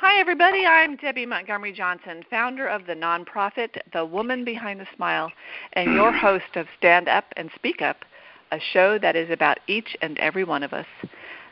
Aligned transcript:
Hi, 0.00 0.20
everybody. 0.20 0.64
I'm 0.64 0.94
Debbie 0.94 1.26
Montgomery 1.26 1.72
Johnson, 1.72 2.22
founder 2.30 2.68
of 2.68 2.86
the 2.86 2.94
nonprofit 2.94 3.80
The 3.92 4.04
Woman 4.04 4.44
Behind 4.44 4.78
the 4.78 4.86
Smile, 4.94 5.32
and 5.72 5.92
your 5.92 6.12
host 6.12 6.54
of 6.54 6.68
Stand 6.78 7.08
Up 7.08 7.24
and 7.36 7.50
Speak 7.56 7.82
Up, 7.82 8.04
a 8.52 8.60
show 8.60 8.96
that 9.00 9.16
is 9.16 9.28
about 9.28 9.58
each 9.66 9.96
and 10.00 10.16
every 10.18 10.44
one 10.44 10.62
of 10.62 10.72
us. 10.72 10.86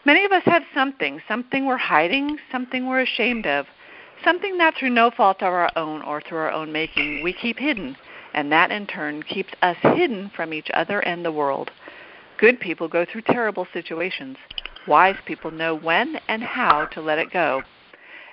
Many 0.05 0.25
of 0.25 0.31
us 0.31 0.45
have 0.45 0.63
something, 0.73 1.21
something 1.27 1.67
we're 1.67 1.77
hiding, 1.77 2.39
something 2.53 2.87
we're 2.87 3.01
ashamed 3.01 3.49
of, 3.49 3.67
something 4.23 4.59
that 4.59 4.77
through 4.79 4.91
no 4.91 5.11
fault 5.11 5.39
of 5.43 5.53
our 5.53 5.73
own 5.75 6.03
or 6.03 6.21
through 6.21 6.39
our 6.39 6.53
own 6.53 6.71
making 6.71 7.25
we 7.25 7.33
keep 7.33 7.59
hidden, 7.59 7.97
and 8.33 8.53
that 8.53 8.71
in 8.71 8.87
turn 8.87 9.25
keeps 9.25 9.55
us 9.63 9.77
hidden 9.83 10.31
from 10.37 10.55
each 10.55 10.71
other 10.73 11.01
and 11.01 11.25
the 11.25 11.33
world. 11.33 11.73
Good 12.39 12.61
people 12.61 12.87
go 12.87 13.05
through 13.05 13.23
terrible 13.23 13.67
situations. 13.73 14.37
Wise 14.87 15.17
people 15.27 15.51
know 15.51 15.75
when 15.75 16.21
and 16.29 16.45
how 16.45 16.87
to 16.93 17.01
let 17.01 17.19
it 17.19 17.33
go. 17.33 17.63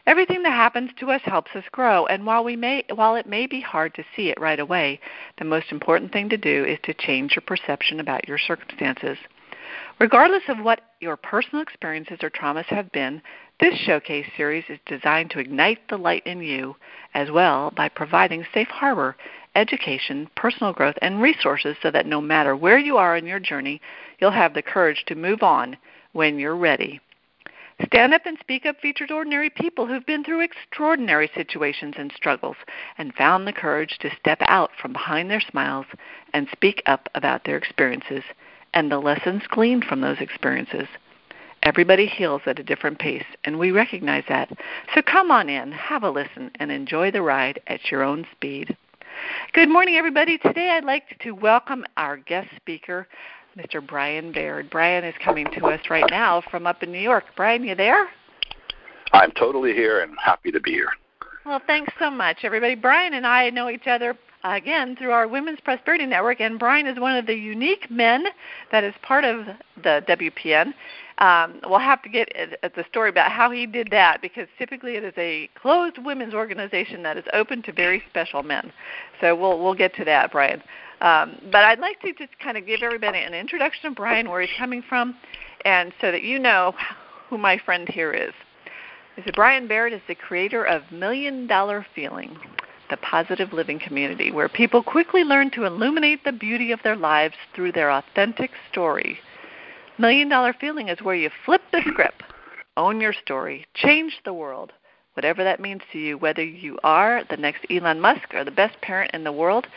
Everything 0.05 0.43
that 0.43 0.51
happens 0.51 0.91
to 0.99 1.12
us 1.12 1.21
helps 1.23 1.55
us 1.55 1.63
grow, 1.71 2.05
and 2.07 2.25
while 2.25 2.43
we 2.43 2.57
may 2.57 2.84
while 2.93 3.16
it 3.16 3.25
may 3.25 3.48
be 3.48 3.62
hard 3.62 3.93
to 3.95 4.03
see 4.16 4.29
it 4.29 4.39
right 4.39 4.59
away, 4.59 4.99
the 5.38 5.45
most 5.45 5.71
important 5.71 6.12
thing 6.12 6.27
to 6.27 6.38
do 6.38 6.66
is 6.66 6.77
to 6.84 6.93
change 6.93 7.35
your 7.35 7.43
perception 7.48 8.02
about 8.02 8.27
your 8.27 8.38
circumstances. 8.38 9.17
Regardless 9.99 10.43
of 10.49 10.59
what 10.59 10.81
your 10.99 11.16
personal 11.16 11.62
experiences 11.62 12.20
or 12.21 12.29
traumas 12.29 12.66
have 12.66 12.91
been, 12.91 13.21
this 13.62 13.76
showcase 13.76 14.27
series 14.35 14.66
is 14.67 14.79
designed 14.85 15.31
to 15.31 15.39
ignite 15.39 15.88
the 15.88 15.98
light 15.98 16.26
in 16.26 16.41
you 16.41 16.76
as 17.13 17.31
well 17.31 17.71
by 17.71 17.88
providing 17.88 18.45
safe 18.54 18.67
harbor, 18.67 19.15
education, 19.55 20.29
personal 20.35 20.73
growth, 20.73 20.98
and 21.01 21.21
resources 21.21 21.77
so 21.81 21.90
that 21.91 22.05
no 22.05 22.20
matter 22.20 22.57
where 22.57 22.77
you 22.77 22.98
are 22.98 23.15
in 23.15 23.26
your 23.26 23.40
journey, 23.40 23.79
you'll 24.20 24.31
have 24.31 24.54
the 24.54 24.62
courage 24.62 25.05
to 25.05 25.15
move 25.15 25.43
on 25.43 25.77
when 26.12 26.38
you're 26.38 26.57
ready. 26.57 26.99
Stand 27.85 28.13
Up 28.13 28.25
and 28.25 28.37
Speak 28.39 28.65
Up 28.65 28.79
features 28.79 29.11
ordinary 29.11 29.49
people 29.49 29.87
who've 29.87 30.05
been 30.05 30.23
through 30.23 30.41
extraordinary 30.41 31.29
situations 31.35 31.95
and 31.97 32.11
struggles 32.15 32.55
and 32.97 33.13
found 33.13 33.45
the 33.45 33.53
courage 33.53 33.98
to 33.99 34.15
step 34.20 34.37
out 34.41 34.71
from 34.81 34.93
behind 34.93 35.29
their 35.29 35.41
smiles 35.41 35.85
and 36.34 36.48
speak 36.51 36.81
up 36.85 37.09
about 37.15 37.43
their 37.43 37.57
experiences 37.57 38.23
and 38.73 38.91
the 38.91 38.99
lessons 38.99 39.43
gleaned 39.49 39.85
from 39.85 40.01
those 40.01 40.20
experiences. 40.20 40.87
Everybody 41.62 42.05
heals 42.05 42.41
at 42.45 42.59
a 42.59 42.63
different 42.63 42.99
pace, 42.99 43.25
and 43.43 43.57
we 43.57 43.71
recognize 43.71 44.23
that. 44.27 44.49
So 44.93 45.01
come 45.01 45.31
on 45.31 45.49
in, 45.49 45.71
have 45.71 46.03
a 46.03 46.09
listen, 46.09 46.51
and 46.55 46.71
enjoy 46.71 47.12
the 47.12 47.21
ride 47.21 47.62
at 47.68 47.91
your 47.91 48.03
own 48.03 48.25
speed. 48.31 48.75
Good 49.53 49.70
morning, 49.70 49.95
everybody. 49.95 50.37
Today 50.37 50.71
I'd 50.71 50.84
like 50.84 51.20
to 51.20 51.31
welcome 51.31 51.85
our 51.97 52.18
guest 52.18 52.49
speaker, 52.55 53.07
Mr. 53.57 53.85
Brian 53.85 54.32
Baird. 54.32 54.70
Brian 54.70 55.04
is 55.04 55.13
coming 55.23 55.48
to 55.51 55.68
us 55.68 55.82
right 55.90 56.05
now 56.09 56.41
from 56.49 56.65
up 56.65 56.82
in 56.82 56.91
New 56.91 56.99
York. 56.99 57.26
Brian, 57.35 57.63
you 57.63 57.76
there? 57.76 58.07
I'm 59.12 59.32
totally 59.32 59.73
here 59.73 60.01
and 60.01 60.15
happy 60.23 60.51
to 60.51 60.59
be 60.59 60.71
here. 60.71 60.90
Well, 61.46 61.62
thanks 61.68 61.93
so 61.99 62.09
much, 62.09 62.40
everybody. 62.43 62.74
Brian 62.74 63.13
and 63.13 63.27
I 63.27 63.49
know 63.49 63.70
each 63.70 63.85
other 63.85 64.18
uh, 64.44 64.51
again 64.51 64.96
through 64.96 65.12
our 65.12 65.28
Women's 65.28 65.59
Prosperity 65.59 66.06
Network, 66.06 66.40
and 66.40 66.57
Brian 66.57 66.88
is 66.88 67.00
one 67.00 67.16
of 67.16 67.28
the 67.28 67.35
unique 67.35 67.91
men 67.91 68.25
that 68.72 68.84
is 68.84 68.94
part 69.01 69.24
of 69.24 69.46
the 69.84 70.03
WPN. 70.07 70.74
Um, 71.19 71.59
we'll 71.68 71.79
have 71.79 72.01
to 72.03 72.09
get 72.09 72.34
at 72.63 72.74
the 72.74 72.84
story 72.90 73.09
about 73.09 73.31
how 73.31 73.51
he 73.51 73.68
did 73.68 73.90
that 73.91 74.22
because 74.22 74.47
typically 74.57 74.96
it 74.96 75.03
is 75.03 75.13
a 75.18 75.47
closed 75.53 75.97
women's 76.00 76.34
organization 76.34 77.03
that 77.03 77.18
is 77.18 77.25
open 77.34 77.62
to 77.63 77.72
very 77.72 78.01
special 78.09 78.41
men. 78.41 78.74
So 79.22 79.35
we'll 79.35 79.62
we'll 79.62 79.75
get 79.75 79.94
to 79.96 80.06
that, 80.06 80.31
Brian. 80.31 80.63
Um, 81.03 81.38
but 81.51 81.66
I'd 81.66 81.79
like 81.79 82.00
to 82.01 82.13
just 82.13 82.31
kind 82.40 82.57
of 82.57 82.66
give 82.66 82.81
everybody 82.81 83.19
an 83.19 83.34
introduction 83.34 83.88
of 83.88 83.96
Brian, 83.96 84.29
where 84.29 84.40
he's 84.40 84.57
coming 84.57 84.81
from, 84.88 85.16
and 85.66 85.91
so 86.00 86.13
that 86.13 86.23
you 86.23 86.40
know 86.40 86.73
who 87.29 87.38
my 87.38 87.57
friend 87.57 87.90
here 87.90 88.13
is. 88.13 88.34
Is 89.18 89.25
Brian 89.35 89.68
Barrett 89.68 89.91
is 89.91 90.01
the 90.07 90.16
creator 90.16 90.63
of 90.63 90.81
Million 90.91 91.46
Dollar 91.46 91.85
Feeling, 91.94 92.38
the 92.90 92.96
positive 92.97 93.51
living 93.51 93.79
community, 93.79 94.31
where 94.31 94.47
people 94.47 94.81
quickly 94.81 95.25
learn 95.25 95.51
to 95.51 95.66
illuminate 95.66 96.24
the 96.24 96.31
beauty 96.31 96.72
of 96.72 96.79
their 96.84 96.96
lives 96.96 97.35
through 97.53 97.74
their 97.74 97.91
authentic 97.91 98.52
story. 98.72 99.20
Million 99.97 100.30
Dollar 100.30 100.53
Feeling 100.53 100.88
is 100.88 101.02
where 101.02 101.16
you 101.16 101.30
flip 101.46 101.62
the 101.74 101.81
script, 101.85 102.24
own 102.78 103.02
your 103.02 103.14
story, 103.14 103.68
change 103.74 104.22
the 104.24 104.34
world, 104.34 104.72
whatever 105.16 105.44
that 105.44 105.59
means 105.59 105.81
to 105.91 106.00
you, 106.00 106.18
whether 106.18 106.44
you 106.44 106.80
are 106.85 107.24
the 107.30 107.38
next 107.38 107.66
Elon 107.70 108.00
Musk 108.00 108.34
or 108.34 108.46
the 108.46 108.52
best 108.52 108.80
parent 108.80 109.12
in 109.14 109.25
the 109.25 109.34
world, 109.34 109.68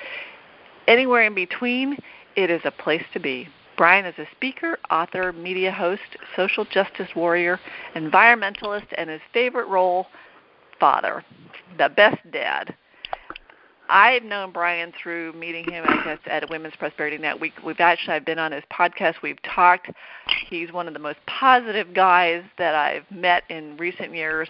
Anywhere 0.86 1.22
in 1.22 1.34
between, 1.34 1.97
it 2.36 2.50
is 2.50 2.60
a 2.64 2.70
place 2.70 3.04
to 3.12 3.20
be. 3.20 3.48
Brian 3.76 4.06
is 4.06 4.14
a 4.19 4.26
speaker, 4.34 4.78
author, 4.91 5.32
media 5.32 5.70
host, 5.70 6.02
social 6.34 6.64
justice 6.64 7.08
warrior, 7.14 7.60
environmentalist, 7.94 8.86
and 8.96 9.10
his 9.10 9.20
favorite 9.32 9.69
role, 9.69 10.06
father, 10.80 11.25
the 11.76 11.91
best 11.91 12.19
dad. 12.32 12.75
I've 13.88 14.25
known 14.25 14.50
Brian 14.50 14.92
through 15.00 15.32
meeting 15.34 15.64
him 15.70 15.84
I 15.86 16.04
guess, 16.04 16.19
at 16.26 16.48
Women's 16.50 16.75
Prosperity 16.76 17.19
Net. 17.19 17.38
We, 17.38 17.52
we've 17.64 17.78
actually 17.78 18.14
I've 18.14 18.25
been 18.25 18.38
on 18.38 18.50
his 18.50 18.64
podcast. 18.72 19.14
We've 19.22 19.41
talked. 19.42 19.91
He's 20.48 20.72
one 20.72 20.88
of 20.88 20.94
the 20.94 21.00
most 21.00 21.19
positive 21.26 21.94
guys 21.94 22.42
that 22.58 22.75
I've 22.75 23.08
met 23.10 23.44
in 23.48 23.76
recent 23.76 24.12
years, 24.14 24.48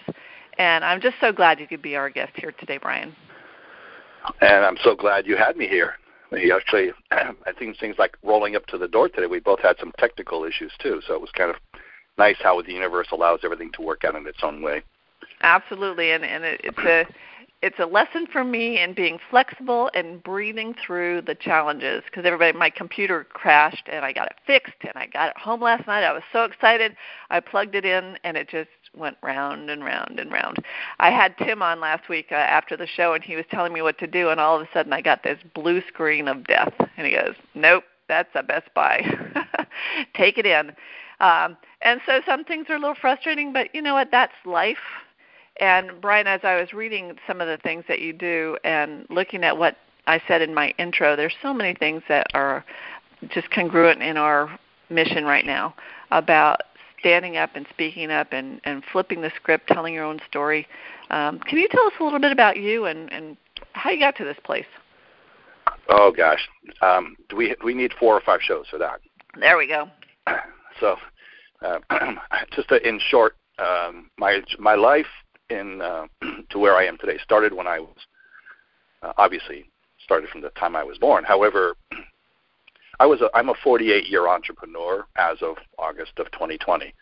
and 0.57 0.83
I'm 0.83 1.01
just 1.01 1.17
so 1.21 1.31
glad 1.31 1.59
you 1.59 1.67
could 1.67 1.81
be 1.81 1.95
our 1.95 2.09
guest 2.09 2.31
here 2.35 2.51
today, 2.53 2.79
Brian. 2.81 3.15
And 4.41 4.65
I'm 4.65 4.77
so 4.83 4.95
glad 4.95 5.27
you 5.27 5.37
had 5.37 5.55
me 5.55 5.67
here. 5.67 5.93
He 6.31 6.51
actually, 6.51 6.91
I 7.11 7.33
think 7.57 7.77
things 7.77 7.95
like 7.97 8.17
rolling 8.23 8.55
up 8.55 8.65
to 8.67 8.77
the 8.77 8.87
door 8.87 9.09
today, 9.09 9.27
we 9.27 9.39
both 9.39 9.59
had 9.59 9.77
some 9.79 9.93
technical 9.97 10.43
issues 10.43 10.73
too. 10.79 11.01
So 11.05 11.13
it 11.13 11.21
was 11.21 11.31
kind 11.31 11.49
of 11.49 11.55
nice 12.17 12.37
how 12.41 12.61
the 12.61 12.73
universe 12.73 13.07
allows 13.11 13.41
everything 13.43 13.71
to 13.73 13.81
work 13.81 14.03
out 14.03 14.15
in 14.15 14.27
its 14.27 14.39
own 14.43 14.61
way. 14.61 14.83
Absolutely, 15.41 16.11
and 16.11 16.23
and 16.23 16.43
it, 16.43 16.61
it's 16.63 16.77
a 16.79 17.05
it's 17.61 17.79
a 17.79 17.85
lesson 17.85 18.27
for 18.31 18.43
me 18.43 18.81
in 18.81 18.93
being 18.93 19.17
flexible 19.31 19.89
and 19.95 20.21
breathing 20.21 20.75
through 20.85 21.21
the 21.21 21.33
challenges 21.33 22.03
because 22.05 22.23
everybody 22.25 22.55
my 22.55 22.69
computer 22.69 23.23
crashed 23.23 23.87
and 23.91 24.05
I 24.05 24.13
got 24.13 24.27
it 24.27 24.35
fixed 24.45 24.75
and 24.81 24.91
I 24.95 25.07
got 25.07 25.29
it 25.29 25.37
home 25.37 25.61
last 25.61 25.87
night. 25.87 26.03
I 26.03 26.13
was 26.13 26.23
so 26.31 26.43
excited. 26.43 26.95
I 27.31 27.39
plugged 27.39 27.73
it 27.73 27.83
in 27.83 28.17
and 28.23 28.37
it 28.37 28.47
just 28.47 28.69
went 28.95 29.17
round 29.21 29.69
and 29.69 29.83
round 29.83 30.19
and 30.19 30.31
round. 30.31 30.57
I 30.99 31.09
had 31.09 31.37
Tim 31.37 31.61
on 31.61 31.79
last 31.79 32.09
week 32.09 32.27
uh, 32.31 32.35
after 32.35 32.77
the 32.77 32.87
show 32.87 33.13
and 33.13 33.23
he 33.23 33.35
was 33.35 33.45
telling 33.51 33.73
me 33.73 33.81
what 33.81 33.97
to 33.99 34.07
do 34.07 34.29
and 34.29 34.39
all 34.39 34.55
of 34.55 34.61
a 34.61 34.69
sudden 34.73 34.93
I 34.93 35.01
got 35.01 35.23
this 35.23 35.39
blue 35.53 35.81
screen 35.87 36.27
of 36.27 36.45
death 36.45 36.73
and 36.97 37.07
he 37.07 37.13
goes, 37.13 37.35
"Nope, 37.55 37.83
that's 38.07 38.29
a 38.35 38.43
Best 38.43 38.73
Buy. 38.73 39.03
Take 40.15 40.37
it 40.37 40.45
in." 40.45 40.71
Um 41.19 41.57
and 41.81 42.01
so 42.05 42.21
some 42.25 42.43
things 42.43 42.67
are 42.69 42.75
a 42.75 42.79
little 42.79 42.95
frustrating, 42.99 43.53
but 43.53 43.73
you 43.73 43.81
know 43.81 43.93
what? 43.93 44.09
That's 44.11 44.33
life 44.45 44.77
and 45.59 45.99
Brian, 46.01 46.27
as 46.27 46.41
I 46.43 46.59
was 46.59 46.73
reading 46.73 47.17
some 47.25 47.41
of 47.41 47.47
the 47.47 47.57
things 47.57 47.83
that 47.87 47.99
you 47.99 48.13
do 48.13 48.57
and 48.63 49.05
looking 49.09 49.43
at 49.43 49.57
what 49.57 49.77
I 50.05 50.21
said 50.27 50.41
in 50.41 50.53
my 50.53 50.73
intro, 50.77 51.15
there's 51.15 51.35
so 51.41 51.53
many 51.53 51.73
things 51.73 52.03
that 52.09 52.27
are 52.33 52.63
just 53.29 53.49
congruent 53.51 54.01
in 54.01 54.17
our 54.17 54.57
mission 54.89 55.25
right 55.25 55.45
now 55.45 55.75
about 56.11 56.61
standing 56.99 57.37
up 57.37 57.51
and 57.55 57.65
speaking 57.69 58.11
up 58.11 58.27
and, 58.31 58.61
and 58.63 58.83
flipping 58.91 59.21
the 59.21 59.31
script, 59.35 59.67
telling 59.67 59.93
your 59.93 60.03
own 60.03 60.19
story. 60.27 60.67
Um, 61.09 61.39
can 61.39 61.57
you 61.57 61.67
tell 61.69 61.85
us 61.85 61.93
a 61.99 62.03
little 62.03 62.19
bit 62.19 62.31
about 62.31 62.57
you 62.57 62.85
and, 62.85 63.11
and 63.11 63.37
how 63.73 63.89
you 63.89 63.99
got 63.99 64.15
to 64.17 64.23
this 64.23 64.37
place? 64.43 64.65
Oh 65.89 66.11
gosh, 66.11 66.47
um, 66.81 67.15
do 67.29 67.35
we 67.35 67.55
we 67.63 67.73
need 67.73 67.93
four 67.99 68.13
or 68.13 68.21
five 68.21 68.41
shows 68.41 68.65
for 68.69 68.77
that? 68.77 68.99
There 69.39 69.57
we 69.57 69.67
go. 69.67 69.89
So, 70.79 70.95
uh, 71.65 71.79
just 72.55 72.69
to, 72.69 72.87
in 72.87 72.99
short, 73.09 73.35
um, 73.57 74.11
my 74.19 74.41
my 74.59 74.75
life 74.75 75.07
in 75.49 75.81
uh, 75.81 76.05
to 76.51 76.59
where 76.59 76.75
I 76.75 76.85
am 76.85 76.99
today 76.99 77.17
started 77.23 77.51
when 77.51 77.65
I 77.65 77.79
was 77.79 77.97
uh, 79.01 79.13
obviously 79.17 79.65
started 80.03 80.29
from 80.29 80.41
the 80.41 80.49
time 80.51 80.75
I 80.75 80.83
was 80.83 80.99
born. 80.99 81.23
However, 81.23 81.75
I 82.99 83.05
was 83.05 83.21
a, 83.21 83.29
I'm 83.35 83.49
a 83.49 83.53
48 83.63 84.07
year 84.07 84.27
entrepreneur 84.27 85.05
as 85.15 85.37
of 85.41 85.57
August 85.77 86.13
of 86.17 86.31
2020. 86.31 86.93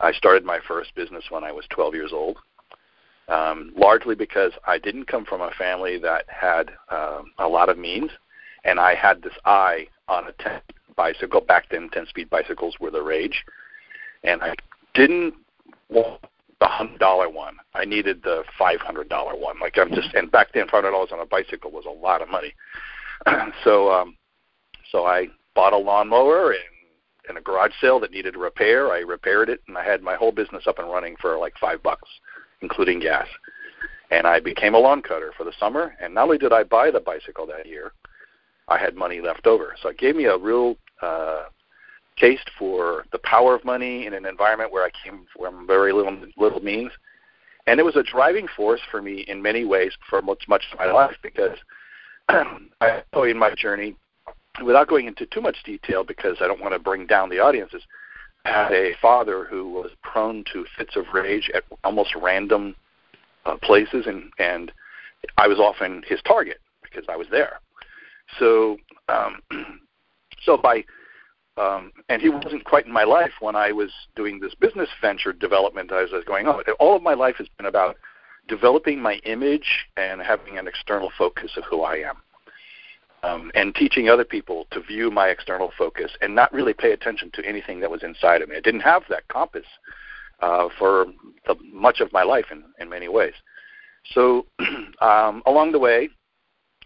I 0.00 0.12
started 0.12 0.44
my 0.44 0.60
first 0.66 0.94
business 0.94 1.24
when 1.28 1.44
I 1.44 1.52
was 1.52 1.64
12 1.70 1.94
years 1.94 2.12
old, 2.12 2.38
um, 3.28 3.72
largely 3.76 4.14
because 4.14 4.52
I 4.66 4.78
didn't 4.78 5.08
come 5.08 5.24
from 5.24 5.42
a 5.42 5.50
family 5.58 5.98
that 5.98 6.24
had 6.28 6.70
um, 6.90 7.32
a 7.38 7.46
lot 7.46 7.68
of 7.68 7.76
means, 7.76 8.10
and 8.64 8.80
I 8.80 8.94
had 8.94 9.22
this 9.22 9.34
eye 9.44 9.88
on 10.08 10.28
a 10.28 10.32
10 10.42 10.60
bicycle. 10.96 11.40
Back 11.40 11.68
then, 11.70 11.90
10 11.92 12.06
speed 12.06 12.30
bicycles 12.30 12.76
were 12.80 12.90
the 12.90 13.02
rage, 13.02 13.44
and 14.24 14.42
I 14.42 14.54
didn't 14.94 15.34
want 15.90 16.20
the 16.60 16.66
hundred 16.66 16.98
dollar 16.98 17.28
one. 17.28 17.56
I 17.74 17.84
needed 17.84 18.22
the 18.22 18.44
five 18.58 18.80
hundred 18.80 19.08
dollar 19.08 19.34
one. 19.34 19.58
Like 19.58 19.78
I'm 19.78 19.90
just 19.94 20.12
and 20.14 20.30
back 20.30 20.52
then 20.52 20.64
five 20.64 20.84
hundred 20.84 20.90
dollars 20.90 21.08
on 21.10 21.20
a 21.20 21.26
bicycle 21.26 21.70
was 21.70 21.86
a 21.86 21.90
lot 21.90 22.20
of 22.20 22.28
money. 22.28 22.54
so 23.64 23.90
um 23.90 24.16
so 24.92 25.06
I 25.06 25.28
bought 25.54 25.72
a 25.72 25.76
lawnmower 25.76 26.52
and 26.52 26.60
in 27.28 27.36
a 27.36 27.40
garage 27.40 27.72
sale 27.80 28.00
that 28.00 28.10
needed 28.10 28.34
a 28.34 28.38
repair. 28.38 28.92
I 28.92 29.00
repaired 29.00 29.48
it 29.48 29.60
and 29.68 29.76
I 29.76 29.84
had 29.84 30.02
my 30.02 30.16
whole 30.16 30.32
business 30.32 30.66
up 30.66 30.78
and 30.78 30.90
running 30.90 31.16
for 31.20 31.38
like 31.38 31.54
five 31.60 31.82
bucks, 31.82 32.08
including 32.60 33.00
gas. 33.00 33.26
And 34.10 34.26
I 34.26 34.40
became 34.40 34.74
a 34.74 34.78
lawn 34.78 35.02
cutter 35.02 35.32
for 35.36 35.44
the 35.44 35.52
summer 35.58 35.94
and 36.00 36.14
not 36.14 36.24
only 36.24 36.38
did 36.38 36.52
I 36.52 36.64
buy 36.64 36.90
the 36.90 37.00
bicycle 37.00 37.46
that 37.46 37.66
year, 37.66 37.92
I 38.68 38.78
had 38.78 38.96
money 38.96 39.20
left 39.20 39.46
over. 39.46 39.76
So 39.82 39.90
it 39.90 39.98
gave 39.98 40.16
me 40.16 40.24
a 40.24 40.36
real 40.36 40.76
uh 41.02 41.44
taste 42.20 42.50
for 42.58 43.04
the 43.12 43.18
power 43.18 43.54
of 43.54 43.64
money 43.64 44.06
in 44.06 44.14
an 44.14 44.26
environment 44.26 44.70
where 44.70 44.84
I 44.84 44.90
came 45.02 45.26
from 45.36 45.66
very 45.66 45.92
little 45.92 46.16
little 46.36 46.60
means, 46.60 46.92
and 47.66 47.80
it 47.80 47.82
was 47.82 47.96
a 47.96 48.02
driving 48.02 48.46
force 48.56 48.80
for 48.90 49.00
me 49.00 49.24
in 49.26 49.40
many 49.40 49.64
ways 49.64 49.92
for 50.08 50.20
much 50.22 50.44
much 50.46 50.62
of 50.72 50.78
my 50.78 50.92
life 50.92 51.16
because 51.22 51.56
I 52.28 53.02
in 53.24 53.38
my 53.38 53.54
journey, 53.54 53.96
without 54.64 54.88
going 54.88 55.06
into 55.06 55.26
too 55.26 55.40
much 55.40 55.62
detail 55.64 56.04
because 56.04 56.38
I 56.40 56.46
don't 56.46 56.60
want 56.60 56.74
to 56.74 56.78
bring 56.78 57.06
down 57.06 57.30
the 57.30 57.38
audiences, 57.38 57.82
I 58.44 58.50
had 58.50 58.72
a 58.72 58.92
father 59.00 59.44
who 59.44 59.70
was 59.70 59.90
prone 60.02 60.44
to 60.52 60.64
fits 60.76 60.96
of 60.96 61.04
rage 61.12 61.50
at 61.54 61.64
almost 61.84 62.14
random 62.14 62.74
uh, 63.46 63.56
places, 63.62 64.06
and 64.06 64.30
and 64.38 64.72
I 65.36 65.46
was 65.46 65.58
often 65.58 66.02
his 66.06 66.20
target 66.22 66.58
because 66.82 67.04
I 67.08 67.16
was 67.16 67.26
there. 67.30 67.60
So, 68.38 68.78
um, 69.08 69.40
so 70.42 70.56
by 70.56 70.84
um, 71.56 71.92
and 72.08 72.22
he 72.22 72.30
wasn't 72.30 72.64
quite 72.64 72.86
in 72.86 72.92
my 72.92 73.04
life 73.04 73.32
when 73.40 73.54
I 73.54 73.72
was 73.72 73.90
doing 74.16 74.40
this 74.40 74.54
business 74.54 74.88
venture 75.00 75.32
development 75.32 75.92
as 75.92 76.08
I 76.12 76.16
was 76.16 76.24
going 76.24 76.46
on. 76.46 76.62
All 76.78 76.96
of 76.96 77.02
my 77.02 77.14
life 77.14 77.36
has 77.36 77.48
been 77.58 77.66
about 77.66 77.96
developing 78.48 79.00
my 79.00 79.14
image 79.24 79.86
and 79.96 80.22
having 80.22 80.58
an 80.58 80.66
external 80.66 81.10
focus 81.18 81.52
of 81.56 81.64
who 81.64 81.82
I 81.82 81.96
am. 81.96 82.16
Um, 83.22 83.50
and 83.54 83.74
teaching 83.74 84.08
other 84.08 84.24
people 84.24 84.66
to 84.70 84.80
view 84.80 85.10
my 85.10 85.28
external 85.28 85.72
focus 85.76 86.10
and 86.22 86.34
not 86.34 86.50
really 86.54 86.72
pay 86.72 86.92
attention 86.92 87.30
to 87.34 87.44
anything 87.44 87.78
that 87.80 87.90
was 87.90 88.02
inside 88.02 88.40
of 88.40 88.48
me. 88.48 88.56
I 88.56 88.60
didn't 88.60 88.80
have 88.80 89.02
that 89.10 89.28
compass 89.28 89.66
uh, 90.40 90.68
for 90.78 91.04
the, 91.46 91.54
much 91.70 92.00
of 92.00 92.10
my 92.14 92.22
life 92.22 92.46
in, 92.50 92.64
in 92.78 92.88
many 92.88 93.08
ways. 93.08 93.34
So 94.14 94.46
um, 95.02 95.42
along 95.44 95.72
the 95.72 95.78
way, 95.78 96.08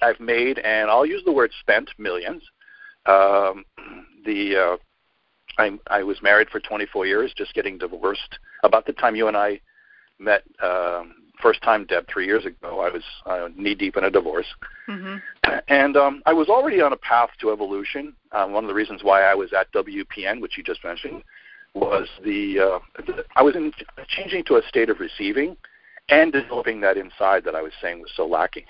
I've 0.03 0.19
made, 0.19 0.59
and 0.59 0.91
I'll 0.91 1.07
use 1.07 1.23
the 1.25 1.33
word 1.33 1.53
spent, 1.61 1.91
millions. 1.99 2.43
Um, 3.07 3.65
the 4.25 4.57
uh, 4.57 4.77
I, 5.59 5.79
I 5.89 6.03
was 6.03 6.23
married 6.23 6.49
for 6.51 6.61
24 6.61 7.07
years, 7.07 7.33
just 7.37 7.55
getting 7.55 7.79
divorced. 7.79 8.39
About 8.63 8.87
the 8.87 8.93
time 8.93 9.15
you 9.15 9.29
and 9.29 9.37
I 9.37 9.61
met, 10.19 10.43
um, 10.63 11.15
first 11.41 11.63
time, 11.63 11.87
Deb, 11.87 12.07
three 12.09 12.27
years 12.27 12.45
ago, 12.47 12.81
I 12.81 12.91
was 12.91 13.03
uh, 13.27 13.49
knee 13.57 13.75
deep 13.75 13.97
in 13.97 14.05
a 14.05 14.11
divorce, 14.11 14.47
mm-hmm. 14.89 15.17
and 15.69 15.97
um, 15.97 16.23
I 16.27 16.33
was 16.33 16.49
already 16.49 16.81
on 16.81 16.93
a 16.93 16.97
path 16.97 17.31
to 17.41 17.51
evolution. 17.51 18.15
Um, 18.33 18.53
one 18.53 18.65
of 18.65 18.69
the 18.69 18.75
reasons 18.75 19.03
why 19.03 19.23
I 19.23 19.35
was 19.35 19.53
at 19.53 19.73
WPN, 19.73 20.41
which 20.41 20.57
you 20.57 20.65
just 20.65 20.85
mentioned, 20.85 21.23
was 21.75 22.09
the 22.25 22.61
uh, 22.61 23.03
I 23.37 23.43
was 23.43 23.57
in, 23.57 23.73
changing 24.09 24.45
to 24.45 24.57
a 24.57 24.63
state 24.69 24.91
of 24.91 25.01
receiving 25.01 25.57
and 26.09 26.33
developing 26.33 26.81
that 26.81 26.97
inside 26.97 27.45
that 27.45 27.55
I 27.55 27.63
was 27.63 27.73
saying 27.81 28.01
was 28.01 28.13
so 28.17 28.27
lacking. 28.27 28.65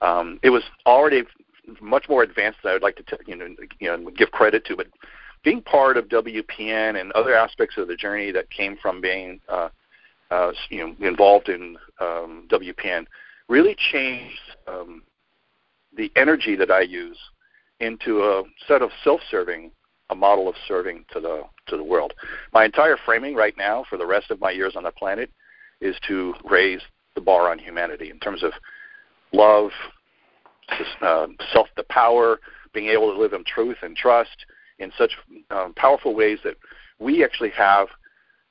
Um, 0.00 0.38
it 0.42 0.50
was 0.50 0.62
already 0.86 1.24
much 1.80 2.08
more 2.08 2.22
advanced 2.22 2.58
than 2.62 2.70
I 2.70 2.72
would 2.74 2.82
like 2.82 2.96
to 2.96 3.02
t- 3.02 3.24
you 3.26 3.36
know 3.36 3.48
you 3.78 3.88
know 3.88 4.10
give 4.10 4.30
credit 4.30 4.64
to, 4.66 4.76
but 4.76 4.86
being 5.42 5.62
part 5.62 5.96
of 5.96 6.08
WPN 6.08 7.00
and 7.00 7.12
other 7.12 7.34
aspects 7.34 7.76
of 7.78 7.88
the 7.88 7.96
journey 7.96 8.30
that 8.30 8.50
came 8.50 8.76
from 8.76 9.00
being 9.00 9.40
uh, 9.48 9.70
uh, 10.30 10.52
you 10.68 10.78
know 10.78 11.06
involved 11.06 11.48
in 11.48 11.76
um, 12.00 12.46
WPN 12.50 13.06
really 13.48 13.76
changed 13.92 14.38
um, 14.66 15.02
the 15.96 16.10
energy 16.16 16.54
that 16.56 16.70
I 16.70 16.82
use 16.82 17.18
into 17.80 18.22
a 18.22 18.42
set 18.68 18.82
of 18.82 18.90
self-serving, 19.02 19.70
a 20.10 20.14
model 20.14 20.48
of 20.48 20.54
serving 20.68 21.04
to 21.12 21.20
the 21.20 21.42
to 21.66 21.76
the 21.76 21.84
world. 21.84 22.12
My 22.52 22.64
entire 22.64 22.96
framing 23.04 23.34
right 23.34 23.54
now 23.56 23.84
for 23.88 23.96
the 23.96 24.06
rest 24.06 24.30
of 24.30 24.40
my 24.40 24.50
years 24.50 24.74
on 24.76 24.84
the 24.84 24.92
planet 24.92 25.30
is 25.80 25.96
to 26.08 26.34
raise 26.48 26.80
the 27.14 27.20
bar 27.20 27.50
on 27.50 27.58
humanity 27.58 28.10
in 28.10 28.18
terms 28.18 28.42
of 28.42 28.52
love, 29.32 29.70
uh, 31.00 31.26
self 31.52 31.68
the 31.76 31.84
power, 31.84 32.40
being 32.72 32.88
able 32.88 33.12
to 33.12 33.18
live 33.18 33.32
in 33.32 33.44
truth 33.44 33.78
and 33.82 33.96
trust 33.96 34.46
in 34.78 34.92
such 34.96 35.12
um, 35.50 35.74
powerful 35.74 36.14
ways 36.14 36.38
that 36.44 36.56
we 36.98 37.24
actually 37.24 37.50
have 37.50 37.88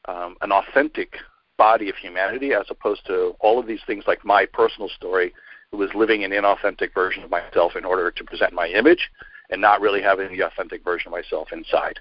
um, 0.07 0.35
an 0.41 0.51
authentic 0.51 1.15
body 1.59 1.89
of 1.89 1.95
humanity 1.97 2.53
as 2.53 2.65
opposed 2.69 3.05
to 3.05 3.35
all 3.41 3.59
of 3.59 3.67
these 3.67 3.81
things 3.85 4.05
like 4.07 4.23
my 4.23 4.45
personal 4.45 4.89
story 4.89 5.33
who 5.71 5.77
was 5.77 5.89
living 5.93 6.23
an 6.23 6.31
inauthentic 6.31 6.93
version 6.93 7.21
of 7.21 7.29
myself 7.29 7.75
in 7.75 7.83
order 7.83 8.09
to 8.09 8.23
present 8.23 8.53
my 8.53 8.67
image 8.69 9.09
and 9.49 9.61
not 9.61 9.81
really 9.81 10.01
having 10.01 10.31
the 10.35 10.43
authentic 10.45 10.83
version 10.85 11.07
of 11.07 11.11
myself 11.11 11.49
inside. 11.51 11.99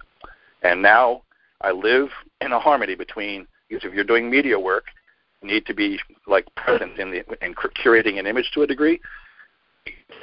And 0.63 0.81
now 0.81 1.23
I 1.61 1.73
live 1.73 2.09
in 2.41 2.53
a 2.53 2.61
harmony 2.61 2.95
between 2.95 3.49
because 3.69 3.85
if 3.85 3.93
you're 3.93 4.05
doing 4.05 4.31
media 4.31 4.59
work, 4.59 4.85
you 5.43 5.49
need 5.49 5.67
to 5.67 5.75
be 5.75 5.99
like 6.27 6.47
present 6.55 6.99
in 6.99 7.11
the 7.11 7.45
in 7.45 7.55
curating 7.55 8.19
an 8.19 8.27
image 8.27 8.51
to 8.55 8.63
a 8.63 8.67
degree, 8.67 9.01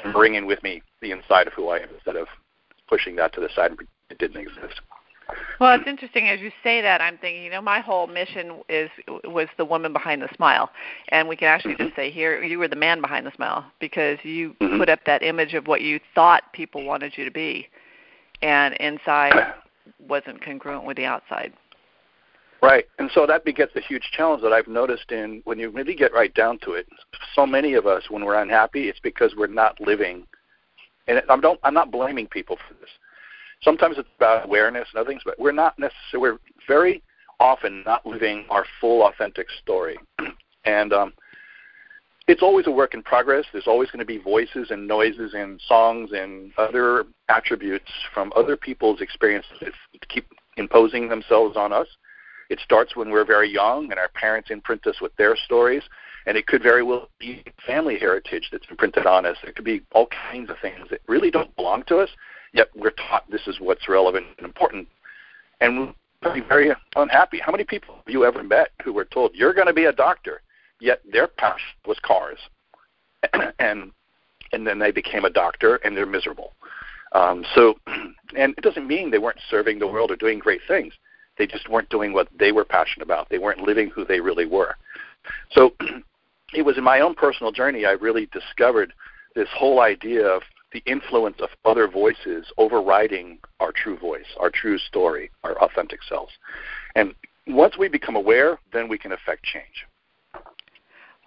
and 0.03 0.13
bringing 0.13 0.45
with 0.45 0.63
me 0.63 0.81
the 1.01 1.11
inside 1.11 1.47
of 1.47 1.53
who 1.53 1.69
I 1.69 1.79
am 1.79 1.89
instead 1.93 2.15
of 2.15 2.27
pushing 2.87 3.15
that 3.17 3.33
to 3.33 3.41
the 3.41 3.49
side 3.55 3.71
it 4.09 4.17
didn't 4.17 4.41
exist. 4.41 4.81
Well, 5.59 5.73
it's 5.73 5.87
interesting 5.87 6.29
as 6.29 6.39
you 6.39 6.51
say 6.63 6.81
that. 6.81 7.01
I'm 7.01 7.17
thinking, 7.17 7.43
you 7.43 7.49
know, 7.49 7.61
my 7.61 7.79
whole 7.79 8.07
mission 8.07 8.61
is 8.69 8.89
was 9.23 9.47
the 9.57 9.65
woman 9.65 9.93
behind 9.93 10.21
the 10.21 10.29
smile, 10.35 10.69
and 11.09 11.27
we 11.27 11.35
can 11.35 11.47
actually 11.47 11.75
mm-hmm. 11.75 11.85
just 11.85 11.95
say 11.95 12.11
here, 12.11 12.43
you 12.43 12.59
were 12.59 12.67
the 12.67 12.75
man 12.75 13.01
behind 13.01 13.25
the 13.25 13.31
smile 13.35 13.65
because 13.79 14.17
you 14.23 14.55
mm-hmm. 14.61 14.77
put 14.77 14.89
up 14.89 14.99
that 15.05 15.23
image 15.23 15.53
of 15.53 15.67
what 15.67 15.81
you 15.81 15.99
thought 16.13 16.43
people 16.53 16.83
wanted 16.83 17.17
you 17.17 17.25
to 17.25 17.31
be, 17.31 17.67
and 18.41 18.75
inside 18.75 19.53
wasn't 20.07 20.43
congruent 20.43 20.85
with 20.85 20.97
the 20.97 21.05
outside. 21.05 21.53
Right, 22.61 22.85
and 22.97 23.11
so 23.13 23.27
that 23.27 23.45
begets 23.45 23.75
a 23.75 23.81
huge 23.81 24.09
challenge 24.11 24.41
that 24.41 24.51
I've 24.51 24.67
noticed 24.67 25.11
in 25.11 25.41
when 25.45 25.59
you 25.59 25.69
really 25.69 25.93
get 25.93 26.13
right 26.13 26.33
down 26.33 26.57
to 26.63 26.73
it. 26.73 26.87
So 27.35 27.45
many 27.45 27.73
of 27.73 27.85
us, 27.85 28.09
when 28.09 28.25
we're 28.25 28.41
unhappy, 28.41 28.89
it's 28.89 28.99
because 28.99 29.35
we're 29.37 29.47
not 29.47 29.79
living. 29.79 30.25
And 31.07 31.21
I 31.29 31.37
don't. 31.37 31.59
I'm 31.63 31.75
not 31.75 31.91
blaming 31.91 32.27
people 32.27 32.57
for 32.67 32.73
this. 32.75 32.89
Sometimes 33.61 33.97
it's 33.97 34.09
about 34.17 34.45
awareness 34.45 34.87
and 34.93 35.01
other 35.01 35.09
things, 35.09 35.23
but 35.25 35.39
we're 35.39 35.51
not 35.51 35.77
necessarily. 35.79 36.31
We're 36.31 36.37
very 36.67 37.01
often 37.39 37.83
not 37.85 38.05
living 38.05 38.45
our 38.49 38.65
full, 38.79 39.03
authentic 39.03 39.47
story, 39.61 39.97
and 40.65 40.93
um, 40.93 41.13
it's 42.27 42.41
always 42.41 42.67
a 42.67 42.71
work 42.71 42.93
in 42.93 43.03
progress. 43.03 43.45
There's 43.51 43.67
always 43.67 43.89
going 43.91 43.99
to 43.99 44.05
be 44.05 44.17
voices 44.17 44.71
and 44.71 44.87
noises 44.87 45.33
and 45.33 45.59
songs 45.67 46.11
and 46.13 46.51
other 46.57 47.05
attributes 47.29 47.91
from 48.13 48.31
other 48.35 48.55
people's 48.55 49.01
experiences 49.01 49.57
that 49.61 50.07
keep 50.09 50.27
imposing 50.57 51.09
themselves 51.09 51.57
on 51.57 51.73
us 51.73 51.87
it 52.49 52.59
starts 52.59 52.95
when 52.95 53.09
we're 53.09 53.25
very 53.25 53.51
young 53.51 53.91
and 53.91 53.99
our 53.99 54.09
parents 54.09 54.49
imprint 54.51 54.85
us 54.87 55.01
with 55.01 55.15
their 55.15 55.35
stories, 55.35 55.83
and 56.25 56.37
it 56.37 56.47
could 56.47 56.61
very 56.61 56.83
well 56.83 57.09
be 57.19 57.43
family 57.65 57.97
heritage 57.97 58.49
that's 58.51 58.67
imprinted 58.69 59.05
on 59.05 59.25
us. 59.25 59.37
It 59.43 59.55
could 59.55 59.65
be 59.65 59.81
all 59.93 60.07
kinds 60.31 60.49
of 60.49 60.57
things 60.61 60.87
that 60.89 61.01
really 61.07 61.31
don't 61.31 61.55
belong 61.55 61.83
to 61.87 61.97
us, 61.97 62.09
yet 62.55 62.69
we're 62.73 62.91
taught 62.91 63.29
this 63.29 63.47
is 63.47 63.59
what's 63.59 63.87
relevant 63.87 64.25
and 64.37 64.45
important. 64.45 64.87
And 65.61 65.93
we'll 66.23 66.33
be 66.33 66.41
very 66.41 66.71
unhappy. 66.95 67.39
How 67.39 67.51
many 67.51 67.65
people 67.65 67.95
have 67.95 68.11
you 68.11 68.25
ever 68.25 68.43
met 68.43 68.69
who 68.83 68.93
were 68.93 69.05
told, 69.05 69.35
you're 69.35 69.53
going 69.53 69.67
to 69.67 69.73
be 69.73 69.85
a 69.85 69.91
doctor, 69.91 70.41
yet 70.79 71.01
their 71.11 71.27
passion 71.27 71.75
was 71.85 71.99
cars? 71.99 72.39
and 73.59 73.91
and 74.51 74.65
then 74.65 74.79
they 74.79 74.91
became 74.91 75.25
a 75.25 75.29
doctor 75.29 75.77
and 75.77 75.97
they're 75.97 76.05
miserable. 76.05 76.53
Um, 77.11 77.43
so, 77.53 77.77
and 77.87 78.53
it 78.57 78.61
doesn't 78.61 78.87
mean 78.87 79.11
they 79.11 79.17
weren't 79.17 79.39
serving 79.49 79.79
the 79.79 79.87
world 79.87 80.11
or 80.11 80.15
doing 80.15 80.39
great 80.39 80.61
things. 80.67 80.93
They 81.37 81.47
just 81.47 81.67
weren't 81.67 81.89
doing 81.89 82.13
what 82.13 82.29
they 82.37 82.53
were 82.53 82.63
passionate 82.63 83.03
about. 83.03 83.29
They 83.29 83.39
weren't 83.39 83.61
living 83.61 83.89
who 83.89 84.05
they 84.05 84.21
really 84.21 84.45
were. 84.45 84.75
So 85.51 85.73
it 86.53 86.61
was 86.61 86.77
in 86.77 86.83
my 86.83 87.01
own 87.01 87.15
personal 87.15 87.51
journey 87.51 87.85
I 87.85 87.91
really 87.91 88.29
discovered 88.31 88.93
this 89.35 89.49
whole 89.53 89.81
idea 89.81 90.25
of 90.25 90.43
the 90.75 90.91
influence 90.91 91.37
of 91.39 91.47
other 91.63 91.87
voices 91.87 92.51
overriding 92.57 93.39
our 93.61 93.71
true 93.71 93.97
voice, 93.97 94.25
our 94.37 94.49
true 94.49 94.77
story, 94.77 95.31
our 95.45 95.57
authentic 95.63 96.03
selves. 96.03 96.33
And 96.95 97.15
once 97.47 97.77
we 97.77 97.87
become 97.87 98.17
aware, 98.17 98.59
then 98.73 98.89
we 98.89 98.97
can 98.97 99.13
affect 99.13 99.43
change. 99.43 99.87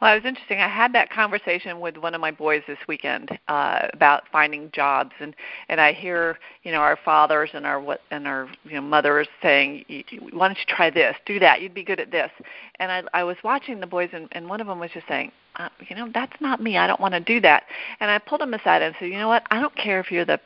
Well, 0.00 0.12
it 0.12 0.22
was 0.22 0.28
interesting. 0.28 0.60
I 0.60 0.68
had 0.68 0.92
that 0.92 1.10
conversation 1.10 1.80
with 1.80 1.96
one 1.96 2.14
of 2.14 2.20
my 2.20 2.30
boys 2.30 2.62
this 2.68 2.78
weekend 2.86 3.36
uh, 3.48 3.88
about 3.92 4.22
finding 4.30 4.70
jobs, 4.70 5.10
and 5.18 5.34
and 5.68 5.80
I 5.80 5.92
hear 5.92 6.38
you 6.62 6.70
know 6.70 6.78
our 6.78 6.96
fathers 7.04 7.50
and 7.52 7.66
our 7.66 7.80
what 7.80 8.00
and 8.12 8.28
our 8.28 8.48
you 8.64 8.74
know 8.74 8.80
mothers 8.80 9.26
saying, 9.42 9.84
"Why 10.32 10.46
don't 10.46 10.58
you 10.58 10.64
try 10.68 10.88
this? 10.88 11.16
Do 11.26 11.40
that. 11.40 11.62
You'd 11.62 11.74
be 11.74 11.82
good 11.82 11.98
at 11.98 12.12
this." 12.12 12.30
And 12.78 12.92
I 12.92 13.02
I 13.12 13.24
was 13.24 13.36
watching 13.42 13.80
the 13.80 13.88
boys, 13.88 14.10
and 14.12 14.28
and 14.32 14.48
one 14.48 14.60
of 14.60 14.68
them 14.68 14.78
was 14.78 14.92
just 14.92 15.08
saying, 15.08 15.32
uh, 15.56 15.68
"You 15.88 15.96
know, 15.96 16.08
that's 16.14 16.40
not 16.40 16.62
me. 16.62 16.78
I 16.78 16.86
don't 16.86 17.00
want 17.00 17.14
to 17.14 17.20
do 17.20 17.40
that." 17.40 17.64
And 17.98 18.08
I 18.08 18.18
pulled 18.18 18.42
him 18.42 18.54
aside 18.54 18.82
and 18.82 18.94
said, 19.00 19.06
"You 19.06 19.18
know 19.18 19.28
what? 19.28 19.42
I 19.50 19.58
don't 19.58 19.74
care 19.74 19.98
if 19.98 20.12
you're 20.12 20.24
the 20.24 20.38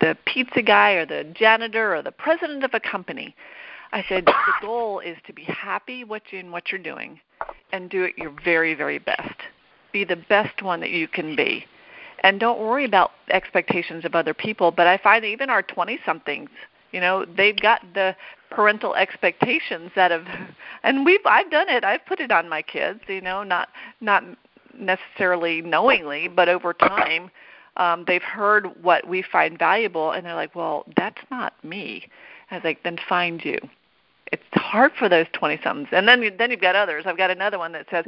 the 0.00 0.16
pizza 0.26 0.62
guy 0.62 0.92
or 0.92 1.06
the 1.06 1.22
janitor 1.34 1.94
or 1.94 2.02
the 2.02 2.12
president 2.12 2.64
of 2.64 2.74
a 2.74 2.80
company." 2.80 3.36
I 3.92 4.04
said, 4.08 4.26
"The 4.26 4.34
goal 4.60 4.98
is 4.98 5.16
to 5.28 5.32
be 5.32 5.44
happy 5.44 6.02
what 6.02 6.32
you, 6.32 6.40
in 6.40 6.50
what 6.50 6.72
you're 6.72 6.82
doing." 6.82 7.20
And 7.72 7.90
do 7.90 8.04
it 8.04 8.16
your 8.16 8.34
very, 8.44 8.74
very 8.74 8.98
best. 8.98 9.34
Be 9.92 10.04
the 10.04 10.16
best 10.16 10.62
one 10.62 10.80
that 10.80 10.90
you 10.90 11.08
can 11.08 11.36
be. 11.36 11.64
And 12.22 12.40
don't 12.40 12.58
worry 12.58 12.84
about 12.84 13.12
expectations 13.30 14.04
of 14.04 14.14
other 14.14 14.34
people. 14.34 14.70
But 14.70 14.86
I 14.86 14.98
find 14.98 15.24
even 15.24 15.50
our 15.50 15.62
20 15.62 15.98
somethings, 16.04 16.50
you 16.92 17.00
know, 17.00 17.24
they've 17.24 17.56
got 17.56 17.82
the 17.94 18.16
parental 18.50 18.94
expectations 18.94 19.90
that 19.94 20.10
have, 20.10 20.26
and 20.82 21.04
we've, 21.04 21.20
I've 21.24 21.50
done 21.50 21.68
it. 21.68 21.84
I've 21.84 22.04
put 22.06 22.20
it 22.20 22.30
on 22.30 22.48
my 22.48 22.62
kids, 22.62 23.00
you 23.08 23.20
know, 23.20 23.42
not, 23.42 23.68
not 24.00 24.24
necessarily 24.74 25.62
knowingly, 25.62 26.28
but 26.28 26.48
over 26.48 26.72
time, 26.72 27.30
um, 27.76 28.04
they've 28.06 28.22
heard 28.22 28.66
what 28.82 29.06
we 29.06 29.22
find 29.22 29.58
valuable 29.58 30.10
and 30.10 30.26
they're 30.26 30.34
like, 30.34 30.54
well, 30.54 30.84
that's 30.96 31.20
not 31.30 31.52
me. 31.62 32.08
I 32.50 32.56
was 32.56 32.64
like, 32.64 32.82
then 32.82 32.98
find 33.08 33.44
you 33.44 33.58
it's 34.32 34.42
hard 34.52 34.92
for 34.98 35.08
those 35.08 35.26
20 35.32 35.60
somethings. 35.62 35.88
And 35.92 36.06
then 36.06 36.36
then 36.38 36.50
you've 36.50 36.60
got 36.60 36.76
others. 36.76 37.04
I've 37.06 37.16
got 37.16 37.30
another 37.30 37.58
one 37.58 37.72
that 37.72 37.86
says, 37.90 38.04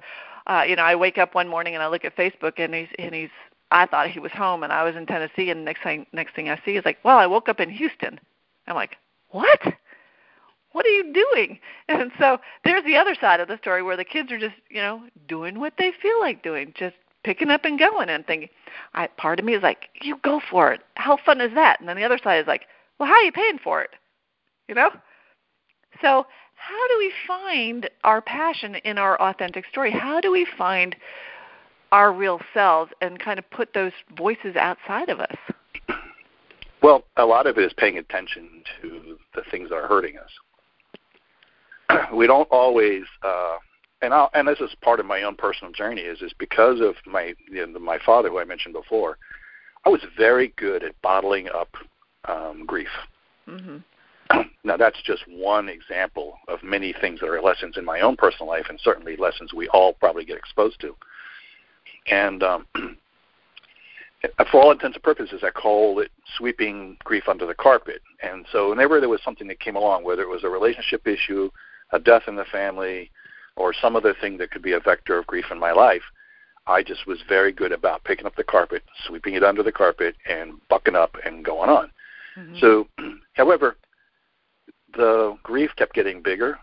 uh, 0.47 0.65
you 0.67 0.77
know, 0.77 0.83
I 0.83 0.95
wake 0.95 1.19
up 1.19 1.35
one 1.35 1.49
morning 1.49 1.75
and 1.75 1.83
I 1.83 1.89
look 1.89 2.05
at 2.05 2.17
Facebook 2.17 2.55
and 2.59 2.75
he's 2.75 2.89
and 2.99 3.15
he's 3.15 3.31
I 3.71 3.87
thought 3.87 4.11
he 4.11 4.19
was 4.19 4.33
home 4.33 4.63
and 4.63 4.73
I 4.73 4.83
was 4.83 4.97
in 4.97 5.07
Tennessee 5.07 5.51
and 5.51 5.61
the 5.61 5.65
next 5.65 5.83
thing 5.83 6.07
next 6.13 6.35
thing 6.35 6.49
I 6.49 6.61
see 6.65 6.77
is 6.77 6.85
like, 6.85 6.99
well, 7.05 7.19
I 7.19 7.27
woke 7.27 7.49
up 7.49 7.61
in 7.61 7.71
Houston. 7.71 8.19
I'm 8.67 8.75
like, 8.75 8.97
what? 9.31 9.61
What 10.73 10.87
are 10.87 10.91
you 10.91 11.13
doing? 11.13 11.59
And 11.89 12.13
so 12.21 12.39
there's 12.65 12.85
the 12.85 12.97
other 12.97 13.17
side 13.21 13.41
of 13.41 13.49
the 13.49 13.59
story 13.59 13.83
where 13.83 13.97
the 13.97 14.05
kids 14.05 14.31
are 14.31 14.39
just, 14.39 14.55
you 14.69 14.81
know, 14.81 15.03
doing 15.27 15.59
what 15.59 15.73
they 15.77 15.91
feel 16.01 16.21
like 16.21 16.41
doing, 16.41 16.73
just 16.77 16.95
picking 17.25 17.51
up 17.51 17.65
and 17.65 17.81
going 17.81 18.09
and 18.09 18.25
thinking. 18.25 18.49
I 18.95 19.09
part 19.09 19.41
of 19.41 19.45
me 19.45 19.55
is 19.55 19.63
like, 19.63 19.89
you 20.01 20.19
go 20.23 20.41
for 20.51 20.73
it. 20.73 20.83
How 20.95 21.17
fun 21.17 21.41
is 21.41 21.53
that? 21.55 21.81
And 21.81 21.89
then 21.89 21.97
the 21.97 22.05
other 22.05 22.19
side 22.23 22.41
is 22.41 22.47
like, 22.47 22.67
well, 22.99 23.09
how 23.09 23.17
are 23.17 23.23
you 23.25 23.33
paying 23.33 23.59
for 23.59 23.83
it? 23.83 23.91
You 24.69 24.77
know? 24.77 24.91
So 26.03 26.27
how 26.55 26.89
do 26.89 26.99
we 26.99 27.13
find 27.27 27.91
our 28.05 28.21
passion 28.21 28.77
in 28.77 28.99
our 28.99 29.21
authentic 29.21 29.65
story? 29.71 29.91
How 29.91 30.21
do 30.21 30.31
we 30.31 30.47
find 30.59 30.95
our 31.93 32.13
real 32.13 32.41
selves 32.55 32.93
and 33.01 33.19
kind 33.19 33.39
of 33.39 33.51
put 33.51 33.75
those 33.75 33.93
voices 34.17 34.57
outside 34.57 35.09
of 35.09 35.21
us? 35.21 35.37
Well, 36.83 37.05
a 37.17 37.25
lot 37.25 37.47
of 37.47 37.59
it 37.59 37.65
is 37.65 37.73
paying 37.77 37.99
attention 37.99 38.63
to 38.81 39.19
the 39.35 39.43
things 39.51 39.69
that 39.69 39.77
are 39.77 39.87
hurting 39.87 40.17
us. 40.17 40.31
we 42.15 42.27
don't 42.27 42.49
always, 42.51 43.03
uh, 43.23 43.57
and 44.03 44.15
I'll, 44.15 44.31
and 44.35 44.49
this 44.49 44.61
is 44.61 44.71
part 44.83 45.01
of 45.01 45.07
my 45.07 45.23
own 45.23 45.37
personal 45.37 45.73
journey. 45.73 46.03
Is 46.03 46.23
is 46.23 46.33
because 46.39 46.81
of 46.81 46.95
my 47.07 47.35
you 47.51 47.67
know, 47.67 47.79
my 47.79 47.99
father, 48.05 48.31
who 48.31 48.39
I 48.39 48.45
mentioned 48.45 48.75
before. 48.75 49.19
I 49.85 49.89
was 49.89 50.01
very 50.17 50.53
good 50.57 50.85
at 50.85 51.01
bottling 51.01 51.49
up 51.49 51.75
um, 52.27 52.65
grief. 52.67 52.89
Mm-hmm. 53.49 53.79
now, 54.65 54.77
that's 54.77 55.01
just 55.03 55.23
one 55.29 55.69
example 55.69 56.39
of 56.49 56.63
many 56.63 56.95
things 57.01 57.21
that 57.21 57.29
are 57.29 57.43
lessons 57.43 57.77
in 57.77 57.85
my 57.85 58.01
own 58.01 58.17
personal 58.17 58.49
life, 58.49 58.67
and 58.69 58.79
certainly 58.83 59.17
lessons 59.17 59.53
we 59.53 59.69
all 59.69 59.93
probably 59.95 60.25
get 60.25 60.37
exposed 60.37 60.81
to. 60.81 60.95
And 62.11 62.43
um, 62.43 62.67
for 64.51 64.61
all 64.61 64.73
intents 64.73 64.97
and 64.97 65.03
purposes, 65.03 65.43
I 65.43 65.51
call 65.51 66.01
it 66.01 66.11
sweeping 66.37 66.97
grief 67.05 67.25
under 67.29 67.47
the 67.47 67.55
carpet. 67.55 68.03
And 68.23 68.47
so, 68.53 68.71
whenever 68.71 69.01
there 69.01 69.09
was 69.09 69.23
something 69.25 69.49
that 69.49 69.61
came 69.61 69.77
along, 69.77 70.05
whether 70.05 70.23
it 70.23 70.29
was 70.29 70.45
a 70.45 70.49
relationship 70.49 71.07
issue, 71.07 71.51
a 71.93 71.99
death 71.99 72.23
in 72.29 72.37
the 72.37 72.45
family, 72.45 73.11
or 73.57 73.75
some 73.75 73.97
other 73.97 74.15
thing 74.21 74.39
that 74.39 74.51
could 74.51 74.63
be 74.63 74.73
a 74.73 74.81
vector 74.81 75.19
of 75.19 75.27
grief 75.27 75.47
in 75.51 75.59
my 75.59 75.73
life, 75.73 76.03
I 76.67 76.83
just 76.83 77.07
was 77.07 77.19
very 77.29 77.53
good 77.53 77.73
about 77.73 78.05
picking 78.05 78.27
up 78.27 78.37
the 78.37 78.45
carpet, 78.45 78.83
sweeping 79.07 79.35
it 79.35 79.43
under 79.43 79.63
the 79.63 79.73
carpet, 79.73 80.15
and 80.29 80.53
bucking 80.69 80.95
up 80.95 81.17
and 81.25 81.45
going 81.45 81.69
on. 81.69 81.91
Mm-hmm. 82.39 82.59
So, 82.61 82.87
however, 83.33 83.77
the 84.95 85.37
grief 85.43 85.71
kept 85.77 85.95
getting 85.95 86.23
bigger 86.23 86.59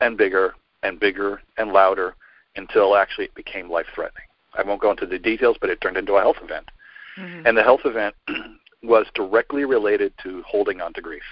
and 0.00 0.16
bigger 0.16 0.54
and 0.82 1.00
bigger 1.00 1.40
and 1.58 1.72
louder 1.72 2.14
until 2.56 2.96
actually 2.96 3.24
it 3.24 3.34
became 3.34 3.70
life 3.70 3.86
threatening. 3.94 4.26
I 4.54 4.62
won't 4.62 4.80
go 4.80 4.90
into 4.90 5.06
the 5.06 5.18
details, 5.18 5.56
but 5.60 5.70
it 5.70 5.80
turned 5.80 5.96
into 5.96 6.14
a 6.14 6.20
health 6.20 6.38
event. 6.42 6.70
Mm-hmm. 7.18 7.46
And 7.46 7.56
the 7.56 7.62
health 7.62 7.82
event 7.84 8.14
was 8.82 9.06
directly 9.14 9.64
related 9.64 10.12
to 10.22 10.42
holding 10.46 10.80
on 10.80 10.92
to 10.94 11.02
grief. 11.02 11.22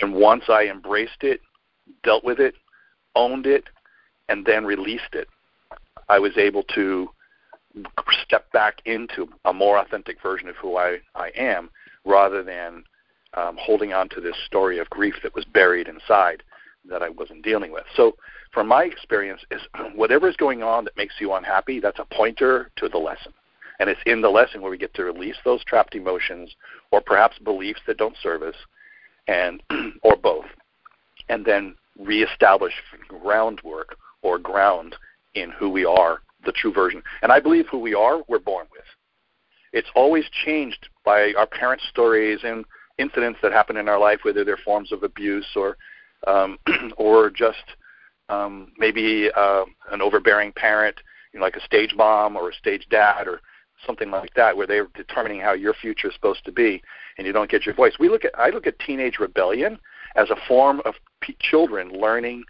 And 0.00 0.14
once 0.14 0.44
I 0.48 0.66
embraced 0.66 1.22
it, 1.22 1.40
dealt 2.02 2.24
with 2.24 2.38
it, 2.38 2.54
owned 3.14 3.46
it, 3.46 3.64
and 4.28 4.44
then 4.44 4.64
released 4.64 5.14
it, 5.14 5.28
I 6.08 6.18
was 6.18 6.36
able 6.36 6.62
to 6.74 7.10
step 8.22 8.50
back 8.52 8.80
into 8.84 9.28
a 9.44 9.52
more 9.52 9.78
authentic 9.78 10.20
version 10.22 10.48
of 10.48 10.56
who 10.56 10.76
I, 10.76 10.98
I 11.14 11.30
am 11.36 11.70
rather 12.04 12.42
than 12.42 12.84
um, 13.34 13.56
holding 13.60 13.92
on 13.92 14.08
to 14.10 14.20
this 14.20 14.36
story 14.46 14.78
of 14.78 14.88
grief 14.90 15.14
that 15.22 15.34
was 15.34 15.44
buried 15.44 15.88
inside 15.88 16.42
that 16.88 17.02
I 17.02 17.10
wasn't 17.10 17.44
dealing 17.44 17.72
with. 17.72 17.84
So, 17.94 18.16
from 18.52 18.66
my 18.66 18.84
experience, 18.84 19.42
is 19.50 19.60
whatever 19.94 20.28
is 20.28 20.36
going 20.36 20.62
on 20.62 20.84
that 20.84 20.96
makes 20.96 21.14
you 21.20 21.32
unhappy, 21.34 21.80
that's 21.80 21.98
a 21.98 22.14
pointer 22.14 22.70
to 22.76 22.88
the 22.88 22.98
lesson. 22.98 23.32
And 23.80 23.88
it's 23.88 24.00
in 24.06 24.22
the 24.22 24.30
lesson 24.30 24.60
where 24.60 24.70
we 24.70 24.78
get 24.78 24.94
to 24.94 25.04
release 25.04 25.36
those 25.44 25.62
trapped 25.64 25.94
emotions 25.94 26.54
or 26.90 27.00
perhaps 27.00 27.38
beliefs 27.38 27.80
that 27.86 27.98
don't 27.98 28.16
serve 28.22 28.42
us, 28.42 28.56
and 29.28 29.62
or 30.02 30.16
both, 30.16 30.46
and 31.28 31.44
then 31.44 31.76
reestablish 31.98 32.72
groundwork 33.08 33.96
or 34.22 34.38
ground 34.38 34.96
in 35.34 35.50
who 35.50 35.68
we 35.68 35.84
are, 35.84 36.20
the 36.44 36.52
true 36.52 36.72
version. 36.72 37.02
And 37.22 37.30
I 37.30 37.40
believe 37.40 37.66
who 37.70 37.78
we 37.78 37.94
are, 37.94 38.22
we're 38.28 38.38
born 38.38 38.66
with. 38.72 38.82
It's 39.72 39.88
always 39.94 40.24
changed 40.44 40.88
by 41.04 41.34
our 41.36 41.46
parents' 41.46 41.84
stories 41.90 42.40
and 42.42 42.64
incidents 42.98 43.38
that 43.42 43.52
happen 43.52 43.76
in 43.76 43.88
our 43.88 43.98
life, 43.98 44.20
whether 44.22 44.44
they're 44.44 44.58
forms 44.58 44.92
of 44.92 45.02
abuse 45.02 45.46
or 45.56 45.76
um, 46.26 46.58
or 46.96 47.30
just 47.30 47.64
um, 48.28 48.72
maybe 48.78 49.30
uh, 49.36 49.64
an 49.90 50.02
overbearing 50.02 50.52
parent, 50.52 50.96
you 51.32 51.40
know, 51.40 51.44
like 51.44 51.56
a 51.56 51.64
stage 51.64 51.94
mom 51.96 52.36
or 52.36 52.50
a 52.50 52.54
stage 52.54 52.86
dad 52.90 53.26
or 53.26 53.40
something 53.86 54.10
like 54.10 54.34
that, 54.34 54.56
where 54.56 54.66
they're 54.66 54.88
determining 54.94 55.40
how 55.40 55.52
your 55.52 55.72
future 55.74 56.08
is 56.08 56.14
supposed 56.14 56.44
to 56.44 56.52
be, 56.52 56.82
and 57.16 57.26
you 57.26 57.32
don't 57.32 57.50
get 57.50 57.64
your 57.64 57.74
voice. 57.74 57.94
We 57.98 58.08
look 58.08 58.24
at 58.24 58.38
I 58.38 58.50
look 58.50 58.66
at 58.66 58.78
teenage 58.80 59.18
rebellion 59.18 59.78
as 60.16 60.30
a 60.30 60.36
form 60.46 60.82
of 60.84 60.94
p- 61.20 61.36
children 61.40 61.90
learning 61.92 62.44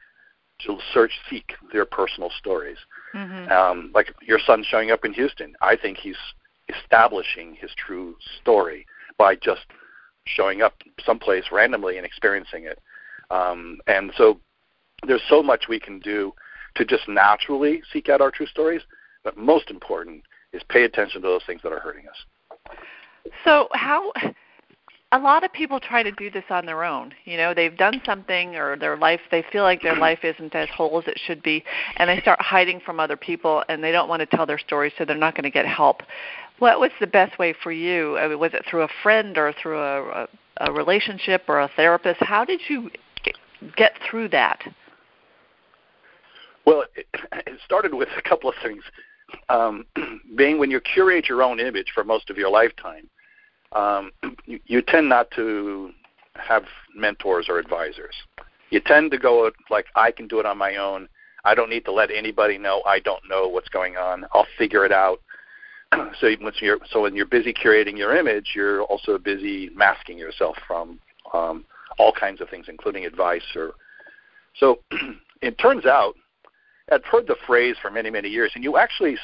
to 0.61 0.79
search, 0.93 1.13
seek 1.31 1.53
their 1.73 1.85
personal 1.85 2.31
stories. 2.39 2.79
Mm-hmm. 3.15 3.51
Um, 3.51 3.91
like 3.95 4.13
your 4.23 4.41
son 4.45 4.65
showing 4.69 4.91
up 4.91 5.05
in 5.05 5.13
Houston, 5.13 5.55
I 5.61 5.77
think 5.77 5.99
he's 5.99 6.17
establishing 6.69 7.55
his 7.55 7.71
true 7.77 8.17
story 8.41 8.87
by 9.19 9.35
just 9.35 9.67
showing 10.35 10.63
up 10.63 10.75
someplace 11.05 11.45
randomly 11.53 11.97
and 11.97 12.07
experiencing 12.07 12.65
it. 12.65 12.81
Um, 13.31 13.79
and 13.87 14.13
so 14.17 14.41
there's 15.07 15.23
so 15.29 15.43
much 15.43 15.69
we 15.69 15.81
can 15.81 15.99
do 16.01 16.33
to 16.77 16.85
just 16.85 17.09
naturally 17.09 17.83
seek 17.93 18.09
out 18.09 18.21
our 18.21 18.31
true 18.31 18.47
stories, 18.47 18.83
but 19.25 19.37
most 19.37 19.71
important 19.71 20.23
is 20.53 20.63
pay 20.69 20.85
attention 20.85 21.21
to 21.23 21.29
those 21.29 21.43
things 21.47 21.61
that 21.63 21.73
are 21.73 21.81
hurting 21.81 22.05
us. 22.09 22.53
So 23.45 23.69
how 23.73 24.13
a 25.13 25.19
lot 25.19 25.43
of 25.43 25.53
people 25.53 25.81
try 25.81 26.03
to 26.03 26.13
do 26.13 26.31
this 26.31 26.45
on 26.51 26.67
their 26.67 26.85
own. 26.85 27.13
You 27.25 27.37
know, 27.39 27.55
they've 27.55 27.77
done 27.77 28.01
something 28.05 28.57
or 28.57 28.77
their 28.77 28.97
life 28.97 29.21
they 29.31 29.45
feel 29.51 29.63
like 29.63 29.83
their 29.83 29.97
life 29.97 30.21
isn't 30.23 30.55
as 30.55 30.69
whole 30.69 30.99
as 30.99 31.07
it 31.07 31.19
should 31.27 31.43
be 31.43 31.65
and 31.97 32.11
they 32.11 32.21
start 32.21 32.41
hiding 32.41 32.81
from 32.81 33.01
other 33.01 33.17
people 33.17 33.65
and 33.69 33.83
they 33.83 33.93
don't 33.93 34.09
want 34.09 34.21
to 34.21 34.37
tell 34.37 34.45
their 34.45 34.59
story 34.59 34.93
so 34.99 35.05
they're 35.05 35.17
not 35.17 35.35
going 35.35 35.45
to 35.45 35.51
get 35.51 35.67
help. 35.67 36.03
What 36.59 36.81
was 36.81 36.91
the 37.01 37.07
best 37.07 37.39
way 37.39 37.55
for 37.63 37.71
you? 37.71 38.19
I 38.19 38.29
mean, 38.29 38.39
was 38.39 38.53
it 38.55 38.65
through 38.69 38.83
a 38.83 38.89
friend 39.03 39.39
or 39.39 39.53
through 39.53 39.79
a, 39.79 40.03
a, 40.03 40.29
a 40.69 40.73
relationship 40.73 41.45
or 41.49 41.61
a 41.61 41.71
therapist? 41.77 42.21
How 42.21 42.45
did 42.45 42.61
you 42.69 42.91
get 43.77 43.93
through 44.09 44.29
that? 44.31 44.61
Well, 46.67 46.85
it, 46.97 47.07
it 47.47 47.61
started 47.65 47.95
with 47.95 48.09
a 48.17 48.29
couple 48.29 48.51
of 48.51 48.57
things. 48.63 48.83
Um, 49.49 49.87
being 50.37 50.59
when 50.59 50.71
you 50.71 50.81
curate 50.81 51.29
your 51.29 51.43
own 51.43 51.61
image 51.61 51.93
for 51.95 52.05
most 52.05 52.31
of 52.31 52.37
your 52.37 52.51
lifetime, 52.51 53.09
um, 53.73 54.11
you, 54.45 54.59
you 54.67 54.83
tend 54.83 55.09
not 55.09 55.31
to 55.33 55.93
have 56.35 56.65
mentors 56.95 57.47
or 57.49 57.59
advisors. 57.59 58.15
You 58.71 58.81
tend 58.81 59.11
to 59.13 59.19
go 59.19 59.51
like, 59.71 59.87
I 59.97 60.11
can 60.11 60.29
do 60.29 60.41
it 60.41 60.47
on 60.47 60.59
my 60.59 60.77
own. 60.77 61.09
I 61.45 61.55
don't 61.55 61.71
need 61.71 61.85
to 61.87 61.93
let 61.93 62.11
anybody 62.11 62.59
know. 62.59 62.83
I 62.85 62.99
don't 63.01 63.23
know 63.29 63.49
what's 63.49 63.69
going 63.69 63.97
on. 63.97 64.27
I'll 64.33 64.47
figure 64.59 64.85
it 64.85 64.93
out. 64.93 65.21
So 65.93 66.29
once 66.41 66.57
you're 66.61 66.79
so 66.91 67.03
when 67.03 67.15
you're 67.15 67.27
busy 67.27 67.53
curating 67.53 67.97
your 67.97 68.17
image, 68.17 68.53
you're 68.55 68.83
also 68.83 69.19
busy 69.19 69.71
masking 69.75 70.19
yourself 70.19 70.57
from 70.67 70.99
um, 71.33 71.65
all 71.99 72.13
kinds 72.13 72.41
of 72.41 72.49
things, 72.49 72.67
including 72.69 73.07
advice. 73.07 73.45
Or 73.57 73.73
so 74.55 74.81
it 75.43 75.59
turns 75.59 75.87
out 75.87 76.15
I've 76.93 77.05
heard 77.05 77.27
the 77.27 77.37
phrase 77.47 77.77
for 77.81 77.91
many 77.91 78.11
many 78.11 78.29
years, 78.29 78.53
and 78.55 78.63
you 78.63 78.77
actually 78.77 79.17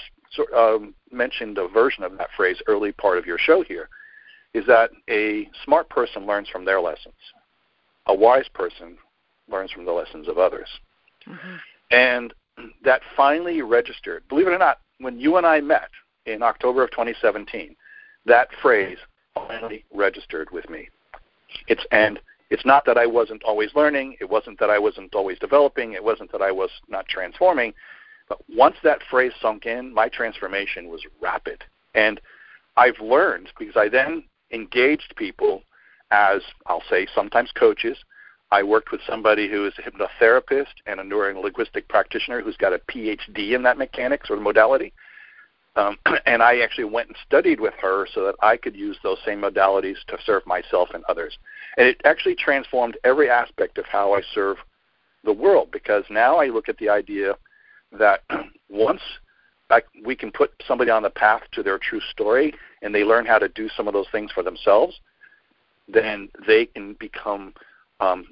um, 0.56 0.94
mentioned 1.10 1.58
a 1.58 1.68
version 1.68 2.02
of 2.02 2.16
that 2.18 2.28
phrase 2.36 2.60
early 2.66 2.92
part 2.92 3.18
of 3.18 3.26
your 3.26 3.38
show 3.38 3.62
here. 3.62 3.88
Is 4.54 4.64
that 4.66 4.90
a 5.10 5.48
smart 5.64 5.88
person 5.88 6.26
learns 6.26 6.48
from 6.48 6.64
their 6.64 6.80
lessons, 6.80 7.14
a 8.06 8.14
wise 8.14 8.48
person 8.54 8.96
learns 9.50 9.72
from 9.72 9.84
the 9.84 9.92
lessons 9.92 10.28
of 10.28 10.38
others, 10.38 10.68
mm-hmm. 11.26 11.56
and 11.90 12.32
that 12.84 13.02
finally 13.16 13.62
registered. 13.62 14.22
Believe 14.28 14.46
it 14.46 14.52
or 14.52 14.58
not, 14.58 14.78
when 14.98 15.18
you 15.18 15.36
and 15.36 15.44
I 15.44 15.60
met 15.60 15.88
in 16.26 16.42
October 16.42 16.84
of 16.84 16.90
2017, 16.90 17.76
that 18.26 18.48
phrase 18.62 18.98
finally 19.34 19.84
registered 19.92 20.50
with 20.50 20.68
me. 20.70 20.88
It's 21.68 21.84
and 21.90 22.20
it's 22.50 22.64
not 22.64 22.84
that 22.86 22.98
I 22.98 23.06
wasn't 23.06 23.42
always 23.42 23.70
learning, 23.74 24.16
it 24.20 24.28
wasn't 24.28 24.58
that 24.60 24.70
I 24.70 24.78
wasn't 24.78 25.14
always 25.14 25.38
developing, 25.38 25.92
it 25.92 26.04
wasn't 26.04 26.30
that 26.32 26.42
I 26.42 26.52
was 26.52 26.70
not 26.88 27.08
transforming, 27.08 27.74
but 28.28 28.38
once 28.48 28.76
that 28.82 29.00
phrase 29.10 29.32
sunk 29.40 29.66
in, 29.66 29.92
my 29.92 30.08
transformation 30.08 30.88
was 30.88 31.02
rapid. 31.20 31.64
And 31.94 32.20
I've 32.76 33.00
learned 33.00 33.50
because 33.58 33.76
I 33.76 33.88
then 33.88 34.24
engaged 34.52 35.14
people 35.16 35.62
as 36.10 36.42
I'll 36.66 36.82
say 36.88 37.06
sometimes 37.14 37.50
coaches. 37.52 37.98
I 38.50 38.62
worked 38.62 38.92
with 38.92 39.00
somebody 39.06 39.48
who 39.48 39.66
is 39.66 39.74
a 39.78 39.82
hypnotherapist 39.82 40.74
and 40.86 41.00
a 41.00 41.02
neurolinguistic 41.02 41.88
practitioner 41.88 42.40
who's 42.40 42.56
got 42.56 42.72
a 42.72 42.78
PhD 42.78 43.54
in 43.54 43.62
that 43.64 43.78
mechanics 43.78 44.30
or 44.30 44.36
modality. 44.36 44.92
Um, 45.76 45.98
and 46.26 46.42
I 46.42 46.58
actually 46.58 46.84
went 46.84 47.08
and 47.08 47.16
studied 47.26 47.60
with 47.60 47.74
her 47.80 48.06
so 48.12 48.24
that 48.24 48.36
I 48.40 48.56
could 48.56 48.76
use 48.76 48.96
those 49.02 49.18
same 49.24 49.40
modalities 49.40 49.96
to 50.08 50.18
serve 50.24 50.46
myself 50.46 50.90
and 50.94 51.04
others. 51.04 51.36
And 51.76 51.86
it 51.86 52.00
actually 52.04 52.36
transformed 52.36 52.96
every 53.04 53.28
aspect 53.28 53.78
of 53.78 53.86
how 53.86 54.14
I 54.14 54.22
serve 54.32 54.58
the 55.24 55.32
world 55.32 55.70
because 55.72 56.04
now 56.10 56.36
I 56.36 56.46
look 56.46 56.68
at 56.68 56.78
the 56.78 56.88
idea 56.88 57.36
that 57.98 58.22
once 58.68 59.00
I, 59.70 59.82
we 60.04 60.14
can 60.14 60.30
put 60.30 60.52
somebody 60.66 60.90
on 60.90 61.02
the 61.02 61.10
path 61.10 61.42
to 61.52 61.62
their 61.62 61.78
true 61.78 62.00
story 62.10 62.54
and 62.82 62.94
they 62.94 63.02
learn 63.02 63.26
how 63.26 63.38
to 63.38 63.48
do 63.48 63.68
some 63.76 63.88
of 63.88 63.94
those 63.94 64.06
things 64.12 64.30
for 64.30 64.42
themselves, 64.42 65.00
then 65.88 66.28
they 66.46 66.66
can 66.66 66.94
become 66.94 67.54
um, 68.00 68.26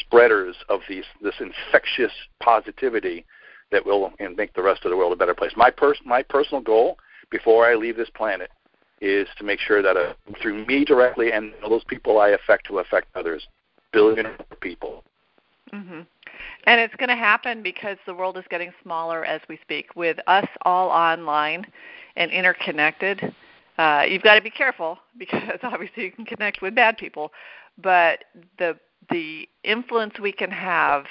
spreaders 0.00 0.56
of 0.68 0.80
these 0.88 1.04
this 1.22 1.34
infectious 1.40 2.12
positivity 2.40 3.24
that 3.70 3.84
will 3.84 4.12
make 4.36 4.54
the 4.54 4.62
rest 4.62 4.84
of 4.84 4.90
the 4.90 4.96
world 4.96 5.12
a 5.12 5.16
better 5.16 5.34
place. 5.34 5.52
My 5.56 5.70
pers- 5.70 6.00
my 6.04 6.22
personal 6.22 6.62
goal 6.62 6.98
before 7.30 7.66
I 7.66 7.74
leave 7.74 7.96
this 7.96 8.10
planet 8.10 8.50
is 9.00 9.28
to 9.38 9.44
make 9.44 9.60
sure 9.60 9.82
that 9.82 9.96
uh, 9.96 10.14
through 10.40 10.66
me 10.66 10.84
directly 10.84 11.32
and 11.32 11.52
those 11.62 11.84
people 11.84 12.18
I 12.18 12.30
affect 12.30 12.66
who 12.66 12.78
affect 12.78 13.08
others, 13.14 13.46
billion 13.92 14.26
people. 14.60 15.04
Mm-hmm. 15.72 16.00
And 16.64 16.80
it's 16.80 16.94
going 16.96 17.08
to 17.08 17.16
happen 17.16 17.62
because 17.62 17.96
the 18.06 18.14
world 18.14 18.36
is 18.38 18.44
getting 18.50 18.72
smaller 18.82 19.24
as 19.24 19.40
we 19.48 19.58
speak. 19.62 19.94
With 19.94 20.18
us 20.26 20.46
all 20.62 20.88
online 20.88 21.66
and 22.16 22.30
interconnected, 22.30 23.34
uh, 23.78 24.04
you've 24.08 24.22
got 24.22 24.34
to 24.34 24.42
be 24.42 24.50
careful 24.50 24.98
because 25.18 25.58
obviously 25.62 26.04
you 26.04 26.12
can 26.12 26.24
connect 26.24 26.62
with 26.62 26.74
bad 26.74 26.96
people, 26.96 27.32
but 27.82 28.24
the 28.58 28.76
the 29.10 29.48
influence 29.64 30.12
we 30.20 30.32
can 30.32 30.50
have 30.50 31.06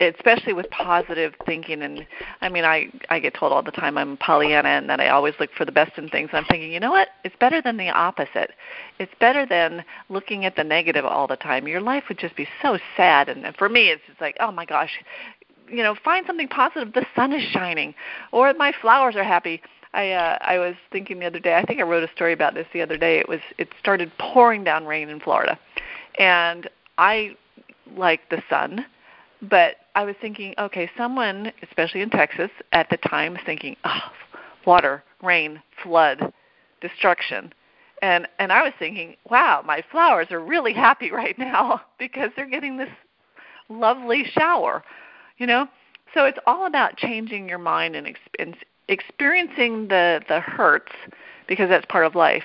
especially 0.00 0.52
with 0.52 0.68
positive 0.70 1.34
thinking 1.44 1.82
and 1.82 2.06
i 2.40 2.48
mean 2.48 2.64
i 2.64 2.90
i 3.10 3.18
get 3.18 3.34
told 3.34 3.52
all 3.52 3.62
the 3.62 3.70
time 3.70 3.98
i'm 3.98 4.16
pollyanna 4.16 4.68
and 4.68 4.88
that 4.88 5.00
i 5.00 5.08
always 5.08 5.34
look 5.38 5.50
for 5.56 5.64
the 5.64 5.72
best 5.72 5.98
in 5.98 6.08
things 6.08 6.30
i'm 6.32 6.44
thinking 6.46 6.70
you 6.72 6.80
know 6.80 6.90
what? 6.90 7.08
It's 7.24 7.36
better 7.38 7.60
than 7.60 7.76
the 7.76 7.90
opposite. 7.90 8.52
It's 8.98 9.12
better 9.20 9.46
than 9.46 9.84
looking 10.08 10.44
at 10.44 10.56
the 10.56 10.64
negative 10.64 11.04
all 11.04 11.26
the 11.26 11.36
time. 11.36 11.68
Your 11.68 11.80
life 11.80 12.04
would 12.08 12.18
just 12.18 12.36
be 12.36 12.48
so 12.62 12.78
sad. 12.96 13.28
And 13.28 13.54
for 13.56 13.68
me 13.68 13.88
it's 13.88 14.02
just 14.06 14.20
like 14.20 14.36
oh 14.40 14.50
my 14.50 14.64
gosh. 14.64 14.98
You 15.68 15.82
know 15.82 15.94
find 15.94 16.26
something 16.26 16.48
positive. 16.48 16.92
The 16.92 17.06
sun 17.14 17.32
is 17.32 17.42
shining 17.42 17.94
or 18.32 18.52
my 18.54 18.72
flowers 18.80 19.16
are 19.16 19.24
happy. 19.24 19.62
I 19.92 20.12
uh, 20.12 20.38
I 20.40 20.58
was 20.58 20.74
thinking 20.92 21.18
the 21.18 21.26
other 21.26 21.40
day. 21.40 21.54
I 21.54 21.64
think 21.64 21.80
I 21.80 21.82
wrote 21.82 22.08
a 22.08 22.12
story 22.14 22.32
about 22.32 22.54
this 22.54 22.66
the 22.72 22.82
other 22.82 22.96
day. 22.96 23.18
It 23.18 23.28
was 23.28 23.40
it 23.58 23.68
started 23.78 24.12
pouring 24.18 24.64
down 24.64 24.86
rain 24.86 25.08
in 25.08 25.20
Florida, 25.20 25.58
and 26.18 26.68
I 26.96 27.36
like 27.96 28.20
the 28.30 28.40
sun, 28.48 28.86
but 29.42 29.76
I 29.94 30.04
was 30.04 30.16
thinking, 30.20 30.54
okay, 30.58 30.90
someone, 30.96 31.52
especially 31.62 32.02
in 32.02 32.10
Texas 32.10 32.50
at 32.72 32.90
the 32.90 32.96
time, 32.98 33.38
thinking, 33.46 33.76
oh, 33.84 34.00
water, 34.66 35.02
rain, 35.22 35.62
flood, 35.82 36.32
destruction. 36.80 37.52
And 38.02 38.26
and 38.38 38.52
I 38.52 38.62
was 38.62 38.72
thinking, 38.78 39.16
wow, 39.28 39.62
my 39.64 39.82
flowers 39.90 40.28
are 40.30 40.40
really 40.40 40.72
happy 40.72 41.10
right 41.12 41.38
now 41.38 41.82
because 41.98 42.30
they're 42.36 42.48
getting 42.48 42.76
this 42.76 42.90
lovely 43.68 44.24
shower, 44.24 44.82
you 45.38 45.46
know? 45.46 45.66
So 46.14 46.24
it's 46.24 46.38
all 46.46 46.66
about 46.66 46.96
changing 46.96 47.48
your 47.48 47.58
mind 47.58 47.94
and, 47.94 48.16
and 48.38 48.56
experiencing 48.88 49.88
the 49.88 50.22
the 50.28 50.40
hurts 50.40 50.92
because 51.46 51.68
that's 51.68 51.86
part 51.86 52.06
of 52.06 52.14
life, 52.14 52.44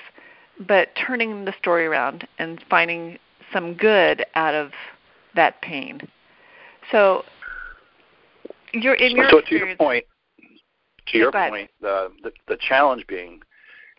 but 0.66 0.88
turning 0.96 1.44
the 1.44 1.54
story 1.58 1.86
around 1.86 2.26
and 2.38 2.62
finding 2.68 3.18
some 3.52 3.74
good 3.74 4.24
out 4.34 4.54
of 4.54 4.72
that 5.34 5.60
pain. 5.62 6.00
So 6.92 7.24
you're 8.72 8.94
in 8.94 9.16
your 9.16 9.28
so 9.30 9.40
to 9.40 9.54
your 9.54 9.76
point, 9.76 10.04
to 11.08 11.18
your 11.18 11.32
point, 11.32 11.70
the, 11.80 12.10
the 12.22 12.32
the 12.48 12.56
challenge 12.68 13.06
being 13.06 13.40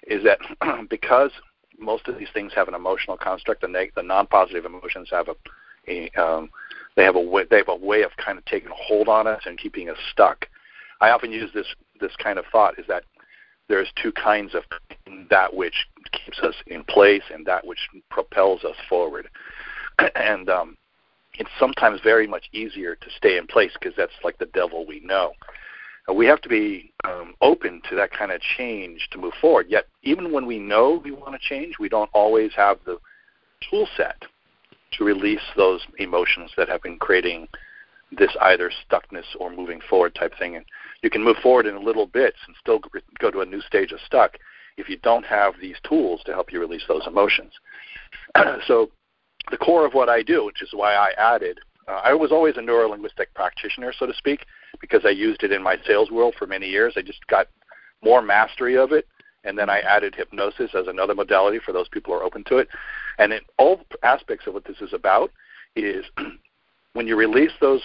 is 0.08 0.24
that 0.24 0.40
because 0.90 1.32
most 1.80 2.08
of 2.08 2.18
these 2.18 2.30
things 2.34 2.54
have 2.56 2.68
an 2.68 2.74
emotional 2.74 3.18
construct, 3.18 3.62
the 3.62 3.68
neg- 3.68 3.94
the 3.96 4.04
non-positive 4.04 4.66
emotions 4.66 5.10
have 5.12 5.28
a, 5.28 5.36
a 5.88 6.10
um, 6.22 6.50
they 6.96 7.04
have 7.04 7.16
a 7.16 7.22
way 7.22 7.44
they 7.50 7.58
have 7.58 7.70
a 7.70 7.76
way 7.76 8.04
of 8.04 8.12
kind 8.18 8.38
of 8.38 8.46
taking 8.46 8.70
a 8.70 8.76
hold 8.76 9.08
on 9.08 9.28
us 9.28 9.42
and 9.46 9.58
keeping 9.58 9.90
us 9.90 9.98
stuck. 10.12 10.48
I 11.02 11.10
often 11.10 11.32
use 11.32 11.52
this 11.54 11.68
this 12.00 12.16
kind 12.18 12.40
of 12.40 12.46
thought 12.52 12.80
is 12.80 12.86
that 12.88 13.04
there's 13.70 13.92
two 14.02 14.12
kinds 14.12 14.56
of 14.56 14.64
that 15.30 15.54
which 15.54 15.88
keeps 16.12 16.40
us 16.40 16.56
in 16.68 16.84
place 16.84 17.24
and 17.34 17.46
that 17.46 17.66
which 17.66 17.90
propels 18.10 18.64
us 18.64 18.76
forward. 18.90 19.30
and 20.16 20.50
um, 20.50 20.78
it's 21.38 21.50
sometimes 21.60 22.00
very 22.04 22.28
much 22.28 22.46
easier 22.52 22.96
to 22.96 23.08
stay 23.16 23.38
in 23.38 23.48
place 23.48 23.72
because 23.80 23.96
that's 23.96 24.14
like 24.24 24.38
the 24.38 24.48
devil 24.48 24.86
we 24.86 25.00
know. 25.02 25.34
Uh, 26.10 26.14
we 26.14 26.26
have 26.26 26.42
to 26.42 26.50
be 26.50 26.92
um, 27.04 27.34
open 27.42 27.82
to 27.90 27.96
that 27.96 28.12
kind 28.12 28.32
of 28.32 28.42
change 28.42 29.08
to 29.12 29.18
move 29.18 29.34
forward. 29.40 29.68
Yet, 29.70 29.88
even 30.04 30.32
when 30.32 30.46
we 30.46 30.60
know 30.60 31.02
we 31.04 31.12
want 31.12 31.34
to 31.34 31.40
change, 31.40 31.76
we 31.80 31.90
don't 31.90 32.10
always 32.14 32.52
have 32.56 32.78
the 32.86 32.98
tool 33.70 33.88
set 33.96 34.24
to 34.94 35.04
release 35.04 35.42
those 35.56 35.82
emotions 35.98 36.52
that 36.58 36.70
have 36.70 36.82
been 36.82 36.98
creating 36.98 37.48
this 38.18 38.32
either 38.42 38.72
stuckness 38.90 39.26
or 39.40 39.50
moving 39.50 39.82
forward 39.90 40.16
type 40.16 40.34
thing. 40.40 40.56
And 40.56 40.66
you 41.02 41.10
can 41.10 41.24
move 41.24 41.38
forward 41.44 41.66
in 41.66 41.84
little 41.84 42.06
bits 42.06 42.38
and 42.48 42.56
still 42.60 42.80
go 43.20 43.32
to 43.32 43.42
a 43.42 43.46
new 43.46 43.62
stage 43.62 43.92
of 43.92 44.00
stuck 44.06 44.38
if 44.78 44.88
you 44.88 44.98
don't 44.98 45.26
have 45.26 45.56
these 45.60 45.76
tools 45.88 46.22
to 46.26 46.34
help 46.34 46.54
you 46.54 46.60
release 46.60 46.84
those 46.88 47.06
emotions. 47.06 47.52
so 48.68 48.90
the 49.52 49.58
core 49.58 49.86
of 49.86 49.94
what 49.94 50.10
I 50.10 50.24
do, 50.24 50.46
which 50.46 50.62
is 50.62 50.70
why 50.74 50.94
I 50.94 51.12
added, 51.18 51.60
uh, 51.88 52.02
I 52.04 52.14
was 52.14 52.32
always 52.32 52.58
a 52.58 52.62
neurolinguistic 52.62 53.28
practitioner, 53.34 53.94
so 53.98 54.06
to 54.06 54.14
speak, 54.14 54.46
because 54.82 55.06
I 55.06 55.10
used 55.10 55.44
it 55.44 55.52
in 55.52 55.64
my 55.64 55.78
sales 55.86 56.12
world 56.12 56.36
for 56.38 56.46
many 56.46 56.68
years. 56.68 56.94
I 56.98 57.02
just 57.02 57.26
got 57.28 57.48
more 58.04 58.22
mastery 58.22 58.78
of 58.78 58.92
it, 58.92 59.08
and 59.44 59.58
then 59.58 59.70
I 59.70 59.80
added 59.80 60.16
hypnosis 60.16 60.72
as 60.76 60.88
another 60.88 61.16
modality 61.16 61.60
for 61.60 61.72
those 61.72 61.88
people 61.88 62.14
who 62.14 62.20
are 62.20 62.24
open 62.24 62.44
to 62.46 62.58
it. 62.58 62.68
And 63.18 63.34
in 63.34 63.40
all 63.58 63.82
aspects 64.04 64.48
of 64.48 64.54
what 64.54 64.66
this 64.66 64.82
is 64.82 64.94
about 64.94 65.32
is 65.76 66.06
when 66.94 67.08
you 67.08 67.16
release 67.16 67.54
those, 67.62 67.82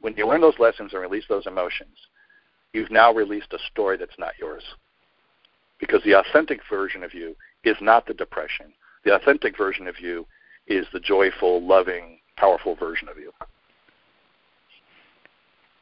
when 0.00 0.16
you 0.16 0.26
learn 0.26 0.40
those 0.40 0.58
lessons 0.58 0.92
and 0.92 1.02
release 1.02 1.24
those 1.28 1.46
emotions, 1.46 1.96
you've 2.72 2.90
now 2.90 3.12
released 3.12 3.52
a 3.52 3.58
story 3.70 3.96
that's 3.96 4.18
not 4.18 4.32
yours. 4.40 4.62
Because 5.78 6.02
the 6.04 6.18
authentic 6.18 6.60
version 6.68 7.04
of 7.04 7.12
you 7.12 7.36
is 7.64 7.76
not 7.80 8.06
the 8.06 8.14
depression. 8.14 8.72
The 9.04 9.14
authentic 9.14 9.56
version 9.56 9.86
of 9.86 10.00
you 10.00 10.26
is 10.66 10.86
the 10.92 11.00
joyful, 11.00 11.64
loving, 11.66 12.18
powerful 12.36 12.74
version 12.74 13.08
of 13.08 13.18
you. 13.18 13.32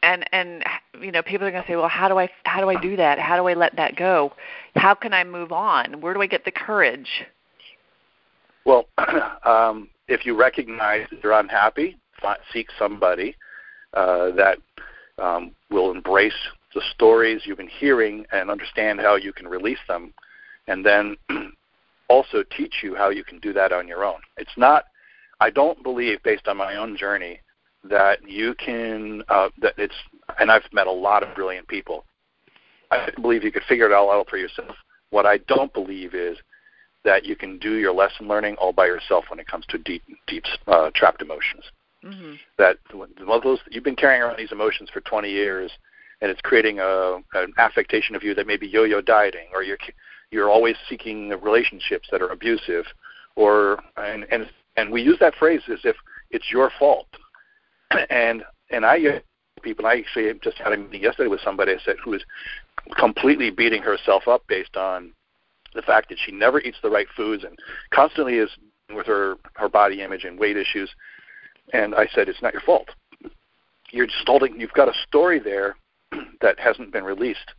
And 0.03 0.25
and 0.33 0.65
you 1.01 1.13
know, 1.13 1.23
people 1.23 1.47
are 1.47 1.51
going 1.51 1.63
to 1.63 1.69
say, 1.69 1.77
"Well, 1.77 1.89
how 1.89 2.09
do 2.09 2.19
I 2.19 2.29
how 2.45 2.61
do 2.61 2.69
I 2.69 2.81
do 2.81 2.97
that? 2.97 3.19
How 3.19 3.37
do 3.37 3.47
I 3.47 3.55
let 3.55 3.77
that 3.77 3.95
go? 3.97 4.33
How 4.75 4.95
can 4.95 5.15
I 5.15 5.23
move 5.23 5.53
on? 5.53 6.01
Where 6.01 6.13
do 6.13 6.21
I 6.21 6.27
get 6.27 6.45
the 6.45 6.51
courage?" 6.51 7.25
Well, 8.65 8.87
um, 9.45 9.89
if 10.09 10.27
you 10.27 10.37
recognize 10.37 11.07
that 11.11 11.23
you're 11.23 11.33
unhappy, 11.33 11.97
seek 12.53 12.69
somebody 12.79 13.37
uh, 13.95 14.31
that 14.33 14.59
um, 15.19 15.53
will 15.71 15.91
embrace 15.91 16.35
the 16.75 16.83
stories 16.95 17.43
you've 17.45 17.59
been 17.59 17.69
hearing 17.69 18.25
and 18.33 18.51
understand 18.51 19.01
how 19.01 19.17
you 19.17 19.33
can 19.33 19.47
release 19.47 19.79
them, 19.87 20.13
and 20.67 20.85
then 20.85 21.17
also 22.13 22.45
teach 22.57 22.75
you 22.83 22.95
how 22.95 23.09
you 23.09 23.25
can 23.25 23.39
do 23.39 23.55
that 23.55 23.73
on 23.73 23.89
your 23.89 24.05
own. 24.05 24.21
It's 24.37 24.57
not, 24.59 24.85
I 25.41 25.49
don't 25.49 25.83
believe, 25.83 26.23
based 26.23 26.47
on 26.47 26.59
my 26.59 26.77
own 26.77 26.95
journey, 26.95 27.41
that 27.85 28.19
you 28.29 28.55
can, 28.55 29.23
uh, 29.31 29.49
that 29.63 29.73
it's, 29.79 29.95
and 30.39 30.53
I've 30.53 30.71
met 30.73 30.87
a 30.87 30.93
lot 30.93 31.23
of 31.23 31.35
brilliant 31.35 31.67
people. 31.69 32.05
I 32.91 33.09
believe 33.21 33.45
you 33.45 33.51
could 33.51 33.65
figure 33.65 33.87
it 33.87 33.93
all 33.93 34.11
out 34.11 34.29
for 34.29 34.37
yourself. 34.37 34.77
What 35.09 35.25
I 35.25 35.39
don't 35.39 35.73
believe 35.73 36.15
is 36.15 36.37
that 37.05 37.25
you 37.25 37.35
can 37.35 37.59
do 37.59 37.77
your 37.77 37.95
lesson 37.95 38.29
learning 38.29 38.57
all 38.57 38.75
by 38.75 38.87
yourself 38.87 39.25
when 39.31 39.41
it 39.41 39.47
comes 39.47 39.65
to 39.71 39.79
deep, 39.79 40.03
deep 40.27 40.45
uh, 40.67 40.91
trapped 40.95 41.23
emotions. 41.23 41.65
Mm-hmm. 42.05 42.35
That 42.59 42.77
those 43.43 43.61
you've 43.71 43.85
been 43.85 43.97
carrying 43.97 44.23
around 44.23 44.37
these 44.37 44.53
emotions 44.53 44.91
for 44.93 45.01
20 45.01 45.31
years, 45.31 45.71
and 46.21 46.31
it's 46.31 46.41
creating 46.43 46.81
a 46.81 47.19
an 47.35 47.53
affectation 47.59 48.17
of 48.17 48.23
you 48.23 48.35
that 48.35 48.47
may 48.47 48.57
be 48.57 48.67
yo-yo 48.67 49.01
dieting, 49.01 49.47
or 49.55 49.63
you're 49.63 49.79
you're 50.33 50.51
always 50.51 50.77
seeking 50.89 51.29
relationships 51.29 52.09
that 52.11 52.23
are 52.23 52.31
abusive, 52.31 52.87
or 53.37 53.83
and 53.97 54.27
and 54.33 54.49
and 54.77 54.91
we 54.91 55.03
use 55.03 55.19
that 55.21 55.35
phrase 55.37 55.61
as 55.71 55.81
if 55.85 55.95
it's 56.31 56.51
your 56.51 56.73
fault. 56.79 57.07
and 58.11 58.43
and 58.71 58.85
I 58.85 59.23
people, 59.63 59.87
I 59.87 59.99
actually 59.99 60.33
just 60.43 60.59
had 60.59 60.73
a 60.73 60.77
meeting 60.77 61.03
yesterday 61.03 61.29
with 61.29 61.41
somebody 61.41 61.73
I 61.73 61.77
said 61.85 61.97
who 62.03 62.11
was 62.11 62.25
completely 62.99 63.51
beating 63.51 63.83
herself 63.83 64.27
up 64.27 64.43
based 64.49 64.77
on 64.77 65.13
the 65.75 65.83
fact 65.83 66.09
that 66.09 66.19
she 66.19 66.33
never 66.33 66.61
eats 66.61 66.79
the 66.83 66.91
right 66.91 67.07
foods 67.17 67.45
and 67.45 67.57
constantly 67.95 68.39
is 68.39 68.51
with 68.93 69.07
her 69.07 69.37
her 69.55 69.69
body 69.69 70.03
image 70.03 70.25
and 70.25 70.39
weight 70.39 70.57
issues. 70.57 70.91
And 71.73 71.95
I 71.95 72.09
said, 72.15 72.29
it's 72.29 72.43
not 72.43 72.53
your 72.53 72.63
fault. 72.63 72.89
You're 73.91 74.07
just 74.07 74.27
holding. 74.27 74.59
You've 74.59 74.73
got 74.73 74.89
a 74.89 74.95
story 75.07 75.39
there 75.39 75.77
that 76.41 76.59
hasn't 76.59 76.93
been 76.93 77.05
released, 77.05 77.53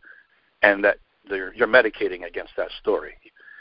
and 0.62 0.84
that 0.84 0.98
you're 1.30 1.68
medicating 1.68 2.26
against 2.26 2.52
that 2.56 2.68
story. 2.80 3.14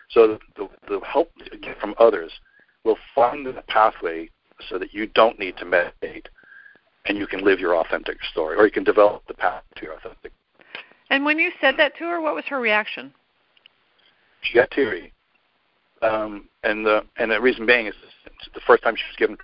So 0.10 0.38
the, 0.56 0.70
the, 0.88 1.00
help 1.02 1.32
you 1.52 1.58
get 1.60 1.80
from 1.80 1.96
others 1.98 2.32
will 2.84 2.98
find 3.16 3.46
the 3.46 3.64
pathway 3.68 4.30
so 4.70 4.78
that 4.78 4.94
you 4.94 5.08
don't 5.08 5.40
need 5.40 5.58
to 5.58 5.66
meditate 5.66 6.30
and 7.06 7.18
you 7.18 7.28
can 7.28 7.44
live 7.44 7.60
your 7.60 7.76
authentic 7.76 8.18
story 8.32 8.56
or 8.58 8.66
you 8.66 8.72
can 8.72 8.84
develop 8.84 9.24
the 9.28 9.34
path 9.34 9.64
to 9.76 9.84
your 9.84 9.96
authentic. 9.96 10.32
And 11.10 11.26
when 11.26 11.40
you 11.40 11.52
said 11.60 11.76
that 11.78 11.96
to 11.98 12.06
her, 12.06 12.22
what 12.22 12.36
was 12.36 12.46
her 12.46 12.60
reaction? 12.60 13.14
She 14.42 14.56
got 14.56 14.72
teary. 14.72 15.14
Um, 16.02 16.50
and 16.64 16.86
the 16.86 17.04
and 17.18 17.32
the 17.32 17.40
reason 17.40 17.66
being 17.66 17.88
is 17.88 17.94
the 18.54 18.60
first 18.68 18.84
time 18.84 18.96
she 18.96 19.04
was 19.10 19.16
given 19.18 19.38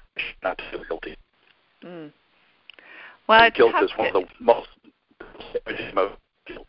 not 0.43 0.57
to 0.57 0.63
feel 0.71 0.83
guilty. 0.83 1.15
Mm. 1.83 2.11
Well, 3.27 3.49
guilt 3.51 3.75
is 3.81 3.91
one 3.95 4.07
of 4.07 4.13
the 4.13 4.25
most. 4.39 4.67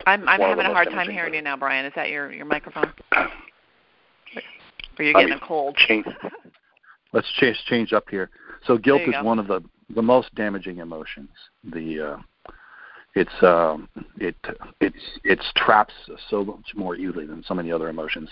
I'm 0.06 0.28
I'm 0.28 0.40
having 0.40 0.66
a 0.66 0.72
hard 0.72 0.90
time 0.90 1.10
hearing 1.10 1.34
you 1.34 1.42
now, 1.42 1.56
Brian. 1.56 1.86
Is 1.86 1.92
that 1.96 2.10
your 2.10 2.32
your 2.32 2.46
microphone? 2.46 2.92
Or 4.98 5.04
you 5.04 5.14
getting 5.14 5.32
a 5.32 5.40
cold? 5.40 5.76
Change. 5.76 6.04
Let's 7.14 7.32
change 7.38 7.56
change 7.66 7.94
up 7.94 8.04
here. 8.10 8.28
So 8.66 8.76
guilt 8.76 9.00
is 9.02 9.12
go. 9.12 9.22
one 9.22 9.38
of 9.38 9.46
the 9.46 9.62
the 9.94 10.02
most 10.02 10.34
damaging 10.34 10.78
emotions. 10.78 11.30
The 11.64 12.00
uh, 12.00 12.52
it's 13.14 13.42
um, 13.42 13.88
it 14.18 14.36
it's 14.80 15.18
it's 15.24 15.52
traps 15.56 15.94
so 16.28 16.44
much 16.44 16.74
more 16.74 16.96
easily 16.96 17.26
than 17.26 17.42
so 17.42 17.54
many 17.54 17.72
other 17.72 17.88
emotions, 17.88 18.28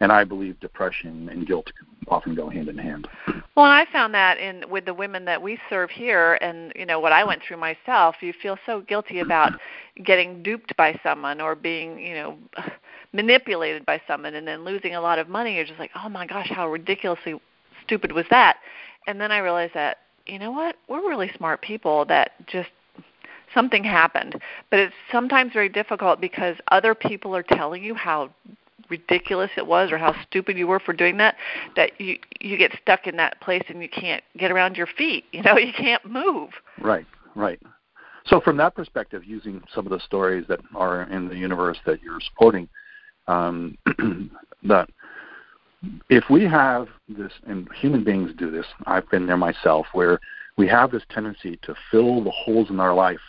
and 0.00 0.12
I 0.12 0.24
believe 0.24 0.58
depression 0.60 1.28
and 1.28 1.46
guilt 1.46 1.70
often 2.08 2.34
go 2.34 2.50
hand 2.50 2.68
in 2.68 2.76
hand. 2.76 3.08
Well, 3.56 3.66
and 3.66 3.72
I 3.72 3.86
found 3.90 4.14
that 4.14 4.38
in 4.38 4.68
with 4.68 4.84
the 4.84 4.94
women 4.94 5.24
that 5.24 5.40
we 5.40 5.58
serve 5.70 5.90
here, 5.90 6.34
and 6.40 6.72
you 6.76 6.86
know 6.86 7.00
what 7.00 7.12
I 7.12 7.24
went 7.24 7.42
through 7.46 7.56
myself. 7.58 8.16
You 8.20 8.32
feel 8.42 8.58
so 8.66 8.80
guilty 8.82 9.20
about 9.20 9.52
getting 10.04 10.42
duped 10.42 10.76
by 10.76 10.98
someone 11.02 11.40
or 11.40 11.54
being, 11.54 11.98
you 11.98 12.14
know, 12.14 12.38
manipulated 13.12 13.86
by 13.86 14.00
someone, 14.06 14.34
and 14.34 14.46
then 14.46 14.64
losing 14.64 14.94
a 14.94 15.00
lot 15.00 15.18
of 15.18 15.28
money. 15.28 15.56
You're 15.56 15.64
just 15.64 15.78
like, 15.78 15.92
oh 15.94 16.08
my 16.08 16.26
gosh, 16.26 16.48
how 16.50 16.68
ridiculously 16.68 17.40
stupid 17.84 18.12
was 18.12 18.26
that? 18.30 18.58
And 19.06 19.20
then 19.20 19.30
I 19.30 19.38
realized 19.38 19.74
that 19.74 19.98
you 20.26 20.38
know 20.38 20.50
what, 20.50 20.76
we're 20.88 21.06
really 21.06 21.30
smart 21.36 21.60
people 21.60 22.04
that 22.06 22.32
just 22.46 22.70
something 23.52 23.84
happened. 23.84 24.40
But 24.70 24.80
it's 24.80 24.94
sometimes 25.12 25.52
very 25.52 25.68
difficult 25.68 26.20
because 26.20 26.56
other 26.70 26.94
people 26.94 27.36
are 27.36 27.42
telling 27.42 27.82
you 27.84 27.94
how 27.94 28.30
ridiculous 28.90 29.50
it 29.56 29.66
was 29.66 29.90
or 29.90 29.98
how 29.98 30.14
stupid 30.26 30.56
you 30.56 30.66
were 30.66 30.80
for 30.80 30.92
doing 30.92 31.16
that 31.16 31.36
that 31.76 31.98
you 32.00 32.16
you 32.40 32.56
get 32.56 32.72
stuck 32.80 33.06
in 33.06 33.16
that 33.16 33.40
place 33.40 33.64
and 33.68 33.82
you 33.82 33.88
can't 33.88 34.22
get 34.38 34.50
around 34.50 34.76
your 34.76 34.86
feet 34.86 35.24
you 35.32 35.42
know 35.42 35.56
you 35.58 35.72
can't 35.72 36.04
move 36.04 36.50
Right, 36.80 37.06
right. 37.34 37.60
So 38.26 38.40
from 38.40 38.56
that 38.58 38.74
perspective, 38.74 39.24
using 39.24 39.62
some 39.74 39.86
of 39.86 39.90
the 39.90 40.00
stories 40.00 40.46
that 40.48 40.60
are 40.74 41.02
in 41.02 41.28
the 41.28 41.36
universe 41.36 41.78
that 41.86 42.02
you're 42.02 42.20
supporting, 42.20 42.68
um, 43.26 43.76
that 44.62 44.88
if 46.08 46.24
we 46.30 46.44
have 46.44 46.88
this, 47.08 47.32
and 47.46 47.68
human 47.74 48.02
beings 48.02 48.32
do 48.36 48.50
this, 48.50 48.66
I've 48.86 49.08
been 49.10 49.26
there 49.26 49.36
myself, 49.36 49.86
where 49.92 50.18
we 50.56 50.66
have 50.68 50.90
this 50.90 51.02
tendency 51.10 51.58
to 51.62 51.74
fill 51.90 52.24
the 52.24 52.30
holes 52.30 52.70
in 52.70 52.80
our 52.80 52.94
life 52.94 53.20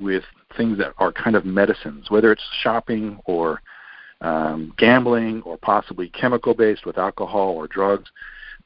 with 0.00 0.24
things 0.56 0.76
that 0.78 0.92
are 0.98 1.12
kind 1.12 1.36
of 1.36 1.44
medicines, 1.44 2.10
whether 2.10 2.32
it's 2.32 2.42
shopping 2.62 3.18
or 3.26 3.60
um, 4.20 4.72
gambling 4.78 5.42
or 5.42 5.56
possibly 5.58 6.08
chemical 6.08 6.54
based 6.54 6.86
with 6.86 6.98
alcohol 6.98 7.50
or 7.50 7.66
drugs, 7.66 8.10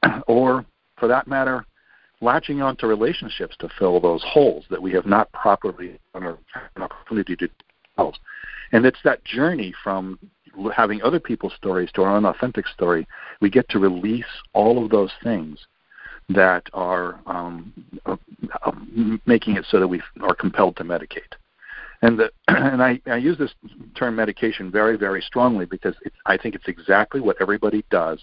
or 0.27 0.65
for 0.97 1.07
that 1.07 1.27
matter, 1.27 1.65
latching 2.21 2.61
onto 2.61 2.85
relationships 2.87 3.55
to 3.59 3.69
fill 3.79 3.99
those 3.99 4.23
holes 4.23 4.65
that 4.69 4.81
we 4.81 4.91
have 4.91 5.05
not 5.05 5.31
properly 5.31 5.99
an 6.13 6.37
opportunity 6.77 7.35
to 7.35 7.49
ourselves. 7.97 8.19
And 8.71 8.85
it's 8.85 8.99
that 9.03 9.23
journey 9.25 9.73
from 9.83 10.19
having 10.75 11.01
other 11.01 11.19
people's 11.19 11.53
stories 11.55 11.89
to 11.93 12.03
our 12.03 12.15
own 12.15 12.25
authentic 12.25 12.67
story. 12.67 13.07
We 13.41 13.49
get 13.49 13.67
to 13.69 13.79
release 13.79 14.25
all 14.53 14.83
of 14.83 14.91
those 14.91 15.11
things 15.23 15.59
that 16.29 16.63
are 16.73 17.19
um, 17.25 17.73
uh, 18.05 18.15
uh, 18.63 18.71
making 19.25 19.57
it 19.57 19.65
so 19.69 19.79
that 19.79 19.87
we 19.87 20.01
are 20.21 20.35
compelled 20.35 20.77
to 20.77 20.83
medicate. 20.83 21.33
And 22.01 22.19
the, 22.19 22.31
and 22.47 22.81
I, 22.81 22.99
I 23.05 23.17
use 23.17 23.37
this 23.37 23.53
term 23.95 24.15
medication 24.15 24.71
very 24.71 24.97
very 24.97 25.21
strongly 25.21 25.65
because 25.65 25.95
it's, 26.03 26.15
I 26.25 26.37
think 26.37 26.55
it's 26.55 26.67
exactly 26.67 27.21
what 27.21 27.37
everybody 27.41 27.83
does 27.89 28.19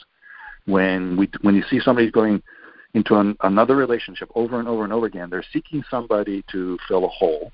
when 0.67 1.17
we 1.17 1.31
when 1.43 1.55
you 1.55 1.62
see 1.71 1.81
somebody 1.81 2.11
going 2.11 2.43
into 2.95 3.17
an, 3.17 3.37
another 3.43 3.77
relationship 3.77 4.31
over 4.35 4.59
and 4.59 4.69
over 4.69 4.85
and 4.85 4.93
over 4.93 5.07
again. 5.07 5.31
They're 5.31 5.45
seeking 5.53 5.85
somebody 5.91 6.45
to 6.51 6.79
fill 6.88 7.05
a 7.05 7.09
hole, 7.09 7.53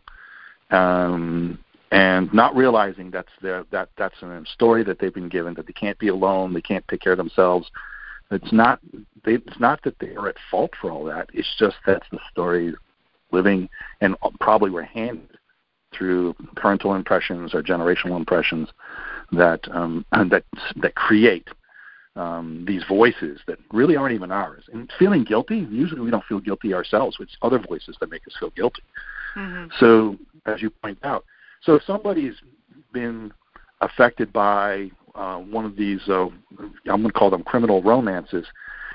um, 0.70 1.58
and 1.90 2.32
not 2.32 2.56
realizing 2.56 3.10
that's 3.10 3.32
their 3.42 3.64
that 3.70 3.90
that's 3.96 4.20
a 4.22 4.42
story 4.52 4.84
that 4.84 4.98
they've 4.98 5.14
been 5.14 5.28
given 5.28 5.54
that 5.54 5.66
they 5.66 5.72
can't 5.72 5.98
be 5.98 6.08
alone, 6.08 6.54
they 6.54 6.62
can't 6.62 6.86
take 6.88 7.00
care 7.00 7.12
of 7.12 7.18
themselves. 7.18 7.70
It's 8.30 8.52
not 8.52 8.80
they, 9.24 9.34
it's 9.34 9.60
not 9.60 9.82
that 9.82 9.98
they 9.98 10.14
are 10.16 10.28
at 10.28 10.36
fault 10.50 10.72
for 10.80 10.90
all 10.90 11.04
that. 11.04 11.28
It's 11.32 11.54
just 11.58 11.76
that's 11.86 12.06
the 12.10 12.18
story 12.30 12.74
living 13.30 13.68
and 14.00 14.16
probably 14.40 14.70
were 14.70 14.84
handed 14.84 15.33
through 15.96 16.34
parental 16.56 16.94
impressions 16.94 17.54
or 17.54 17.62
generational 17.62 18.16
impressions 18.16 18.68
that 19.32 19.60
um, 19.70 20.04
that 20.30 20.44
that 20.76 20.94
create 20.94 21.48
um, 22.16 22.64
these 22.66 22.82
voices 22.88 23.40
that 23.46 23.58
really 23.72 23.96
aren't 23.96 24.14
even 24.14 24.30
ours. 24.30 24.64
And 24.72 24.90
feeling 24.98 25.24
guilty, 25.24 25.66
usually 25.70 26.00
we 26.00 26.10
don't 26.10 26.24
feel 26.24 26.40
guilty 26.40 26.72
ourselves. 26.72 27.16
It's 27.20 27.36
other 27.42 27.58
voices 27.58 27.96
that 28.00 28.10
make 28.10 28.26
us 28.26 28.34
feel 28.38 28.50
guilty. 28.50 28.82
mm-hmm. 29.36 29.66
So, 29.80 30.16
as 30.46 30.62
you 30.62 30.70
point 30.70 30.98
out, 31.02 31.24
so 31.62 31.74
if 31.74 31.82
somebody's 31.84 32.34
been 32.92 33.32
affected 33.80 34.32
by 34.32 34.90
uh, 35.14 35.38
one 35.38 35.64
of 35.64 35.76
these, 35.76 36.00
uh, 36.08 36.26
I'm 36.58 36.76
going 36.84 37.04
to 37.04 37.12
call 37.12 37.30
them 37.30 37.42
criminal 37.42 37.82
romances, 37.82 38.46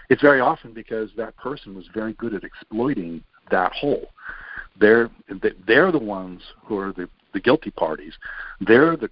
it's 0.10 0.22
very 0.22 0.40
often 0.40 0.74
because 0.74 1.10
that 1.18 1.36
person 1.38 1.76
was 1.76 1.86
very 1.94 2.14
good 2.14 2.34
at 2.34 2.44
exploiting 2.44 3.24
that 3.52 3.74
whole. 3.74 4.10
They're 4.80 5.10
they're 5.68 5.92
the 5.92 6.00
ones 6.00 6.42
who 6.64 6.78
are 6.78 6.94
the, 6.94 7.10
the 7.34 7.40
guilty 7.40 7.72
parties. 7.72 8.14
They're 8.62 8.96
the 8.96 9.10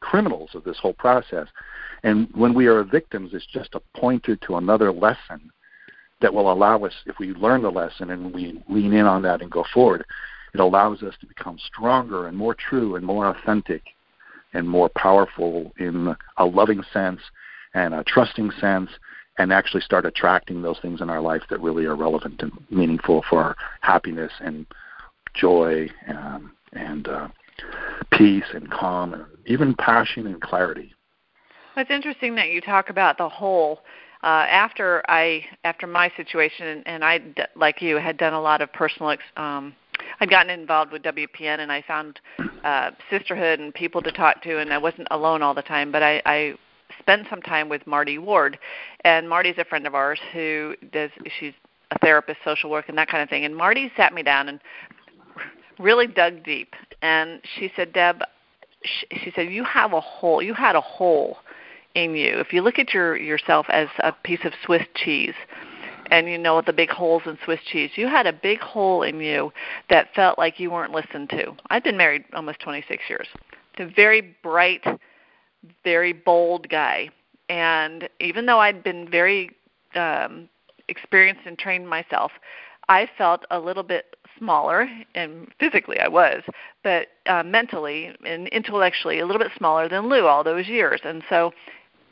criminals 0.00 0.50
of 0.54 0.64
this 0.64 0.78
whole 0.78 0.94
process. 0.94 1.48
And 2.02 2.28
when 2.34 2.54
we 2.54 2.66
are 2.66 2.82
victims, 2.84 3.30
it's 3.32 3.46
just 3.46 3.74
a 3.74 3.80
pointer 3.98 4.36
to 4.36 4.56
another 4.56 4.92
lesson 4.92 5.50
that 6.20 6.32
will 6.32 6.52
allow 6.52 6.84
us, 6.84 6.92
if 7.06 7.18
we 7.18 7.28
learn 7.34 7.62
the 7.62 7.70
lesson 7.70 8.10
and 8.10 8.32
we 8.32 8.62
lean 8.68 8.92
in 8.92 9.06
on 9.06 9.22
that 9.22 9.42
and 9.42 9.50
go 9.50 9.64
forward, 9.72 10.04
it 10.54 10.60
allows 10.60 11.02
us 11.02 11.14
to 11.20 11.26
become 11.26 11.58
stronger 11.58 12.28
and 12.28 12.36
more 12.36 12.54
true 12.54 12.96
and 12.96 13.04
more 13.04 13.26
authentic 13.28 13.82
and 14.52 14.68
more 14.68 14.88
powerful 14.90 15.72
in 15.78 16.14
a 16.36 16.44
loving 16.44 16.82
sense 16.92 17.20
and 17.74 17.92
a 17.92 18.04
trusting 18.04 18.50
sense 18.60 18.90
and 19.38 19.52
actually 19.52 19.80
start 19.80 20.06
attracting 20.06 20.62
those 20.62 20.78
things 20.80 21.00
in 21.00 21.10
our 21.10 21.20
life 21.20 21.42
that 21.50 21.60
really 21.60 21.84
are 21.84 21.96
relevant 21.96 22.40
and 22.42 22.52
meaningful 22.70 23.24
for 23.28 23.42
our 23.42 23.56
happiness 23.80 24.32
and 24.40 24.66
joy 25.34 25.88
um, 26.08 26.52
and 26.72 27.08
uh, 27.08 27.28
peace 28.12 28.44
and 28.54 28.70
calm 28.70 29.14
and 29.14 29.24
even 29.46 29.74
passion 29.74 30.26
and 30.26 30.40
clarity. 30.40 30.94
It's 31.76 31.90
interesting 31.90 32.34
that 32.36 32.50
you 32.50 32.60
talk 32.60 32.90
about 32.90 33.18
the 33.18 33.28
whole. 33.28 33.80
Uh, 34.22 34.46
after 34.48 35.02
I, 35.08 35.44
after 35.64 35.86
my 35.86 36.10
situation, 36.16 36.82
and 36.86 37.04
I, 37.04 37.20
like 37.56 37.82
you, 37.82 37.96
had 37.96 38.16
done 38.16 38.32
a 38.32 38.40
lot 38.40 38.62
of 38.62 38.72
personal. 38.72 39.10
Ex- 39.10 39.22
um, 39.36 39.74
I'd 40.20 40.30
gotten 40.30 40.50
involved 40.50 40.92
with 40.92 41.02
WPN, 41.02 41.58
and 41.58 41.70
I 41.70 41.82
found 41.82 42.20
uh, 42.62 42.92
sisterhood 43.10 43.60
and 43.60 43.74
people 43.74 44.00
to 44.00 44.12
talk 44.12 44.42
to, 44.44 44.60
and 44.60 44.72
I 44.72 44.78
wasn't 44.78 45.08
alone 45.10 45.42
all 45.42 45.52
the 45.52 45.62
time. 45.62 45.92
But 45.92 46.02
I, 46.02 46.22
I 46.24 46.54
spent 46.98 47.26
some 47.28 47.42
time 47.42 47.68
with 47.68 47.86
Marty 47.86 48.18
Ward, 48.18 48.58
and 49.04 49.28
Marty's 49.28 49.56
a 49.58 49.64
friend 49.64 49.86
of 49.86 49.94
ours 49.94 50.18
who 50.32 50.74
does. 50.92 51.10
She's 51.38 51.54
a 51.90 51.98
therapist, 51.98 52.40
social 52.44 52.70
work, 52.70 52.88
and 52.88 52.98
that 52.98 53.08
kind 53.08 53.22
of 53.22 53.28
thing. 53.28 53.44
And 53.44 53.54
Marty 53.54 53.90
sat 53.96 54.12
me 54.12 54.22
down 54.22 54.48
and 54.48 54.60
really 55.78 56.06
dug 56.06 56.42
deep, 56.42 56.74
and 57.02 57.40
she 57.56 57.72
said, 57.76 57.92
"Deb," 57.92 58.22
she 58.82 59.32
said, 59.34 59.50
"You 59.50 59.64
have 59.64 59.92
a 59.92 60.00
hole. 60.00 60.42
You 60.42 60.54
had 60.54 60.76
a 60.76 60.80
hole." 60.80 61.38
in 61.94 62.14
you. 62.16 62.38
If 62.38 62.52
you 62.52 62.62
look 62.62 62.78
at 62.78 62.92
your 62.92 63.16
yourself 63.16 63.66
as 63.68 63.88
a 64.00 64.12
piece 64.12 64.44
of 64.44 64.52
Swiss 64.64 64.82
cheese, 64.94 65.34
and 66.10 66.28
you 66.28 66.38
know 66.38 66.60
the 66.60 66.72
big 66.72 66.90
holes 66.90 67.22
in 67.26 67.38
Swiss 67.44 67.60
cheese, 67.70 67.90
you 67.96 68.08
had 68.08 68.26
a 68.26 68.32
big 68.32 68.58
hole 68.60 69.02
in 69.02 69.20
you 69.20 69.52
that 69.90 70.14
felt 70.14 70.38
like 70.38 70.60
you 70.60 70.70
weren't 70.70 70.92
listened 70.92 71.30
to. 71.30 71.54
I've 71.70 71.84
been 71.84 71.96
married 71.96 72.24
almost 72.34 72.60
26 72.60 73.02
years. 73.08 73.26
To 73.76 73.84
a 73.84 73.86
very 73.86 74.36
bright, 74.42 74.84
very 75.82 76.12
bold 76.12 76.68
guy, 76.68 77.08
and 77.48 78.08
even 78.20 78.46
though 78.46 78.60
I'd 78.60 78.82
been 78.82 79.08
very 79.10 79.50
um, 79.94 80.48
experienced 80.88 81.42
and 81.46 81.58
trained 81.58 81.88
myself, 81.88 82.32
I 82.88 83.08
felt 83.16 83.44
a 83.50 83.58
little 83.58 83.82
bit 83.82 84.16
smaller, 84.38 84.88
and 85.14 85.48
physically 85.58 85.98
I 86.00 86.08
was, 86.08 86.42
but 86.82 87.08
uh, 87.26 87.42
mentally 87.42 88.14
and 88.26 88.48
intellectually 88.48 89.20
a 89.20 89.26
little 89.26 89.40
bit 89.40 89.52
smaller 89.56 89.88
than 89.88 90.08
Lou 90.08 90.26
all 90.26 90.44
those 90.44 90.66
years. 90.66 91.00
And 91.04 91.22
so, 91.28 91.52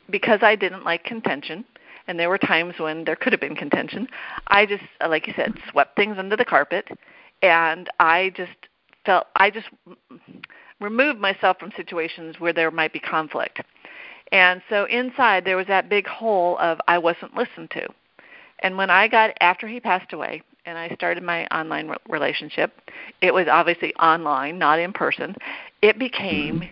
because 0.09 0.39
I 0.41 0.55
didn't 0.55 0.83
like 0.83 1.03
contention, 1.03 1.65
and 2.07 2.19
there 2.19 2.29
were 2.29 2.37
times 2.37 2.75
when 2.77 3.05
there 3.05 3.15
could 3.15 3.33
have 3.33 3.41
been 3.41 3.55
contention, 3.55 4.07
I 4.47 4.65
just, 4.65 4.83
uh, 5.01 5.09
like 5.09 5.27
you 5.27 5.33
said, 5.35 5.53
swept 5.69 5.95
things 5.95 6.17
under 6.17 6.35
the 6.35 6.45
carpet, 6.45 6.87
and 7.41 7.89
I 7.99 8.31
just 8.35 8.51
felt 9.05 9.27
I 9.35 9.49
just 9.49 9.67
removed 10.83 11.19
myself 11.19 11.57
from 11.59 11.71
situations 11.75 12.39
where 12.39 12.53
there 12.53 12.71
might 12.71 12.93
be 12.93 12.99
conflict. 12.99 13.61
And 14.31 14.61
so 14.69 14.85
inside 14.85 15.45
there 15.45 15.57
was 15.57 15.67
that 15.67 15.89
big 15.89 16.07
hole 16.07 16.57
of 16.59 16.79
I 16.87 16.97
wasn't 16.97 17.35
listened 17.35 17.71
to. 17.71 17.87
And 18.59 18.77
when 18.77 18.89
I 18.89 19.07
got 19.07 19.31
after 19.41 19.67
he 19.67 19.79
passed 19.79 20.13
away, 20.13 20.41
and 20.65 20.77
I 20.77 20.89
started 20.95 21.23
my 21.23 21.45
online 21.47 21.89
re- 21.89 21.97
relationship. 22.07 22.79
It 23.21 23.33
was 23.33 23.47
obviously 23.49 23.93
online, 23.95 24.57
not 24.57 24.79
in 24.79 24.93
person. 24.93 25.35
It 25.81 25.99
became 25.99 26.61
mm-hmm. 26.61 26.71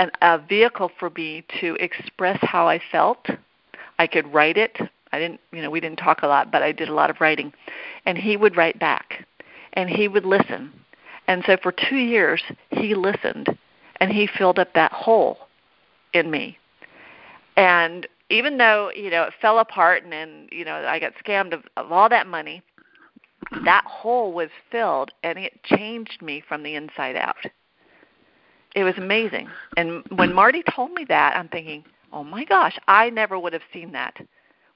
an, 0.00 0.10
a 0.22 0.38
vehicle 0.38 0.90
for 0.98 1.10
me 1.10 1.44
to 1.60 1.76
express 1.76 2.38
how 2.42 2.68
I 2.68 2.80
felt. 2.90 3.26
I 3.98 4.06
could 4.06 4.32
write 4.32 4.56
it. 4.56 4.76
I 5.12 5.18
didn't, 5.18 5.40
you 5.52 5.62
know, 5.62 5.70
we 5.70 5.80
didn't 5.80 5.98
talk 5.98 6.22
a 6.22 6.26
lot, 6.26 6.50
but 6.50 6.62
I 6.62 6.72
did 6.72 6.88
a 6.88 6.94
lot 6.94 7.10
of 7.10 7.20
writing. 7.20 7.52
And 8.06 8.16
he 8.16 8.36
would 8.36 8.56
write 8.56 8.78
back. 8.78 9.26
and 9.74 9.88
he 9.88 10.08
would 10.08 10.24
listen. 10.24 10.72
And 11.30 11.44
so 11.46 11.56
for 11.62 11.70
2 11.70 11.94
years 11.94 12.42
he 12.70 12.96
listened 12.96 13.56
and 14.00 14.10
he 14.10 14.26
filled 14.26 14.58
up 14.58 14.74
that 14.74 14.90
hole 14.90 15.38
in 16.12 16.28
me. 16.28 16.58
And 17.56 18.08
even 18.30 18.58
though, 18.58 18.90
you 18.96 19.10
know, 19.10 19.22
it 19.22 19.34
fell 19.40 19.60
apart 19.60 20.02
and 20.02 20.12
then, 20.12 20.48
you 20.50 20.64
know, 20.64 20.74
I 20.74 20.98
got 20.98 21.12
scammed 21.24 21.52
of, 21.52 21.62
of 21.76 21.92
all 21.92 22.08
that 22.08 22.26
money, 22.26 22.62
that 23.64 23.84
hole 23.84 24.32
was 24.32 24.48
filled 24.72 25.12
and 25.22 25.38
it 25.38 25.62
changed 25.62 26.20
me 26.20 26.42
from 26.48 26.64
the 26.64 26.74
inside 26.74 27.14
out. 27.14 27.36
It 28.74 28.82
was 28.82 28.94
amazing. 28.98 29.48
And 29.76 30.02
when 30.16 30.34
Marty 30.34 30.64
told 30.74 30.90
me 30.94 31.04
that, 31.10 31.36
I'm 31.36 31.48
thinking, 31.48 31.84
oh 32.12 32.24
my 32.24 32.44
gosh, 32.44 32.76
I 32.88 33.08
never 33.08 33.38
would 33.38 33.52
have 33.52 33.62
seen 33.72 33.92
that 33.92 34.16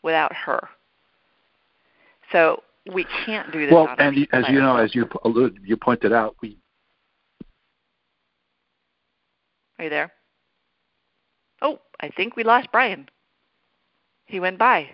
without 0.05 0.33
her. 0.33 0.69
So 2.31 2.63
we 2.93 3.07
can't 3.25 3.51
do 3.53 3.65
this. 3.65 3.73
Well, 3.73 3.89
and 3.99 4.29
as 4.33 4.45
you 4.49 4.61
know, 4.61 4.77
as 4.77 4.95
you 4.95 5.09
alluded, 5.25 5.61
you 5.65 5.77
pointed 5.77 6.13
out, 6.13 6.37
we. 6.43 6.59
Are 9.79 9.85
you 9.85 9.91
there? 9.91 10.13
Oh, 11.63 11.81
I 12.01 12.09
think 12.09 12.37
we 12.37 12.45
lost 12.45 12.69
Brian. 12.71 13.09
He 14.27 14.39
went 14.39 14.59
by. 14.59 14.89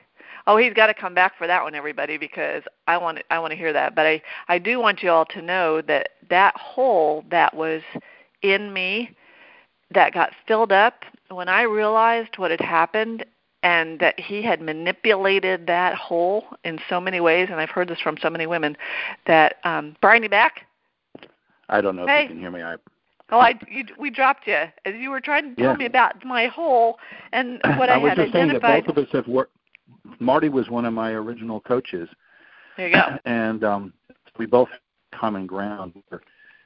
Oh, 0.46 0.56
he's 0.56 0.72
got 0.72 0.86
to 0.86 0.94
come 0.94 1.14
back 1.14 1.36
for 1.36 1.46
that 1.46 1.62
one, 1.62 1.74
everybody, 1.74 2.16
because 2.16 2.62
I 2.86 2.96
want 2.96 3.18
to, 3.18 3.32
I 3.32 3.38
want 3.38 3.50
to 3.50 3.56
hear 3.56 3.72
that. 3.72 3.94
But 3.94 4.06
I 4.06 4.22
I 4.48 4.58
do 4.58 4.80
want 4.80 5.02
you 5.02 5.10
all 5.10 5.26
to 5.26 5.42
know 5.42 5.82
that 5.82 6.10
that 6.28 6.56
hole 6.56 7.24
that 7.30 7.54
was 7.54 7.82
in 8.42 8.72
me 8.72 9.14
that 9.92 10.14
got 10.14 10.32
filled 10.46 10.72
up 10.72 11.04
when 11.28 11.48
I 11.48 11.62
realized 11.62 12.38
what 12.38 12.50
had 12.50 12.60
happened 12.60 13.24
and 13.62 13.98
that 14.00 14.18
he 14.18 14.42
had 14.42 14.60
manipulated 14.60 15.66
that 15.66 15.94
hole 15.94 16.44
in 16.64 16.78
so 16.88 17.00
many 17.00 17.20
ways 17.20 17.48
and 17.50 17.60
I've 17.60 17.70
heard 17.70 17.88
this 17.88 18.00
from 18.00 18.16
so 18.22 18.30
many 18.30 18.46
women 18.46 18.76
that 19.26 19.56
um 19.64 19.96
Brian 20.00 20.22
you 20.22 20.28
back? 20.28 20.66
I 21.68 21.80
don't 21.80 21.96
know 21.96 22.06
hey. 22.06 22.24
if 22.24 22.30
you 22.30 22.34
can 22.36 22.40
hear 22.40 22.50
me. 22.50 22.62
I 22.62 22.76
Oh, 23.32 23.38
I 23.38 23.54
you, 23.70 23.84
we 23.98 24.10
dropped 24.10 24.46
you 24.46 24.54
as 24.84 24.94
you 24.98 25.10
were 25.10 25.20
trying 25.20 25.54
to 25.54 25.62
tell 25.62 25.72
yeah. 25.72 25.76
me 25.76 25.86
about 25.86 26.24
my 26.24 26.46
hole 26.46 26.98
and 27.32 27.60
what 27.78 27.88
I, 27.88 27.94
I 27.94 27.96
was 27.98 28.08
had 28.10 28.16
just 28.18 28.34
identified. 28.34 28.62
saying 28.62 28.82
that 28.84 28.86
both 28.86 28.96
of 28.96 29.04
us 29.04 29.12
have 29.12 29.28
worked. 29.28 29.52
Marty 30.18 30.48
was 30.48 30.68
one 30.68 30.84
of 30.84 30.92
my 30.92 31.12
original 31.12 31.60
coaches. 31.60 32.08
There 32.76 32.88
you 32.88 32.94
go. 32.94 33.18
And 33.24 33.62
um, 33.62 33.92
we 34.38 34.46
both 34.46 34.68
have 34.70 35.20
common 35.20 35.46
ground 35.46 35.92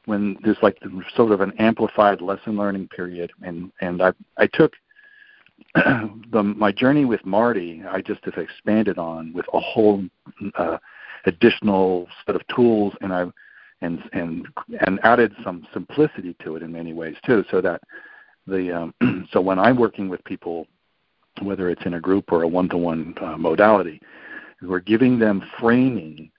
when 0.07 0.37
there's 0.43 0.57
like 0.63 0.79
sort 1.17 1.33
of 1.33 1.41
an 1.41 1.53
amplified 1.59 2.21
lesson 2.21 2.57
learning 2.57 2.89
period, 2.89 3.33
and 3.43 3.71
and 3.81 4.03
I 4.03 4.13
I 4.39 4.47
took 4.47 4.73
the 5.75 6.43
my 6.43 6.73
journey 6.73 7.05
with 7.05 7.25
Marty. 7.25 7.83
I 7.89 8.01
just 8.01 8.25
have 8.25 8.39
expanded 8.39 8.99
on 8.99 9.33
with 9.33 9.47
a 9.53 9.61
whole 9.61 10.05
uh, 10.57 10.79
additional 11.27 12.07
set 12.27 12.37
of 12.37 12.47
tools, 12.49 12.95
and 13.01 13.13
I 13.13 13.27
and 13.81 14.03
and 14.13 14.47
and 14.87 15.01
added 15.03 15.33
some 15.43 15.67
simplicity 15.73 16.37
to 16.45 16.57
it 16.57 16.63
in 16.63 16.73
many 16.73 16.93
ways 16.93 17.17
too, 17.25 17.45
so 17.51 17.61
that 17.61 17.81
the 18.47 18.73
um, 18.73 18.95
so 19.31 19.41
when 19.41 19.59
I'm 19.59 19.77
working 19.77 20.09
with 20.09 20.25
people, 20.25 20.67
whether 21.43 21.71
it's 21.71 21.85
in 21.87 21.95
a 21.95 22.01
group 22.01 22.33
or 22.33 22.43
a 22.43 22.49
one-to-one 22.49 23.15
uh, 23.21 23.37
modality, 23.37 24.01
we're 24.63 24.81
giving 24.81 25.19
them 25.19 25.43
framing 25.61 26.31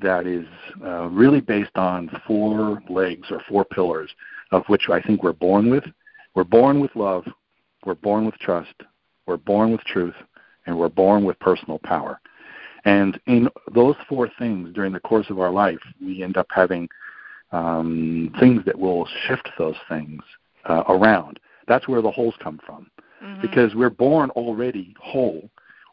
that 0.00 0.26
is 0.26 0.46
uh, 0.84 1.08
really 1.08 1.40
based 1.40 1.76
on 1.76 2.10
four 2.26 2.82
legs 2.88 3.28
or 3.30 3.40
four 3.48 3.64
pillars, 3.64 4.10
of 4.50 4.64
which 4.66 4.88
I 4.90 5.00
think 5.00 5.22
we're 5.22 5.32
born 5.32 5.70
with. 5.70 5.84
We're 6.34 6.44
born 6.44 6.80
with 6.80 6.90
love, 6.96 7.24
we're 7.84 7.94
born 7.94 8.26
with 8.26 8.36
trust, 8.36 8.74
we're 9.26 9.36
born 9.36 9.72
with 9.72 9.82
truth, 9.82 10.14
and 10.66 10.78
we're 10.78 10.88
born 10.88 11.24
with 11.24 11.38
personal 11.40 11.78
power. 11.78 12.20
And 12.84 13.20
in 13.26 13.48
those 13.74 13.94
four 14.08 14.28
things 14.38 14.70
during 14.74 14.92
the 14.92 15.00
course 15.00 15.30
of 15.30 15.38
our 15.38 15.50
life, 15.50 15.78
we 16.00 16.22
end 16.22 16.36
up 16.36 16.48
having 16.50 16.88
um, 17.52 18.34
things 18.40 18.62
that 18.66 18.78
will 18.78 19.06
shift 19.26 19.48
those 19.58 19.76
things 19.88 20.22
uh, 20.68 20.84
around. 20.88 21.38
That's 21.68 21.86
where 21.86 22.02
the 22.02 22.10
holes 22.10 22.34
come 22.42 22.58
from, 22.64 22.90
mm-hmm. 23.22 23.40
because 23.40 23.74
we're 23.74 23.90
born 23.90 24.30
already 24.30 24.94
whole, 25.00 25.48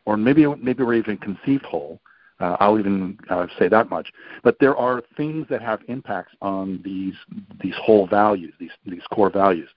or 0.05 0.17
maybe 0.17 0.45
maybe 0.55 0.83
we're 0.83 0.95
even 0.95 1.17
conceived 1.17 1.65
whole. 1.65 1.99
Uh, 2.39 2.55
I'll 2.61 2.79
even 2.79 3.17
uh, 3.29 3.47
say 3.59 3.67
that 3.67 3.89
much. 3.89 4.11
But 4.43 4.55
there 4.61 4.75
are 4.77 5.03
things 5.17 5.45
that 5.49 5.61
have 5.61 5.81
impacts 5.89 6.33
on 6.41 6.81
these 6.83 7.15
these 7.61 7.75
whole 7.75 8.07
values, 8.07 8.53
these 8.59 8.71
these 8.85 9.03
core 9.11 9.29
values, 9.29 9.69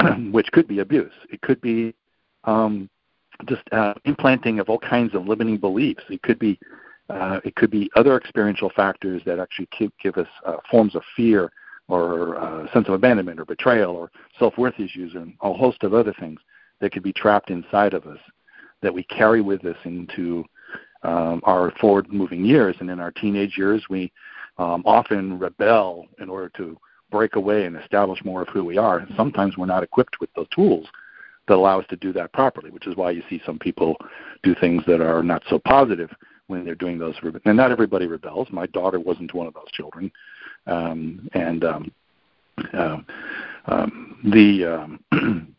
which 0.30 0.50
could 0.52 0.68
be 0.68 0.80
abuse. 0.80 1.12
It 1.30 1.40
could 1.40 1.60
be 1.60 1.94
um, 2.44 2.88
just 3.46 3.62
uh, 3.72 3.94
implanting 4.04 4.58
of 4.58 4.68
all 4.68 4.78
kinds 4.78 5.14
of 5.14 5.26
limiting 5.26 5.58
beliefs. 5.58 6.02
It 6.08 6.22
could 6.22 6.38
be 6.38 6.58
uh, 7.10 7.40
it 7.42 7.54
could 7.54 7.70
be 7.70 7.90
other 7.96 8.18
experiential 8.18 8.70
factors 8.76 9.22
that 9.24 9.38
actually 9.38 9.68
give, 10.02 10.18
us 10.18 10.26
uh, 10.44 10.56
forms 10.70 10.94
of 10.94 11.02
fear 11.16 11.50
or 11.88 12.36
uh, 12.36 12.70
sense 12.70 12.86
of 12.86 12.92
abandonment 12.92 13.40
or 13.40 13.46
betrayal 13.46 13.96
or 13.96 14.10
self-worth 14.38 14.78
issues 14.78 15.14
and 15.14 15.32
a 15.40 15.52
host 15.54 15.82
of 15.84 15.94
other 15.94 16.14
things 16.20 16.38
that 16.80 16.92
could 16.92 17.02
be 17.02 17.12
trapped 17.14 17.48
inside 17.48 17.94
of 17.94 18.06
us 18.06 18.18
that 18.82 18.92
we 18.92 19.02
carry 19.04 19.40
with 19.40 19.64
us 19.64 19.76
into 19.84 20.44
um, 21.02 21.40
our 21.44 21.72
forward-moving 21.80 22.44
years. 22.44 22.76
And 22.80 22.90
in 22.90 23.00
our 23.00 23.10
teenage 23.10 23.56
years, 23.56 23.84
we 23.88 24.12
um, 24.58 24.82
often 24.84 25.38
rebel 25.38 26.06
in 26.20 26.28
order 26.28 26.50
to 26.58 26.76
break 27.10 27.36
away 27.36 27.64
and 27.64 27.76
establish 27.76 28.24
more 28.24 28.42
of 28.42 28.48
who 28.48 28.64
we 28.64 28.78
are. 28.78 28.98
And 28.98 29.12
sometimes 29.16 29.56
we're 29.56 29.66
not 29.66 29.82
equipped 29.82 30.20
with 30.20 30.30
the 30.34 30.46
tools 30.54 30.86
that 31.46 31.56
allow 31.56 31.80
us 31.80 31.86
to 31.88 31.96
do 31.96 32.12
that 32.12 32.32
properly, 32.32 32.70
which 32.70 32.86
is 32.86 32.96
why 32.96 33.10
you 33.10 33.22
see 33.28 33.40
some 33.44 33.58
people 33.58 33.96
do 34.42 34.54
things 34.54 34.82
that 34.86 35.00
are 35.00 35.22
not 35.22 35.42
so 35.48 35.58
positive 35.58 36.10
when 36.46 36.64
they're 36.64 36.74
doing 36.74 36.98
those. 36.98 37.14
And 37.44 37.56
not 37.56 37.70
everybody 37.70 38.06
rebels. 38.06 38.48
My 38.50 38.66
daughter 38.66 39.00
wasn't 39.00 39.34
one 39.34 39.46
of 39.46 39.54
those 39.54 39.70
children. 39.72 40.10
Um, 40.66 41.28
and 41.32 41.64
um, 41.64 41.92
uh, 42.74 42.98
um, 43.66 44.18
the 44.24 44.64
um, 45.12 45.54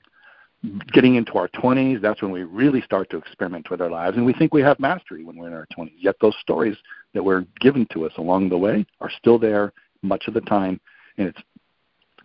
getting 0.92 1.16
into 1.16 1.34
our 1.34 1.48
20s, 1.50 2.02
that's 2.02 2.22
when 2.22 2.32
we 2.32 2.44
really 2.44 2.82
start 2.82 3.10
to 3.12 3.18
experiment 3.18 3.70
with 3.72 3.82
our 3.82 3.90
lives, 3.90 4.18
and 4.18 4.26
we 4.26 4.34
think 4.34 4.54
we 4.54 4.62
have 4.62 4.80
mastery 4.80 5.24
when 5.24 5.38
we're 5.38 5.48
in 5.48 5.54
our 5.54 5.68
20s. 5.78 5.94
Yet 5.98 6.16
those 6.22 6.36
stories 6.42 6.76
that 7.14 7.24
were 7.24 7.46
given 7.60 7.88
to 7.94 8.06
us 8.06 8.12
along 8.18 8.50
the 8.50 8.58
way 8.58 8.86
are 9.00 9.10
still 9.10 9.40
there 9.40 9.72
much 10.02 10.28
of 10.28 10.34
the 10.34 10.42
time, 10.42 10.80
and 11.20 11.28
it's 11.28 11.40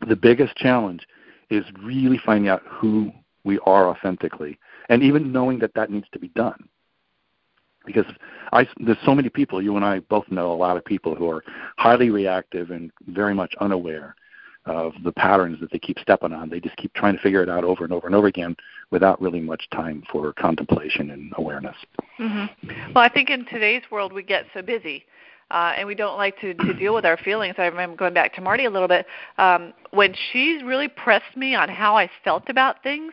the 0.09 0.17
biggest 0.17 0.57
challenge 0.57 1.07
is 1.51 1.65
really 1.83 2.19
finding 2.25 2.49
out 2.49 2.63
who 2.67 3.13
we 3.45 3.59
are 3.67 3.89
authentically, 3.89 4.59
and 4.89 5.03
even 5.03 5.33
knowing 5.33 5.59
that 5.59 5.75
that 5.75 5.91
needs 5.91 6.07
to 6.13 6.19
be 6.19 6.29
done. 6.29 6.69
Because 7.85 8.07
I, 8.53 8.67
there's 8.79 8.97
so 9.05 9.15
many 9.15 9.29
people, 9.29 9.61
you 9.61 9.77
and 9.77 9.85
I 9.85 10.01
both 10.01 10.25
know 10.31 10.53
a 10.53 10.55
lot 10.55 10.79
of 10.79 10.85
people 10.87 11.15
who 11.15 11.29
are 11.29 11.45
highly 11.77 12.09
reactive 12.09 12.71
and 12.71 12.91
very 13.09 13.35
much 13.35 13.55
unaware 13.61 14.15
of 14.65 14.95
the 15.05 15.13
patterns 15.13 15.61
that 15.61 15.71
they 15.71 15.79
keep 15.79 15.99
stepping 15.99 16.33
on. 16.33 16.49
They 16.49 16.61
just 16.61 16.77
keep 16.79 16.95
trying 16.95 17.17
to 17.17 17.23
figure 17.23 17.43
it 17.43 17.51
out 17.51 17.65
over 17.65 17.85
and 17.85 17.93
over 17.93 18.07
and 18.07 18.17
over 18.17 18.29
again 18.29 18.57
without 18.91 19.21
really 19.21 19.41
much 19.41 19.69
time 19.71 20.03
for 20.11 20.33
contemplation 20.33 21.11
and 21.11 21.33
awareness. 21.37 21.77
Mm-hmm. 22.19 22.93
Well, 22.95 23.05
I 23.05 23.11
think 23.11 23.29
in 23.29 23.45
today's 23.45 23.83
world 23.91 24.15
we 24.15 24.23
get 24.23 24.47
so 24.55 24.63
busy. 24.63 25.05
Uh, 25.55 25.73
and 25.77 25.87
we 25.87 25.95
don't 25.95 26.17
like 26.17 26.37
to, 26.41 26.53
to 26.53 26.75
deal 26.75 26.93
with 26.93 27.05
our 27.05 27.17
feelings. 27.17 27.55
I 27.59 27.67
remember 27.67 27.97
going 27.97 28.13
back 28.13 28.35
to 28.35 28.41
Marty 28.41 28.65
a 28.65 28.71
little 28.71 28.89
bit. 28.89 29.07
Um, 29.39 29.73
when 29.93 30.13
she 30.33 30.61
really 30.65 30.89
pressed 30.89 31.37
me 31.37 31.55
on 31.55 31.69
how 31.69 31.97
I 31.97 32.11
felt 32.25 32.49
about 32.49 32.83
things, 32.83 33.13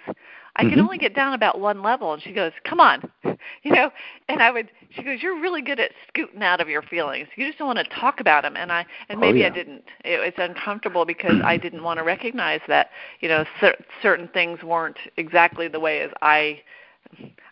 I 0.56 0.63
mm-hmm. 0.63 0.69
can 0.71 0.80
only 0.80 0.97
get 0.97 1.13
down 1.13 1.34
about 1.34 1.60
one 1.60 1.84
level, 1.84 2.13
and 2.13 2.21
she 2.23 2.34
goes, 2.34 2.51
"Come 2.63 2.80
on," 2.80 3.10
you 3.62 3.71
know. 3.71 3.91
And 4.27 4.41
I 4.41 4.49
would, 4.49 4.71
she 4.89 5.04
goes, 5.04 5.21
"You're 5.21 5.39
really 5.39 5.62
good 5.62 5.80
at 5.80 5.91
scooting 6.08 6.41
out 6.41 6.60
of 6.60 6.67
your 6.67 6.82
feelings. 6.82 7.27
You 7.36 7.45
just 7.45 7.60
don't 7.60 7.67
want 7.67 7.77
to 7.77 7.95
talk 7.95 8.19
about 8.19 8.41
them." 8.41 8.58
And 8.58 8.71
I, 8.71 8.88
and 9.10 9.19
maybe 9.19 9.41
oh, 9.41 9.41
yeah. 9.43 9.47
I 9.47 9.49
didn't. 9.51 9.84
It, 10.04 10.19
it's 10.21 10.38
uncomfortable 10.39 11.06
because 11.06 11.36
I 11.43 11.58
didn't 11.58 11.84
want 11.84 11.99
to 11.99 12.04
recognize 12.04 12.62
that, 12.67 12.89
you 13.19 13.30
know, 13.30 13.45
cer- 13.60 13.77
certain 14.01 14.27
things 14.30 14.63
weren't 14.63 14.97
exactly 15.15 15.67
the 15.67 15.80
way 15.80 16.01
as 16.01 16.10
I, 16.23 16.62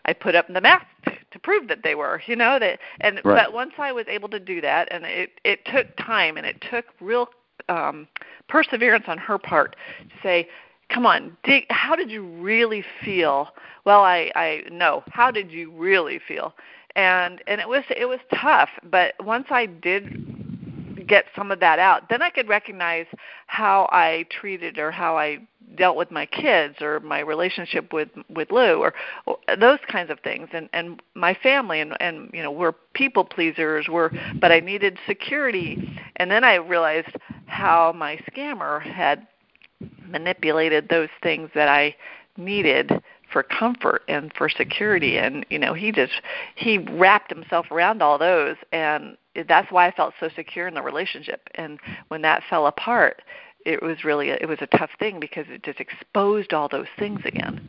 I 0.04 0.12
put 0.12 0.34
up 0.34 0.46
the 0.48 0.60
math 0.60 0.86
to 1.04 1.38
prove 1.38 1.68
that 1.68 1.82
they 1.82 1.94
were. 1.94 2.22
You 2.26 2.36
know 2.36 2.58
that, 2.58 2.78
and 3.00 3.20
right. 3.24 3.44
but 3.44 3.52
once 3.52 3.72
I 3.78 3.92
was 3.92 4.06
able 4.08 4.28
to 4.30 4.40
do 4.40 4.60
that, 4.60 4.88
and 4.90 5.04
it 5.04 5.40
it 5.44 5.64
took 5.66 5.96
time 5.96 6.36
and 6.36 6.46
it 6.46 6.62
took 6.70 6.86
real 7.00 7.28
um 7.68 8.08
perseverance 8.48 9.04
on 9.06 9.18
her 9.18 9.38
part 9.38 9.76
to 10.00 10.14
say 10.22 10.48
come 10.90 11.06
on, 11.06 11.36
dig, 11.44 11.64
how 11.70 11.94
did 11.94 12.10
you 12.10 12.24
really 12.24 12.84
feel? 13.04 13.48
Well, 13.84 14.00
I 14.00 14.30
I 14.34 14.64
know. 14.70 15.02
How 15.10 15.30
did 15.30 15.50
you 15.50 15.70
really 15.72 16.18
feel? 16.18 16.54
And 16.96 17.42
and 17.46 17.60
it 17.60 17.68
was 17.68 17.84
it 17.90 18.06
was 18.06 18.20
tough, 18.34 18.70
but 18.82 19.14
once 19.24 19.46
I 19.50 19.66
did 19.66 21.06
get 21.06 21.26
some 21.34 21.50
of 21.50 21.60
that 21.60 21.78
out, 21.78 22.08
then 22.08 22.22
I 22.22 22.30
could 22.30 22.48
recognize 22.48 23.06
how 23.46 23.88
I 23.90 24.26
treated 24.30 24.78
or 24.78 24.90
how 24.90 25.16
I 25.16 25.38
dealt 25.76 25.96
with 25.96 26.10
my 26.10 26.26
kids 26.26 26.76
or 26.80 27.00
my 27.00 27.20
relationship 27.20 27.92
with 27.92 28.08
with 28.28 28.50
Lou 28.50 28.78
or, 28.78 28.94
or 29.26 29.38
those 29.58 29.78
kinds 29.88 30.10
of 30.10 30.20
things. 30.20 30.48
And 30.52 30.68
and 30.72 31.02
my 31.14 31.34
family 31.34 31.80
and 31.80 31.96
and 32.00 32.30
you 32.32 32.42
know 32.42 32.50
we're 32.50 32.72
people 32.94 33.24
pleasers 33.24 33.88
we're 33.88 34.10
but 34.40 34.52
I 34.52 34.60
needed 34.60 34.98
security. 35.06 35.98
And 36.16 36.30
then 36.30 36.44
I 36.44 36.56
realized 36.56 37.16
how 37.46 37.92
my 37.92 38.18
scammer 38.30 38.82
had 38.82 39.26
manipulated 40.06 40.88
those 40.88 41.08
things 41.22 41.50
that 41.54 41.68
I 41.68 41.94
needed 42.36 43.02
for 43.32 43.42
comfort 43.42 44.02
and 44.08 44.32
for 44.36 44.48
security. 44.48 45.18
And 45.18 45.46
you 45.50 45.58
know 45.58 45.74
he 45.74 45.92
just 45.92 46.12
he 46.56 46.78
wrapped 46.78 47.32
himself 47.32 47.70
around 47.70 48.02
all 48.02 48.18
those. 48.18 48.56
And 48.72 49.16
that's 49.48 49.70
why 49.70 49.86
I 49.86 49.92
felt 49.92 50.14
so 50.18 50.28
secure 50.34 50.66
in 50.66 50.74
the 50.74 50.82
relationship. 50.82 51.48
And 51.54 51.78
when 52.08 52.22
that 52.22 52.42
fell 52.50 52.66
apart 52.66 53.22
it 53.64 53.82
was 53.82 54.04
really 54.04 54.30
a, 54.30 54.34
it 54.34 54.48
was 54.48 54.58
a 54.60 54.66
tough 54.78 54.90
thing 54.98 55.20
because 55.20 55.46
it 55.48 55.62
just 55.62 55.80
exposed 55.80 56.52
all 56.52 56.68
those 56.68 56.86
things 56.98 57.20
again. 57.24 57.68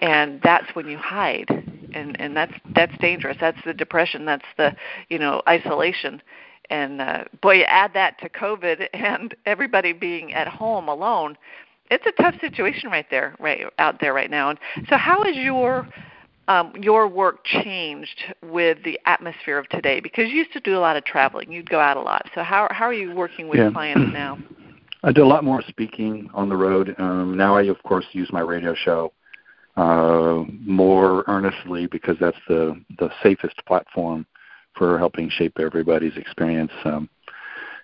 And 0.00 0.40
that's 0.42 0.74
when 0.74 0.88
you 0.88 0.98
hide. 0.98 1.48
And 1.94 2.20
and 2.20 2.36
that's 2.36 2.54
that's 2.74 2.96
dangerous. 2.98 3.36
That's 3.40 3.58
the 3.64 3.74
depression. 3.74 4.24
That's 4.24 4.44
the 4.56 4.74
you 5.08 5.18
know 5.18 5.42
isolation. 5.48 6.22
And 6.70 7.00
uh, 7.00 7.24
boy 7.40 7.56
you 7.56 7.64
add 7.64 7.92
that 7.94 8.18
to 8.20 8.28
covid 8.28 8.88
and 8.94 9.34
everybody 9.46 9.92
being 9.92 10.32
at 10.32 10.48
home 10.48 10.88
alone 10.88 11.36
it's 11.92 12.06
a 12.06 12.22
tough 12.22 12.34
situation 12.40 12.90
right 12.90 13.06
there 13.10 13.34
right 13.38 13.66
out 13.78 14.00
there 14.00 14.14
right 14.14 14.30
now. 14.30 14.50
And 14.50 14.58
so 14.88 14.96
how 14.96 15.22
has 15.24 15.36
your 15.36 15.86
um, 16.48 16.72
your 16.80 17.06
work 17.06 17.44
changed 17.44 18.34
with 18.42 18.78
the 18.84 18.98
atmosphere 19.06 19.58
of 19.58 19.68
today? 19.68 20.00
Because 20.00 20.28
you 20.30 20.38
used 20.38 20.52
to 20.54 20.60
do 20.60 20.76
a 20.76 20.80
lot 20.80 20.96
of 20.96 21.04
traveling. 21.04 21.52
You'd 21.52 21.68
go 21.68 21.80
out 21.80 21.96
a 21.96 22.00
lot. 22.00 22.28
So 22.34 22.42
how 22.42 22.68
how 22.70 22.86
are 22.86 22.94
you 22.94 23.14
working 23.14 23.48
with 23.48 23.58
yeah. 23.58 23.70
clients 23.70 24.12
now 24.12 24.38
I 25.04 25.12
do 25.12 25.24
a 25.24 25.26
lot 25.26 25.44
more 25.44 25.62
speaking 25.68 26.30
on 26.32 26.48
the 26.48 26.56
road. 26.56 26.94
Um, 26.98 27.36
now 27.36 27.56
I, 27.56 27.62
of 27.62 27.82
course, 27.82 28.04
use 28.12 28.30
my 28.32 28.40
radio 28.40 28.74
show 28.74 29.12
uh, 29.76 30.44
more 30.60 31.24
earnestly 31.26 31.86
because 31.86 32.16
that's 32.20 32.36
the 32.48 32.80
the 32.98 33.10
safest 33.22 33.56
platform 33.66 34.26
for 34.74 34.98
helping 34.98 35.28
shape 35.28 35.58
everybody's 35.58 36.16
experience. 36.16 36.72
Um, 36.84 37.08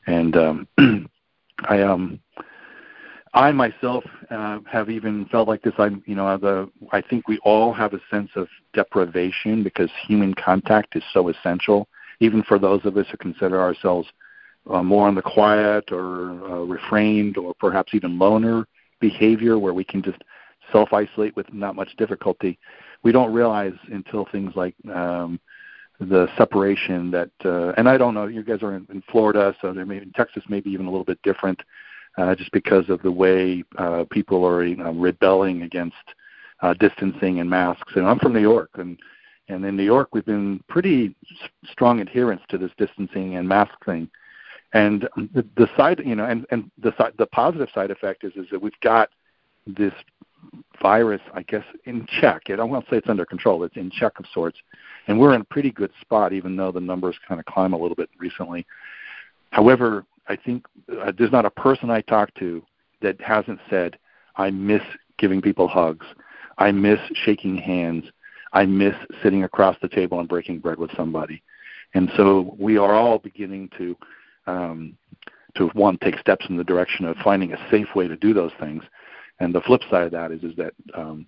and 0.07 0.37
um, 0.37 0.69
I 1.69 1.83
um 1.83 2.21
I 3.35 3.51
myself 3.53 4.05
uh, 4.31 4.61
have 4.71 4.89
even 4.89 5.27
felt 5.27 5.49
like 5.49 5.63
this. 5.63 5.75
I'm 5.79 6.03
you 6.07 6.15
know 6.15 6.37
the 6.37 6.71
I 6.93 7.01
think 7.01 7.27
we 7.27 7.39
all 7.39 7.73
have 7.73 7.95
a 7.95 8.01
sense 8.11 8.31
of 8.37 8.49
deprivation 8.75 9.65
because 9.65 9.91
human 10.07 10.35
contact 10.35 10.95
is 10.95 11.03
so 11.13 11.29
essential, 11.29 11.89
even 12.21 12.43
for 12.45 12.59
those 12.59 12.85
of 12.85 12.97
us 12.97 13.07
who 13.11 13.17
consider 13.17 13.61
ourselves 13.61 14.09
uh, 14.71 14.83
more 14.83 15.07
on 15.07 15.15
the 15.15 15.23
quiet 15.23 15.91
or 15.93 16.31
uh, 16.51 16.65
refrained 16.65 17.37
or 17.37 17.55
perhaps 17.55 17.95
even 17.95 18.19
loner 18.19 18.67
behavior 19.01 19.59
where 19.59 19.75
we 19.75 19.85
can 19.85 20.03
just 20.03 20.23
self 20.73 20.93
isolate 20.93 21.35
with 21.37 21.53
not 21.53 21.77
much 21.77 21.97
difficulty. 21.97 22.59
We 23.03 23.13
don't 23.13 23.33
realize 23.33 23.75
until 23.91 24.27
things 24.31 24.53
like 24.57 24.75
um, 24.93 25.41
the 26.01 26.29
separation 26.37 27.11
that, 27.11 27.31
uh, 27.45 27.73
and 27.77 27.89
I 27.89 27.97
don't 27.97 28.15
know, 28.15 28.27
you 28.27 28.43
guys 28.43 28.63
are 28.63 28.75
in, 28.75 28.87
in 28.91 29.03
Florida, 29.11 29.55
so 29.61 29.73
there 29.73 29.87
may 29.87 29.99
in 29.99 30.13
Texas 30.13 30.43
maybe 30.49 30.71
even 30.71 30.87
a 30.87 30.91
little 30.91 31.05
bit 31.05 31.21
different, 31.23 31.61
uh, 32.17 32.35
just 32.35 32.53
because 32.53 32.89
of 32.89 33.03
the 33.03 33.11
way 33.11 33.65
uh, 33.79 34.05
people 34.11 34.45
are 34.45 34.65
you 34.65 34.77
know, 34.77 34.93
rebelling 34.93 35.63
against 35.63 35.97
uh, 36.61 36.75
distancing 36.75 37.41
and 37.41 37.49
masks. 37.49 37.93
And 37.97 38.07
I'm 38.07 38.19
from 38.19 38.33
New 38.33 38.41
York, 38.41 38.71
and 38.75 38.99
and 39.51 39.65
in 39.65 39.77
New 39.77 39.85
York 39.85 40.11
we've 40.13 40.27
been 40.27 40.63
pretty 40.69 41.15
strong 41.71 42.01
adherence 42.01 42.43
to 42.51 42.59
this 42.59 42.71
distancing 42.77 43.37
and 43.37 43.49
mask 43.49 43.73
thing. 43.85 44.11
And 44.73 45.09
the, 45.17 45.47
the 45.57 45.69
side, 45.77 46.03
you 46.05 46.15
know, 46.15 46.27
and 46.27 46.47
and 46.51 46.71
the 46.79 46.93
the 47.17 47.27
positive 47.27 47.69
side 47.75 47.91
effect 47.91 48.25
is 48.25 48.33
is 48.37 48.47
that 48.51 48.61
we've 48.61 48.79
got 48.81 49.09
this 49.67 49.95
virus, 50.81 51.21
I 51.35 51.43
guess, 51.43 51.65
in 51.85 52.07
check. 52.21 52.43
I 52.49 52.57
don't 52.57 52.71
want 52.71 52.85
to 52.85 52.91
say 52.91 52.99
it's 52.99 53.09
under 53.09 53.25
control. 53.25 53.65
It's 53.65 53.77
in 53.77 53.91
check 53.91 54.19
of 54.19 54.27
sorts, 54.33 54.59
and 55.07 55.19
we're 55.19 55.35
in 55.35 55.41
a 55.41 55.45
pretty 55.45 55.71
good 55.71 55.91
spot, 56.01 56.33
even 56.33 56.57
though 56.57 56.71
the 56.71 56.81
numbers 56.81 57.17
kind 57.27 57.41
of 57.41 57.47
climb 57.47 57.73
a 57.73 57.79
little 57.79 57.97
bit 57.97 58.11
recently. 58.19 58.67
However, 59.51 60.05
I 60.29 60.37
think 60.37 60.67
uh, 61.01 61.13
there's 61.17 61.33
not 61.33 61.47
a 61.47 61.51
person 61.51 61.91
I 61.91 62.03
talk 62.03 62.33
to 62.35 62.63
that 63.01 63.21
hasn't 63.21 63.61
said, 63.71 63.99
"I 64.37 64.51
miss 64.51 64.83
giving 65.17 65.41
people 65.41 65.67
hugs. 65.67 66.07
I 66.59 66.73
miss 66.73 67.01
shaking 67.15 67.57
hands. 67.57 68.05
I 68.53 68.67
miss 68.67 68.95
sitting 69.23 69.45
across 69.45 69.77
the 69.81 69.89
table 69.89 70.21
and 70.21 70.29
breaking 70.29 70.59
bread 70.59 70.79
with 70.79 70.95
somebody." 70.95 71.43
And 71.95 72.11
so 72.17 72.55
we 72.59 72.77
are 72.77 72.95
all 72.95 73.19
beginning 73.19 73.71
to 73.79 73.97
um, 74.49 74.97
to 75.57 75.69
one 75.69 75.99
take 75.99 76.19
steps 76.19 76.47
in 76.49 76.57
the 76.57 76.65
direction 76.65 77.05
of 77.05 77.17
finding 77.19 77.53
a 77.53 77.71
safe 77.71 77.89
way 77.95 78.09
to 78.09 78.17
do 78.17 78.33
those 78.33 78.53
things. 78.59 78.83
And 79.41 79.55
the 79.55 79.61
flip 79.61 79.83
side 79.91 80.05
of 80.05 80.13
that 80.13 80.33
is 80.33 80.43
is 80.43 80.57
that 80.57 80.73
um, 80.95 81.27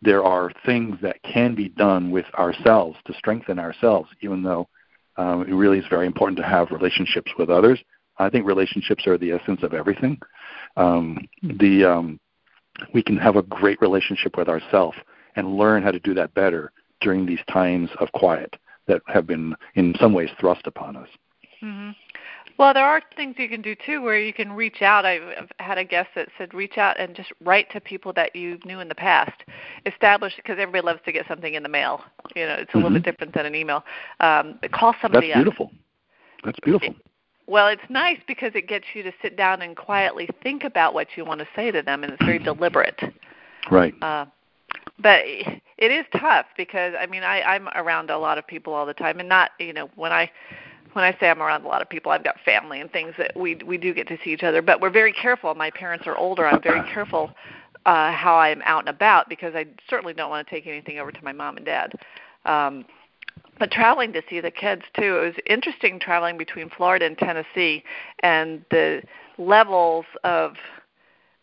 there 0.00 0.24
are 0.24 0.50
things 0.64 0.96
that 1.02 1.22
can 1.22 1.54
be 1.54 1.68
done 1.68 2.10
with 2.10 2.26
ourselves 2.34 2.96
to 3.06 3.12
strengthen 3.14 3.58
ourselves, 3.58 4.08
even 4.22 4.42
though 4.42 4.68
um, 5.16 5.42
it 5.42 5.52
really 5.52 5.78
is 5.78 5.84
very 5.90 6.06
important 6.06 6.38
to 6.38 6.44
have 6.44 6.70
relationships 6.70 7.30
with 7.38 7.50
others. 7.50 7.78
I 8.18 8.30
think 8.30 8.46
relationships 8.46 9.06
are 9.06 9.18
the 9.18 9.32
essence 9.32 9.62
of 9.62 9.74
everything. 9.74 10.18
Um, 10.76 11.18
the 11.42 11.84
um, 11.84 12.20
we 12.94 13.02
can 13.02 13.16
have 13.16 13.36
a 13.36 13.42
great 13.42 13.80
relationship 13.80 14.36
with 14.36 14.48
ourselves 14.48 14.96
and 15.36 15.56
learn 15.56 15.82
how 15.82 15.90
to 15.90 16.00
do 16.00 16.14
that 16.14 16.32
better 16.34 16.72
during 17.00 17.26
these 17.26 17.40
times 17.50 17.90
of 17.98 18.10
quiet 18.12 18.56
that 18.86 19.02
have 19.06 19.26
been 19.26 19.54
in 19.74 19.94
some 20.00 20.12
ways 20.12 20.30
thrust 20.38 20.66
upon 20.66 20.96
us. 20.96 21.08
Mm-hmm. 21.62 21.90
Well, 22.60 22.74
there 22.74 22.84
are 22.84 23.00
things 23.16 23.36
you 23.38 23.48
can 23.48 23.62
do 23.62 23.74
too 23.74 24.02
where 24.02 24.20
you 24.20 24.34
can 24.34 24.52
reach 24.52 24.82
out. 24.82 25.06
I've 25.06 25.48
had 25.60 25.78
a 25.78 25.84
guest 25.84 26.10
that 26.14 26.28
said 26.36 26.52
reach 26.52 26.76
out 26.76 27.00
and 27.00 27.16
just 27.16 27.32
write 27.42 27.70
to 27.72 27.80
people 27.80 28.12
that 28.12 28.36
you 28.36 28.58
knew 28.66 28.80
in 28.80 28.88
the 28.88 28.94
past. 28.94 29.32
Establish 29.86 30.36
because 30.36 30.58
everybody 30.60 30.84
loves 30.84 31.00
to 31.06 31.12
get 31.12 31.26
something 31.26 31.54
in 31.54 31.62
the 31.62 31.70
mail. 31.70 32.02
You 32.36 32.44
know, 32.44 32.52
it's 32.56 32.64
a 32.64 32.66
mm-hmm. 32.66 32.76
little 32.76 32.90
bit 32.90 32.98
mm-hmm. 32.98 33.10
different 33.12 33.34
than 33.34 33.46
an 33.46 33.54
email. 33.54 33.82
Um, 34.20 34.58
call 34.74 34.94
somebody 35.00 35.28
That's 35.28 35.38
beautiful. 35.38 35.66
Up. 35.68 35.72
That's 36.44 36.60
beautiful. 36.60 36.94
Well, 37.46 37.66
it's 37.68 37.80
nice 37.88 38.18
because 38.28 38.52
it 38.54 38.68
gets 38.68 38.84
you 38.92 39.04
to 39.04 39.12
sit 39.22 39.38
down 39.38 39.62
and 39.62 39.74
quietly 39.74 40.28
think 40.42 40.62
about 40.62 40.92
what 40.92 41.06
you 41.16 41.24
want 41.24 41.40
to 41.40 41.48
say 41.56 41.70
to 41.70 41.80
them, 41.80 42.04
and 42.04 42.12
it's 42.12 42.22
very 42.22 42.38
deliberate. 42.44 43.00
Right. 43.70 43.94
Uh, 44.02 44.26
but 44.98 45.22
it 45.24 45.90
is 45.90 46.04
tough 46.14 46.44
because 46.58 46.92
I 47.00 47.06
mean 47.06 47.22
I, 47.22 47.40
I'm 47.40 47.68
around 47.68 48.10
a 48.10 48.18
lot 48.18 48.36
of 48.36 48.46
people 48.46 48.74
all 48.74 48.84
the 48.84 48.92
time, 48.92 49.18
and 49.18 49.30
not 49.30 49.52
you 49.58 49.72
know 49.72 49.88
when 49.96 50.12
I 50.12 50.30
when 50.92 51.04
I 51.04 51.16
say 51.20 51.28
I'm 51.30 51.40
around 51.42 51.64
a 51.64 51.68
lot 51.68 51.82
of 51.82 51.88
people, 51.88 52.12
I've 52.12 52.24
got 52.24 52.36
family 52.44 52.80
and 52.80 52.90
things 52.90 53.14
that 53.18 53.36
we 53.36 53.56
we 53.66 53.78
do 53.78 53.94
get 53.94 54.08
to 54.08 54.18
see 54.24 54.30
each 54.30 54.42
other. 54.42 54.62
But 54.62 54.80
we're 54.80 54.90
very 54.90 55.12
careful. 55.12 55.54
My 55.54 55.70
parents 55.70 56.06
are 56.06 56.16
older. 56.16 56.46
I'm 56.46 56.62
very 56.62 56.82
careful 56.94 57.30
uh, 57.86 58.12
how 58.12 58.36
I'm 58.36 58.62
out 58.64 58.80
and 58.80 58.88
about 58.88 59.28
because 59.28 59.54
I 59.54 59.66
certainly 59.88 60.14
don't 60.14 60.30
want 60.30 60.46
to 60.46 60.54
take 60.54 60.66
anything 60.66 60.98
over 60.98 61.12
to 61.12 61.24
my 61.24 61.32
mom 61.32 61.56
and 61.56 61.66
dad. 61.66 61.92
Um, 62.44 62.84
but 63.58 63.70
traveling 63.70 64.12
to 64.14 64.22
see 64.28 64.40
the 64.40 64.50
kids 64.50 64.82
too, 64.96 65.18
it 65.18 65.24
was 65.24 65.34
interesting 65.46 66.00
traveling 66.00 66.38
between 66.38 66.70
Florida 66.70 67.04
and 67.04 67.16
Tennessee, 67.16 67.84
and 68.22 68.64
the 68.70 69.02
levels 69.38 70.06
of 70.24 70.54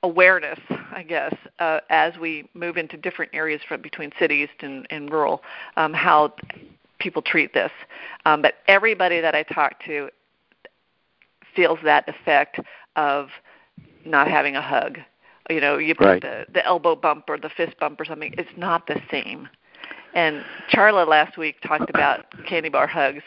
awareness, 0.03 0.60
I 0.69 1.03
guess, 1.03 1.33
uh, 1.60 1.79
as 1.89 2.17
we 2.17 2.49
move 2.53 2.77
into 2.77 2.97
different 2.97 3.31
areas 3.33 3.62
from 3.67 3.81
between 3.81 4.12
cities 4.19 4.49
and, 4.62 4.88
and 4.89 5.12
rural, 5.12 5.43
um, 5.75 5.93
how 5.93 6.33
people 7.07 7.21
treat 7.21 7.53
this. 7.53 7.71
Um, 8.25 8.41
but 8.41 8.55
everybody 8.67 9.21
that 9.21 9.33
I 9.33 9.43
talk 9.43 9.81
to 9.85 10.09
feels 11.55 11.79
that 11.85 12.03
effect 12.09 12.59
of 12.97 13.29
not 14.03 14.27
having 14.27 14.57
a 14.57 14.61
hug. 14.61 14.99
You 15.49 15.61
know, 15.61 15.77
you 15.77 15.95
put 15.95 16.05
right. 16.05 16.21
the, 16.21 16.45
the 16.53 16.65
elbow 16.65 16.97
bump 16.97 17.29
or 17.29 17.37
the 17.37 17.49
fist 17.55 17.79
bump 17.79 18.01
or 18.01 18.05
something. 18.05 18.33
It's 18.37 18.49
not 18.57 18.87
the 18.87 18.99
same. 19.09 19.47
And 20.13 20.43
Charla 20.69 21.07
last 21.07 21.37
week 21.37 21.55
talked 21.61 21.89
about 21.89 22.25
candy 22.45 22.67
bar 22.67 22.87
hugs 22.87 23.23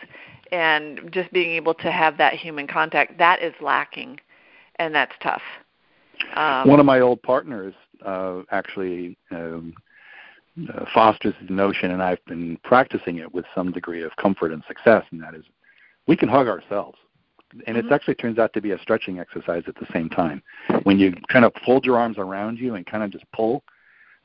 and 0.52 1.10
just 1.10 1.32
being 1.32 1.52
able 1.52 1.72
to 1.74 1.90
have 1.90 2.18
that 2.18 2.34
human 2.34 2.66
contact. 2.66 3.16
That 3.16 3.40
is 3.40 3.54
lacking, 3.62 4.20
and 4.76 4.94
that's 4.94 5.14
tough. 5.22 5.42
Um, 6.36 6.68
One 6.68 6.80
of 6.80 6.86
my 6.86 7.00
old 7.00 7.22
partners 7.22 7.72
uh, 8.04 8.42
actually 8.50 9.16
um, 9.30 9.72
uh, 10.68 10.84
fosters 10.92 11.34
the 11.46 11.52
notion, 11.52 11.90
and 11.90 12.02
I've 12.02 12.24
been 12.26 12.58
practicing 12.64 13.18
it 13.18 13.32
with 13.32 13.44
some 13.54 13.72
degree 13.72 14.02
of 14.02 14.14
comfort 14.16 14.52
and 14.52 14.62
success, 14.66 15.04
and 15.10 15.22
that 15.22 15.34
is 15.34 15.44
we 16.06 16.16
can 16.16 16.28
hug 16.28 16.48
ourselves. 16.48 16.98
And 17.66 17.76
mm-hmm. 17.76 17.88
it 17.88 17.92
actually 17.92 18.14
turns 18.16 18.38
out 18.38 18.52
to 18.54 18.60
be 18.60 18.72
a 18.72 18.78
stretching 18.78 19.18
exercise 19.18 19.64
at 19.66 19.74
the 19.76 19.86
same 19.92 20.08
time. 20.08 20.42
When 20.84 20.98
you 20.98 21.14
kind 21.32 21.44
of 21.44 21.52
fold 21.64 21.84
your 21.84 21.98
arms 21.98 22.18
around 22.18 22.58
you 22.58 22.74
and 22.74 22.86
kind 22.86 23.02
of 23.02 23.10
just 23.10 23.24
pull, 23.32 23.62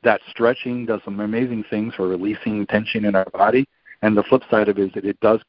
that 0.04 0.22
stretching 0.30 0.86
does 0.86 1.02
some 1.04 1.20
amazing 1.20 1.64
things 1.70 1.96
for 1.96 2.08
releasing 2.08 2.66
tension 2.68 3.06
in 3.06 3.16
our 3.16 3.30
body. 3.32 3.68
And 4.02 4.16
the 4.16 4.24
flip 4.24 4.44
side 4.52 4.70
of 4.70 4.78
it 4.78 4.84
is 4.84 4.92
that 4.94 5.06
it 5.06 5.20
does 5.20 5.40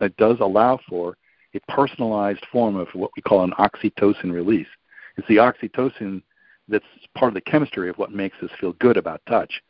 it 0.00 0.16
does 0.16 0.38
allow 0.40 0.80
for 0.88 1.16
a 1.54 1.60
personalized 1.72 2.44
form 2.50 2.76
of 2.76 2.88
what 2.92 3.10
we 3.16 3.22
call 3.22 3.44
an 3.44 3.52
oxytocin 3.58 4.32
release. 4.32 4.66
It's 5.16 5.28
the 5.28 5.36
oxytocin 5.36 6.22
that's 6.66 6.84
part 7.14 7.30
of 7.30 7.34
the 7.34 7.40
chemistry 7.40 7.88
of 7.88 7.96
what 7.96 8.10
makes 8.10 8.36
us 8.42 8.50
feel 8.58 8.72
good 8.74 8.96
about 8.96 9.20
touch. 9.28 9.62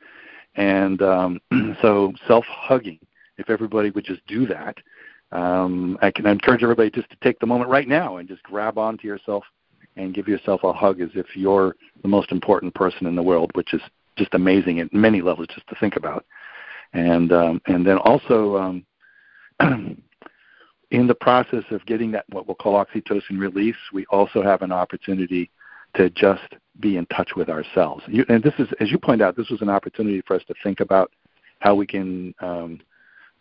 And 0.57 1.03
um, 1.03 1.41
so 1.83 2.13
self 2.27 2.45
hugging, 2.47 2.99
if 3.39 3.51
everybody 3.51 3.91
would 3.91 4.05
just 4.05 4.27
do 4.27 4.47
that, 4.47 4.77
um, 5.33 5.99
I 6.01 6.11
can 6.11 6.27
encourage 6.27 6.63
everybody 6.63 6.91
just 6.91 7.11
to 7.11 7.17
take 7.23 7.41
the 7.41 7.47
moment 7.47 7.71
right 7.71 7.89
now 7.89 8.19
and 8.19 8.29
just 8.29 8.43
grab 8.45 8.79
onto 8.79 9.07
yourself 9.09 9.45
and 9.97 10.15
give 10.15 10.29
yourself 10.29 10.63
a 10.65 10.73
hug 10.73 11.01
as 11.01 11.11
if 11.15 11.27
you're 11.35 11.75
the 12.03 12.09
most 12.09 12.33
important 12.33 12.75
person 12.75 13.07
in 13.07 13.17
the 13.17 13.23
world, 13.23 13.51
which 13.55 13.75
is 13.75 13.81
just 14.17 14.35
amazing 14.35 14.81
at 14.81 14.93
many 14.93 15.21
levels 15.21 15.49
just 15.53 15.67
to 15.69 15.75
think 15.77 15.97
about. 15.97 16.25
And 16.93 17.33
um, 17.33 17.61
and 17.67 17.85
then 17.85 17.99
also 17.99 18.57
um, 18.57 18.87
in 20.91 21.07
the 21.09 21.15
process 21.15 21.65
of 21.71 21.85
getting 21.87 22.13
that 22.13 22.25
what 22.31 22.47
we'll 22.47 22.55
call 22.55 22.85
oxytocin 22.85 23.39
release, 23.39 23.77
we 23.93 24.07
also 24.07 24.43
have 24.43 24.63
an 24.63 24.71
opportunity 24.71 25.51
to 25.95 26.11
just 26.11 26.43
be 26.81 26.97
in 26.97 27.07
touch 27.07 27.31
with 27.37 27.49
ourselves. 27.49 28.03
You, 28.07 28.25
and 28.29 28.43
this 28.43 28.55
is, 28.59 28.69
as 28.81 28.91
you 28.91 28.99
point 28.99 29.23
out, 29.23 29.37
this 29.37 29.49
was 29.51 29.63
an 29.63 29.69
opportunity 29.69 30.23
for 30.27 30.35
us 30.35 30.43
to 30.49 30.55
think 30.63 30.81
about 30.81 31.13
how 31.61 31.75
we 31.75 31.87
can 31.87 32.35
um, 32.41 32.81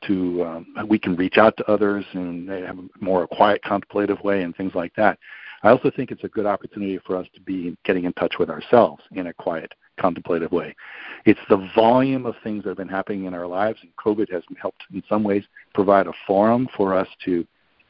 to 0.08 0.44
um, 0.44 0.88
we 0.88 1.00
can 1.00 1.16
reach 1.16 1.38
out 1.38 1.56
to 1.58 1.72
others 1.72 2.06
and 2.14 2.50
have 2.50 2.78
a 2.78 2.84
more 3.00 3.28
quiet 3.28 3.62
contemplative 3.64 4.22
way 4.24 4.44
and 4.44 4.56
things 4.56 4.74
like 4.76 4.94
that. 4.96 5.18
I 5.64 5.70
also 5.70 5.90
think 5.96 6.12
it's 6.12 6.26
a 6.26 6.30
good 6.30 6.46
opportunity 6.46 7.00
for 7.06 7.16
us 7.16 7.26
to 7.36 7.42
be 7.42 7.78
getting 7.86 8.04
in 8.04 8.14
touch 8.14 8.36
with 8.38 8.50
ourselves 8.50 9.02
in 9.14 9.28
a 9.28 9.34
quiet 9.34 9.74
contemplative 9.98 10.52
way. 10.52 10.76
It's 11.26 11.40
the 11.50 11.70
volume 11.74 12.26
of 12.26 12.36
things 12.44 12.64
that 12.64 12.72
have 12.72 12.78
been 12.78 12.90
happening 12.90 13.26
in 13.26 13.34
our 13.34 13.48
lives, 13.48 13.80
and 13.82 13.96
COVID 13.96 14.30
has 14.32 14.44
helped 14.62 14.84
in 14.94 15.02
some 15.08 15.24
ways 15.24 15.44
provide 15.74 16.08
a 16.08 16.14
forum 16.28 16.68
for 16.76 16.94
us 16.94 17.08
to 17.26 17.48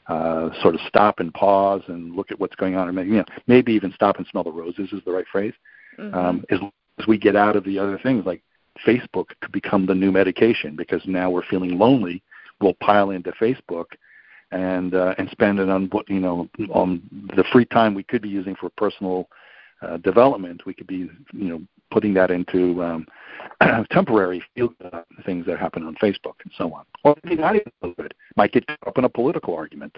uh, 0.07 0.49
sort 0.61 0.75
of 0.75 0.81
stop 0.87 1.19
and 1.19 1.33
pause 1.33 1.81
and 1.87 2.15
look 2.15 2.31
at 2.31 2.39
what's 2.39 2.55
going 2.55 2.75
on, 2.75 2.87
and 2.87 2.95
maybe, 2.95 3.09
you 3.09 3.17
know, 3.17 3.25
maybe 3.47 3.73
even 3.73 3.93
stop 3.93 4.17
and 4.17 4.27
smell 4.27 4.43
the 4.43 4.51
roses 4.51 4.91
is 4.91 5.01
the 5.05 5.11
right 5.11 5.25
phrase. 5.31 5.53
Mm-hmm. 5.97 6.13
Um, 6.13 6.43
as, 6.49 6.59
as 6.99 7.07
we 7.07 7.17
get 7.17 7.35
out 7.35 7.55
of 7.55 7.63
the 7.63 7.79
other 7.79 7.99
things 8.01 8.25
like 8.25 8.41
Facebook 8.85 9.27
could 9.41 9.51
become 9.51 9.85
the 9.85 9.95
new 9.95 10.11
medication 10.11 10.75
because 10.75 11.01
now 11.05 11.29
we're 11.29 11.45
feeling 11.49 11.77
lonely. 11.77 12.21
We'll 12.59 12.73
pile 12.75 13.11
into 13.11 13.31
Facebook 13.33 13.85
and 14.51 14.93
uh, 14.93 15.15
and 15.17 15.29
spend 15.31 15.59
it 15.59 15.69
on 15.69 15.87
what 15.87 16.09
you 16.09 16.19
know 16.19 16.49
on 16.71 17.01
the 17.35 17.43
free 17.51 17.65
time 17.65 17.93
we 17.93 18.03
could 18.03 18.21
be 18.21 18.29
using 18.29 18.55
for 18.55 18.69
personal 18.77 19.27
uh, 19.81 19.97
development. 19.97 20.65
We 20.65 20.73
could 20.73 20.87
be 20.87 21.09
you 21.33 21.49
know 21.49 21.61
putting 21.91 22.13
that 22.15 22.31
into 22.31 22.83
um, 22.83 23.07
temporary 23.91 24.43
uh, 24.59 25.01
things 25.25 25.45
that 25.45 25.59
happen 25.59 25.83
on 25.83 25.95
Facebook 25.95 26.35
and 26.43 26.51
so 26.57 26.73
on. 26.73 26.85
Or 27.03 27.15
maybe 27.23 27.41
not 27.41 27.55
even 27.55 27.93
good. 27.97 28.13
Might 28.35 28.51
get 28.51 28.65
up 28.85 28.97
in 28.97 29.03
a 29.03 29.09
political 29.09 29.55
argument, 29.55 29.97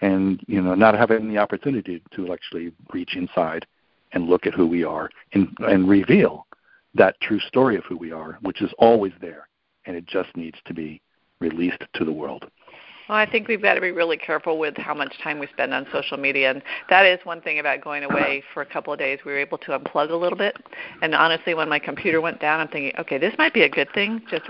and 0.00 0.40
you 0.46 0.60
know 0.60 0.74
not 0.74 0.96
having 0.96 1.28
the 1.28 1.38
opportunity 1.38 2.02
to 2.14 2.32
actually 2.32 2.72
reach 2.92 3.16
inside 3.16 3.66
and 4.12 4.28
look 4.28 4.46
at 4.46 4.54
who 4.54 4.66
we 4.66 4.84
are 4.84 5.10
and 5.32 5.48
and 5.60 5.88
reveal 5.88 6.46
that 6.94 7.20
true 7.20 7.40
story 7.40 7.76
of 7.76 7.84
who 7.84 7.96
we 7.96 8.12
are, 8.12 8.38
which 8.42 8.60
is 8.60 8.70
always 8.78 9.12
there, 9.20 9.48
and 9.86 9.96
it 9.96 10.06
just 10.06 10.36
needs 10.36 10.58
to 10.66 10.74
be 10.74 11.00
released 11.40 11.82
to 11.94 12.04
the 12.04 12.12
world. 12.12 12.46
Well, 13.12 13.20
I 13.20 13.30
think 13.30 13.46
we've 13.46 13.60
got 13.60 13.74
to 13.74 13.80
be 13.82 13.90
really 13.90 14.16
careful 14.16 14.58
with 14.58 14.74
how 14.78 14.94
much 14.94 15.12
time 15.22 15.38
we 15.38 15.46
spend 15.48 15.74
on 15.74 15.86
social 15.92 16.16
media, 16.16 16.50
and 16.50 16.62
that 16.88 17.04
is 17.04 17.18
one 17.24 17.42
thing 17.42 17.58
about 17.58 17.82
going 17.82 18.04
away 18.04 18.42
for 18.54 18.62
a 18.62 18.66
couple 18.66 18.90
of 18.90 18.98
days. 18.98 19.18
We 19.26 19.32
were 19.32 19.38
able 19.38 19.58
to 19.58 19.78
unplug 19.78 20.08
a 20.08 20.16
little 20.16 20.38
bit, 20.38 20.56
and 21.02 21.14
honestly, 21.14 21.52
when 21.52 21.68
my 21.68 21.78
computer 21.78 22.22
went 22.22 22.40
down, 22.40 22.60
I'm 22.60 22.68
thinking, 22.68 22.92
okay, 22.98 23.18
this 23.18 23.34
might 23.36 23.52
be 23.52 23.64
a 23.64 23.68
good 23.68 23.92
thing. 23.92 24.22
Just 24.30 24.44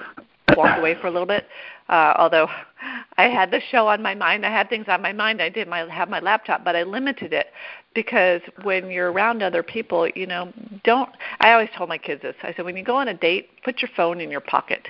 walk 0.57 0.79
away 0.79 0.95
for 1.01 1.09
a 1.09 1.11
little 1.11 1.27
bit. 1.27 1.49
Uh, 1.89 2.15
although 2.17 2.47
I 3.19 3.25
had 3.25 3.51
the 3.51 3.61
show 3.73 3.89
on 3.89 4.01
my 4.01 4.15
mind, 4.15 4.47
I 4.47 4.51
had 4.51 4.69
things 4.69 4.85
on 4.87 5.03
my 5.03 5.13
mind. 5.13 5.43
I 5.43 5.49
did 5.49 5.67
my 5.67 5.81
have 5.93 6.09
my 6.09 6.21
laptop, 6.21 6.63
but 6.65 6.77
I 6.77 6.85
limited 6.85 7.33
it 7.33 7.49
because 7.97 8.43
when 8.63 8.93
you're 8.93 9.11
around 9.11 9.43
other 9.43 9.65
people, 9.65 10.09
you 10.15 10.29
know, 10.29 10.53
don't. 10.85 11.11
I 11.41 11.51
always 11.51 11.71
told 11.77 11.89
my 11.89 11.99
kids 11.99 12.23
this. 12.23 12.37
I 12.45 12.55
said, 12.55 12.65
when 12.65 12.77
you 12.77 12.85
go 12.85 12.95
on 12.95 13.09
a 13.09 13.15
date, 13.15 13.49
put 13.65 13.83
your 13.83 13.91
phone 13.97 14.21
in 14.21 14.31
your 14.31 14.41
pocket. 14.41 14.87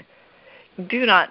Do 0.90 1.06
not 1.06 1.30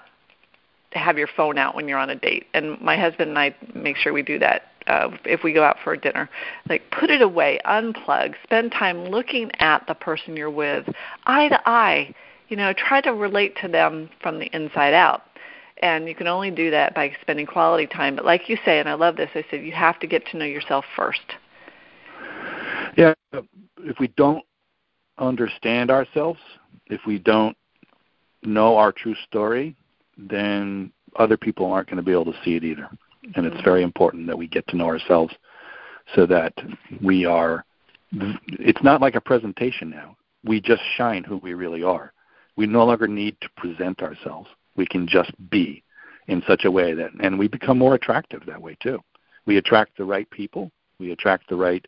have 0.93 1.17
your 1.17 1.27
phone 1.35 1.57
out 1.57 1.75
when 1.75 1.87
you're 1.87 1.97
on 1.97 2.09
a 2.09 2.15
date. 2.15 2.47
And 2.53 2.79
my 2.81 2.97
husband 2.97 3.29
and 3.29 3.39
I 3.39 3.55
make 3.73 3.97
sure 3.97 4.13
we 4.13 4.23
do 4.23 4.39
that 4.39 4.63
uh, 4.87 5.09
if 5.25 5.43
we 5.43 5.53
go 5.53 5.63
out 5.63 5.77
for 5.83 5.95
dinner. 5.95 6.29
Like 6.69 6.83
put 6.91 7.09
it 7.09 7.21
away, 7.21 7.59
unplug, 7.65 8.33
spend 8.43 8.71
time 8.71 9.05
looking 9.05 9.51
at 9.59 9.85
the 9.87 9.93
person 9.93 10.35
you're 10.35 10.49
with, 10.49 10.87
eye 11.25 11.49
to 11.49 11.69
eye. 11.69 12.13
You 12.49 12.57
know, 12.57 12.73
try 12.73 12.99
to 13.01 13.11
relate 13.11 13.55
to 13.61 13.69
them 13.69 14.09
from 14.21 14.39
the 14.39 14.53
inside 14.53 14.93
out. 14.93 15.23
And 15.81 16.07
you 16.07 16.13
can 16.13 16.27
only 16.27 16.51
do 16.51 16.69
that 16.71 16.93
by 16.93 17.11
spending 17.21 17.45
quality 17.45 17.87
time. 17.87 18.15
But 18.15 18.25
like 18.25 18.49
you 18.49 18.57
say, 18.65 18.79
and 18.79 18.89
I 18.89 18.93
love 18.93 19.15
this, 19.15 19.29
I 19.33 19.43
said 19.49 19.63
you 19.63 19.71
have 19.71 19.99
to 19.99 20.07
get 20.07 20.25
to 20.27 20.37
know 20.37 20.45
yourself 20.45 20.85
first. 20.95 21.21
Yeah, 22.97 23.13
if 23.79 23.97
we 23.99 24.07
don't 24.09 24.43
understand 25.17 25.89
ourselves, 25.89 26.39
if 26.87 27.01
we 27.07 27.17
don't 27.17 27.55
know 28.43 28.77
our 28.77 28.91
true 28.91 29.15
story, 29.27 29.75
then 30.29 30.91
other 31.17 31.37
people 31.37 31.71
aren't 31.71 31.87
going 31.87 31.97
to 31.97 32.03
be 32.03 32.11
able 32.11 32.25
to 32.25 32.39
see 32.43 32.55
it 32.55 32.63
either. 32.63 32.89
And 33.35 33.45
it's 33.45 33.61
very 33.61 33.83
important 33.83 34.27
that 34.27 34.37
we 34.37 34.47
get 34.47 34.67
to 34.69 34.77
know 34.77 34.87
ourselves 34.87 35.33
so 36.15 36.25
that 36.25 36.53
we 37.01 37.25
are 37.25 37.65
it's 38.13 38.83
not 38.83 38.99
like 38.99 39.15
a 39.15 39.21
presentation 39.21 39.89
now. 39.89 40.17
We 40.43 40.59
just 40.59 40.81
shine 40.97 41.23
who 41.23 41.37
we 41.37 41.53
really 41.53 41.81
are. 41.81 42.11
We 42.57 42.67
no 42.67 42.83
longer 42.83 43.07
need 43.07 43.37
to 43.39 43.49
present 43.55 44.01
ourselves. 44.01 44.49
We 44.75 44.85
can 44.85 45.07
just 45.07 45.31
be 45.49 45.83
in 46.27 46.43
such 46.45 46.65
a 46.65 46.71
way 46.71 46.93
that 46.93 47.11
and 47.21 47.39
we 47.39 47.47
become 47.47 47.77
more 47.77 47.95
attractive 47.95 48.41
that 48.47 48.61
way 48.61 48.75
too. 48.81 48.99
We 49.45 49.57
attract 49.57 49.97
the 49.97 50.05
right 50.05 50.29
people, 50.29 50.71
we 50.99 51.11
attract 51.11 51.49
the 51.49 51.55
right 51.55 51.85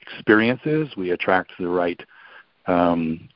experiences, 0.00 0.88
we 0.96 1.10
attract 1.10 1.52
the 1.58 1.68
right 1.68 2.00
um, 2.66 3.28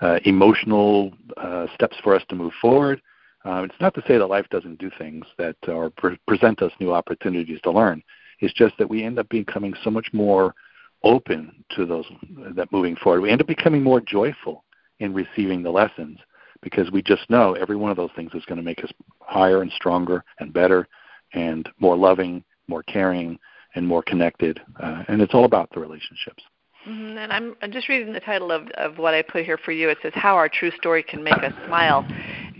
uh, 0.00 0.18
emotional 0.24 1.12
uh, 1.36 1.66
steps 1.74 1.96
for 2.02 2.14
us 2.14 2.22
to 2.28 2.34
move 2.34 2.52
forward. 2.60 3.00
Uh, 3.44 3.62
it's 3.62 3.80
not 3.80 3.94
to 3.94 4.02
say 4.08 4.16
that 4.16 4.26
life 4.26 4.46
doesn't 4.50 4.78
do 4.78 4.90
things 4.98 5.24
that 5.38 5.56
or 5.68 5.90
pre- 5.90 6.18
present 6.26 6.62
us 6.62 6.72
new 6.80 6.92
opportunities 6.92 7.60
to 7.62 7.70
learn. 7.70 8.02
It's 8.40 8.54
just 8.54 8.76
that 8.78 8.88
we 8.88 9.04
end 9.04 9.18
up 9.18 9.28
becoming 9.28 9.74
so 9.82 9.90
much 9.90 10.08
more 10.12 10.54
open 11.02 11.64
to 11.76 11.84
those 11.84 12.06
that 12.54 12.72
moving 12.72 12.96
forward. 12.96 13.20
We 13.20 13.30
end 13.30 13.42
up 13.42 13.46
becoming 13.46 13.82
more 13.82 14.00
joyful 14.00 14.64
in 14.98 15.12
receiving 15.12 15.62
the 15.62 15.70
lessons 15.70 16.18
because 16.62 16.90
we 16.90 17.02
just 17.02 17.28
know 17.28 17.52
every 17.52 17.76
one 17.76 17.90
of 17.90 17.96
those 17.96 18.10
things 18.16 18.32
is 18.34 18.44
going 18.46 18.56
to 18.56 18.64
make 18.64 18.82
us 18.82 18.90
higher 19.20 19.60
and 19.60 19.70
stronger 19.72 20.24
and 20.40 20.52
better 20.52 20.88
and 21.34 21.68
more 21.78 21.96
loving, 21.96 22.42
more 22.68 22.82
caring, 22.84 23.38
and 23.74 23.86
more 23.86 24.02
connected. 24.02 24.60
Uh, 24.80 25.02
and 25.08 25.20
it's 25.20 25.34
all 25.34 25.44
about 25.44 25.68
the 25.74 25.80
relationships. 25.80 26.42
Mm-hmm. 26.88 27.18
And 27.18 27.32
I'm, 27.32 27.56
I'm 27.62 27.72
just 27.72 27.88
reading 27.88 28.12
the 28.12 28.20
title 28.20 28.50
of, 28.50 28.68
of 28.76 28.98
what 28.98 29.14
I 29.14 29.22
put 29.22 29.44
here 29.44 29.58
for 29.58 29.72
you. 29.72 29.88
It 29.88 29.98
says, 30.02 30.12
"How 30.14 30.34
Our 30.34 30.50
True 30.50 30.70
Story 30.72 31.02
Can 31.02 31.22
Make 31.22 31.42
Us 31.42 31.52
Smile." 31.66 32.06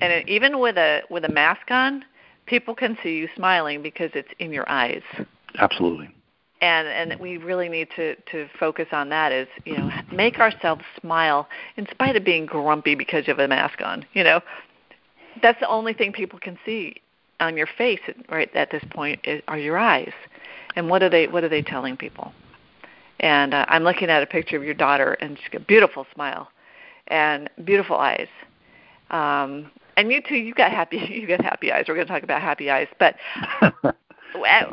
And 0.00 0.12
it, 0.12 0.28
even 0.28 0.58
with 0.58 0.76
a 0.76 1.02
with 1.10 1.24
a 1.24 1.28
mask 1.32 1.70
on, 1.70 2.04
people 2.46 2.74
can 2.74 2.96
see 3.02 3.16
you 3.16 3.28
smiling 3.36 3.82
because 3.82 4.10
it's 4.14 4.28
in 4.38 4.52
your 4.52 4.68
eyes. 4.68 5.02
Absolutely. 5.58 6.10
And 6.60 6.88
and 6.88 7.20
we 7.20 7.36
really 7.36 7.68
need 7.68 7.88
to 7.96 8.16
to 8.16 8.48
focus 8.58 8.88
on 8.92 9.08
that 9.10 9.32
is 9.32 9.48
you 9.64 9.76
know 9.76 9.90
make 10.12 10.38
ourselves 10.38 10.82
smile 11.00 11.48
in 11.76 11.86
spite 11.90 12.16
of 12.16 12.24
being 12.24 12.46
grumpy 12.46 12.94
because 12.94 13.26
you 13.26 13.32
have 13.32 13.38
a 13.38 13.48
mask 13.48 13.80
on. 13.82 14.04
You 14.14 14.24
know, 14.24 14.40
that's 15.42 15.60
the 15.60 15.68
only 15.68 15.92
thing 15.92 16.12
people 16.12 16.38
can 16.38 16.58
see 16.64 16.96
on 17.40 17.56
your 17.56 17.66
face 17.66 18.00
right 18.30 18.54
at 18.54 18.70
this 18.70 18.82
point 18.90 19.20
is, 19.24 19.42
are 19.48 19.58
your 19.58 19.76
eyes. 19.76 20.12
And 20.76 20.88
what 20.88 21.02
are 21.02 21.10
they 21.10 21.28
what 21.28 21.44
are 21.44 21.48
they 21.48 21.62
telling 21.62 21.96
people? 21.96 22.32
And 23.20 23.54
uh, 23.54 23.64
I'm 23.68 23.84
looking 23.84 24.10
at 24.10 24.22
a 24.22 24.26
picture 24.26 24.56
of 24.56 24.64
your 24.64 24.74
daughter, 24.74 25.12
and 25.14 25.38
she's 25.38 25.48
got 25.48 25.62
a 25.62 25.64
beautiful 25.64 26.06
smile 26.14 26.48
and 27.08 27.48
beautiful 27.64 27.96
eyes. 27.96 28.28
Um, 29.10 29.70
and 29.96 30.10
you 30.10 30.20
too, 30.20 30.36
you 30.36 30.54
got 30.54 30.70
happy, 30.70 30.96
you 31.10 31.26
got 31.26 31.40
happy 31.40 31.72
eyes. 31.72 31.84
We're 31.88 31.94
going 31.94 32.06
to 32.06 32.12
talk 32.12 32.22
about 32.22 32.42
happy 32.42 32.70
eyes, 32.70 32.88
but 32.98 33.16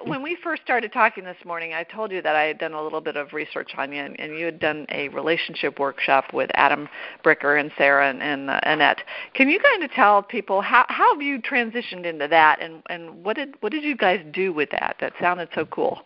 when 0.06 0.24
we 0.24 0.38
first 0.44 0.62
started 0.64 0.92
talking 0.92 1.24
this 1.24 1.38
morning, 1.46 1.74
I 1.74 1.84
told 1.84 2.12
you 2.12 2.22
that 2.22 2.36
I 2.36 2.44
had 2.44 2.58
done 2.58 2.74
a 2.74 2.82
little 2.82 3.02
bit 3.02 3.16
of 3.16 3.34
research 3.34 3.72
on 3.78 3.92
you, 3.92 4.02
and, 4.02 4.20
and 4.20 4.38
you 4.38 4.46
had 4.46 4.60
done 4.60 4.86
a 4.90 5.10
relationship 5.10 5.80
workshop 5.80 6.34
with 6.34 6.50
Adam 6.56 6.90
Bricker 7.24 7.60
and 7.60 7.72
Sarah 7.78 8.10
and, 8.10 8.22
and 8.22 8.50
uh, 8.50 8.60
Annette. 8.64 9.02
Can 9.34 9.50
you 9.50 9.60
kind 9.60 9.84
of 9.84 9.92
tell 9.92 10.24
people 10.24 10.62
how 10.62 10.86
how 10.90 11.14
have 11.14 11.22
you 11.22 11.40
transitioned 11.42 12.06
into 12.06 12.28
that, 12.28 12.62
and 12.62 12.82
and 12.90 13.24
what 13.24 13.36
did 13.36 13.56
what 13.60 13.72
did 13.72 13.84
you 13.84 13.96
guys 13.96 14.20
do 14.34 14.52
with 14.52 14.70
that? 14.72 14.96
That 15.00 15.14
sounded 15.20 15.50
so 15.54 15.66
cool. 15.66 16.02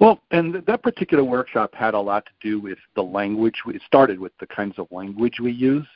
Well, 0.00 0.20
and 0.30 0.54
that 0.66 0.82
particular 0.82 1.22
workshop 1.22 1.74
had 1.74 1.94
a 1.94 2.00
lot 2.00 2.26
to 2.26 2.32
do 2.40 2.60
with 2.60 2.78
the 2.96 3.02
language. 3.02 3.56
It 3.66 3.82
started 3.86 4.18
with 4.18 4.32
the 4.40 4.46
kinds 4.46 4.78
of 4.78 4.88
language 4.90 5.38
we 5.38 5.52
use. 5.52 5.86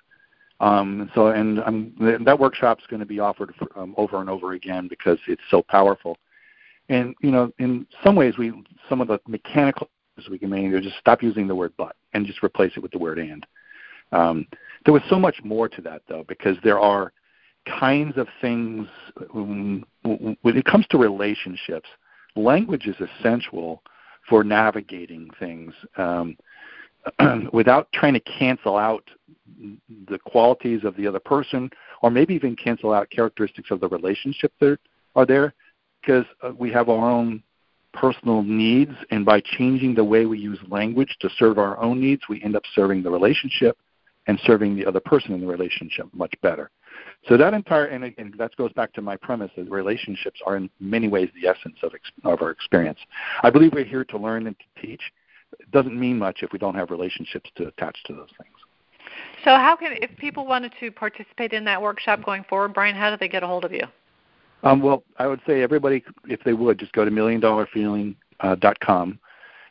Um, 0.60 1.10
so, 1.14 1.28
and 1.28 1.60
um, 1.60 2.22
that 2.24 2.38
workshop 2.38 2.78
is 2.80 2.86
going 2.88 3.00
to 3.00 3.06
be 3.06 3.20
offered 3.20 3.54
for, 3.58 3.78
um, 3.78 3.94
over 3.98 4.20
and 4.20 4.30
over 4.30 4.52
again 4.52 4.88
because 4.88 5.18
it's 5.28 5.42
so 5.50 5.62
powerful. 5.62 6.16
And 6.88 7.14
you 7.20 7.30
know, 7.30 7.52
in 7.58 7.86
some 8.02 8.16
ways, 8.16 8.38
we 8.38 8.52
some 8.88 9.00
of 9.00 9.08
the 9.08 9.20
mechanical 9.26 9.90
we 10.30 10.38
can 10.38 10.48
make 10.48 10.82
just 10.82 10.96
stop 10.98 11.22
using 11.22 11.46
the 11.46 11.54
word 11.54 11.72
"but" 11.76 11.94
and 12.14 12.26
just 12.26 12.42
replace 12.42 12.72
it 12.76 12.80
with 12.80 12.92
the 12.92 12.98
word 12.98 13.18
"and." 13.18 13.46
Um, 14.12 14.46
there 14.84 14.94
was 14.94 15.02
so 15.10 15.18
much 15.18 15.36
more 15.42 15.68
to 15.68 15.82
that, 15.82 16.02
though, 16.08 16.24
because 16.28 16.56
there 16.62 16.78
are 16.78 17.12
kinds 17.66 18.16
of 18.16 18.28
things 18.40 18.86
um, 19.34 19.84
when 20.04 20.56
it 20.56 20.64
comes 20.64 20.86
to 20.88 20.98
relationships. 20.98 21.88
Language 22.36 22.86
is 22.86 22.96
essential 23.00 23.82
for 24.28 24.44
navigating 24.44 25.28
things 25.38 25.74
um, 25.96 26.36
without 27.52 27.90
trying 27.92 28.14
to 28.14 28.20
cancel 28.20 28.76
out 28.76 29.04
the 30.08 30.18
qualities 30.18 30.84
of 30.84 30.96
the 30.96 31.06
other 31.06 31.20
person, 31.20 31.70
or 32.02 32.10
maybe 32.10 32.34
even 32.34 32.56
cancel 32.56 32.92
out 32.92 33.08
characteristics 33.10 33.70
of 33.70 33.80
the 33.80 33.88
relationship 33.88 34.52
that 34.60 34.78
are 35.14 35.26
there, 35.26 35.54
because 36.00 36.24
uh, 36.42 36.52
we 36.58 36.70
have 36.70 36.88
our 36.88 37.10
own 37.10 37.42
personal 37.92 38.42
needs, 38.42 38.92
and 39.10 39.24
by 39.24 39.40
changing 39.40 39.94
the 39.94 40.04
way 40.04 40.26
we 40.26 40.38
use 40.38 40.58
language 40.68 41.16
to 41.20 41.30
serve 41.38 41.58
our 41.58 41.78
own 41.78 42.00
needs, 42.00 42.22
we 42.28 42.42
end 42.42 42.54
up 42.54 42.62
serving 42.74 43.02
the 43.02 43.10
relationship 43.10 43.78
and 44.26 44.38
serving 44.44 44.76
the 44.76 44.84
other 44.84 45.00
person 45.00 45.32
in 45.32 45.40
the 45.40 45.46
relationship 45.46 46.06
much 46.12 46.34
better. 46.42 46.70
So 47.28 47.36
that 47.36 47.54
entire, 47.54 47.86
and, 47.86 48.12
and 48.18 48.34
that 48.38 48.54
goes 48.56 48.72
back 48.72 48.92
to 48.94 49.02
my 49.02 49.16
premise 49.16 49.50
that 49.56 49.70
relationships 49.70 50.40
are 50.46 50.56
in 50.56 50.70
many 50.80 51.08
ways 51.08 51.28
the 51.40 51.48
essence 51.48 51.76
of, 51.82 51.92
of 52.24 52.42
our 52.42 52.50
experience. 52.50 52.98
I 53.42 53.50
believe 53.50 53.72
we're 53.72 53.84
here 53.84 54.04
to 54.04 54.18
learn 54.18 54.46
and 54.46 54.56
to 54.58 54.86
teach, 54.86 55.02
it 55.58 55.70
doesn't 55.70 55.98
mean 55.98 56.18
much 56.18 56.42
if 56.42 56.52
we 56.52 56.58
don't 56.58 56.74
have 56.74 56.90
relationships 56.90 57.50
to 57.56 57.68
attach 57.68 57.96
to 58.04 58.12
those 58.12 58.28
things. 58.40 58.54
So, 59.44 59.50
how 59.50 59.76
can 59.76 59.96
if 60.00 60.10
people 60.18 60.46
wanted 60.46 60.72
to 60.80 60.90
participate 60.90 61.52
in 61.52 61.64
that 61.64 61.80
workshop 61.80 62.24
going 62.24 62.44
forward, 62.44 62.74
Brian? 62.74 62.96
How 62.96 63.10
do 63.10 63.16
they 63.18 63.28
get 63.28 63.42
a 63.42 63.46
hold 63.46 63.64
of 63.64 63.72
you? 63.72 63.84
Um, 64.62 64.80
well, 64.80 65.04
I 65.18 65.26
would 65.26 65.40
say 65.46 65.62
everybody, 65.62 66.02
if 66.24 66.42
they 66.44 66.52
would, 66.52 66.78
just 66.78 66.92
go 66.92 67.04
to 67.04 67.10
milliondollarfeeling.com. 67.10 69.18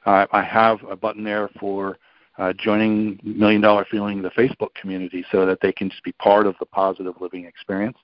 Uh, 0.06 0.26
I 0.32 0.44
have 0.44 0.84
a 0.84 0.96
button 0.96 1.24
there 1.24 1.50
for 1.60 1.98
uh, 2.38 2.54
joining 2.54 3.20
Million 3.24 3.62
Dollar 3.62 3.86
Feeling, 3.90 4.22
the 4.22 4.30
Facebook 4.30 4.74
community, 4.80 5.26
so 5.32 5.46
that 5.46 5.60
they 5.62 5.72
can 5.72 5.90
just 5.90 6.04
be 6.04 6.12
part 6.14 6.48
of 6.48 6.56
the 6.60 6.66
positive 6.66 7.16
living 7.20 7.46
experience. 7.46 7.98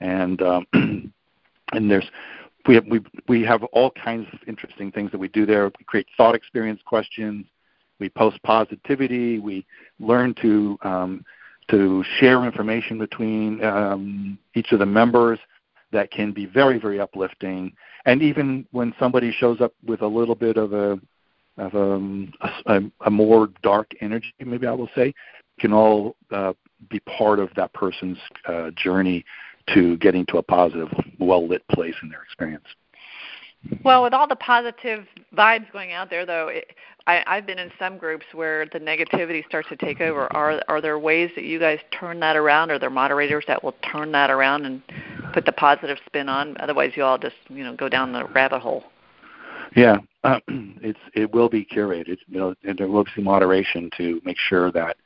And 0.00 0.40
um, 0.42 0.66
and 1.72 1.90
there's 1.90 2.08
we 2.66 2.74
have, 2.74 2.86
we 2.86 3.00
we 3.28 3.42
have 3.42 3.62
all 3.64 3.90
kinds 3.90 4.26
of 4.32 4.38
interesting 4.46 4.90
things 4.90 5.10
that 5.12 5.18
we 5.18 5.28
do 5.28 5.46
there. 5.46 5.66
We 5.78 5.84
create 5.84 6.06
thought 6.16 6.34
experience 6.34 6.80
questions. 6.84 7.46
We 8.00 8.08
post 8.08 8.42
positivity. 8.42 9.38
We 9.38 9.66
learn 9.98 10.34
to 10.42 10.78
um, 10.82 11.24
to 11.70 12.04
share 12.18 12.44
information 12.44 12.98
between 12.98 13.62
um, 13.64 14.38
each 14.54 14.72
of 14.72 14.78
the 14.78 14.86
members 14.86 15.38
that 15.92 16.10
can 16.10 16.32
be 16.32 16.46
very 16.46 16.78
very 16.78 17.00
uplifting. 17.00 17.72
And 18.06 18.22
even 18.22 18.66
when 18.72 18.94
somebody 18.98 19.32
shows 19.32 19.60
up 19.60 19.72
with 19.86 20.02
a 20.02 20.06
little 20.06 20.34
bit 20.34 20.56
of 20.56 20.72
a 20.72 20.98
of 21.56 21.74
um, 21.74 22.32
a, 22.66 22.80
a, 23.06 23.10
more 23.10 23.48
dark 23.62 23.92
energy, 24.00 24.34
maybe 24.40 24.66
I 24.66 24.72
will 24.72 24.90
say, 24.96 25.14
can 25.60 25.72
all 25.72 26.16
uh, 26.32 26.52
be 26.90 26.98
part 27.00 27.38
of 27.38 27.48
that 27.54 27.72
person's 27.72 28.18
uh, 28.46 28.70
journey 28.76 29.24
to 29.72 29.96
getting 29.98 30.26
to 30.26 30.38
a 30.38 30.42
positive, 30.42 30.88
well 31.18 31.46
lit 31.46 31.66
place 31.68 31.94
in 32.02 32.08
their 32.08 32.22
experience. 32.22 32.66
Well, 33.82 34.02
with 34.02 34.12
all 34.12 34.28
the 34.28 34.36
positive 34.36 35.06
vibes 35.34 35.70
going 35.72 35.92
out 35.92 36.10
there, 36.10 36.26
though, 36.26 36.48
it, 36.48 36.74
I, 37.06 37.22
I've 37.26 37.46
been 37.46 37.58
in 37.58 37.70
some 37.78 37.96
groups 37.96 38.26
where 38.32 38.66
the 38.66 38.78
negativity 38.78 39.44
starts 39.46 39.68
to 39.70 39.76
take 39.76 40.00
over. 40.00 40.30
Are 40.34 40.60
are 40.68 40.80
there 40.80 40.98
ways 40.98 41.30
that 41.34 41.44
you 41.44 41.58
guys 41.58 41.78
turn 41.98 42.20
that 42.20 42.36
around? 42.36 42.70
Are 42.70 42.78
there 42.78 42.90
moderators 42.90 43.44
that 43.46 43.62
will 43.62 43.74
turn 43.90 44.12
that 44.12 44.30
around 44.30 44.66
and 44.66 44.82
put 45.32 45.46
the 45.46 45.52
positive 45.52 45.98
spin 46.06 46.28
on? 46.28 46.56
Otherwise, 46.60 46.92
you 46.94 47.04
all 47.04 47.18
just 47.18 47.36
you 47.48 47.64
know 47.64 47.74
go 47.74 47.88
down 47.88 48.12
the 48.12 48.24
rabbit 48.26 48.60
hole. 48.60 48.84
Yeah, 49.76 49.98
uh, 50.24 50.40
it's 50.48 50.98
it 51.14 51.32
will 51.32 51.48
be 51.48 51.64
curated, 51.64 52.18
you 52.28 52.38
know, 52.38 52.54
and 52.64 52.78
there 52.78 52.88
will 52.88 53.04
be 53.16 53.22
moderation 53.22 53.90
to 53.96 54.20
make 54.24 54.38
sure 54.38 54.70
that 54.72 54.96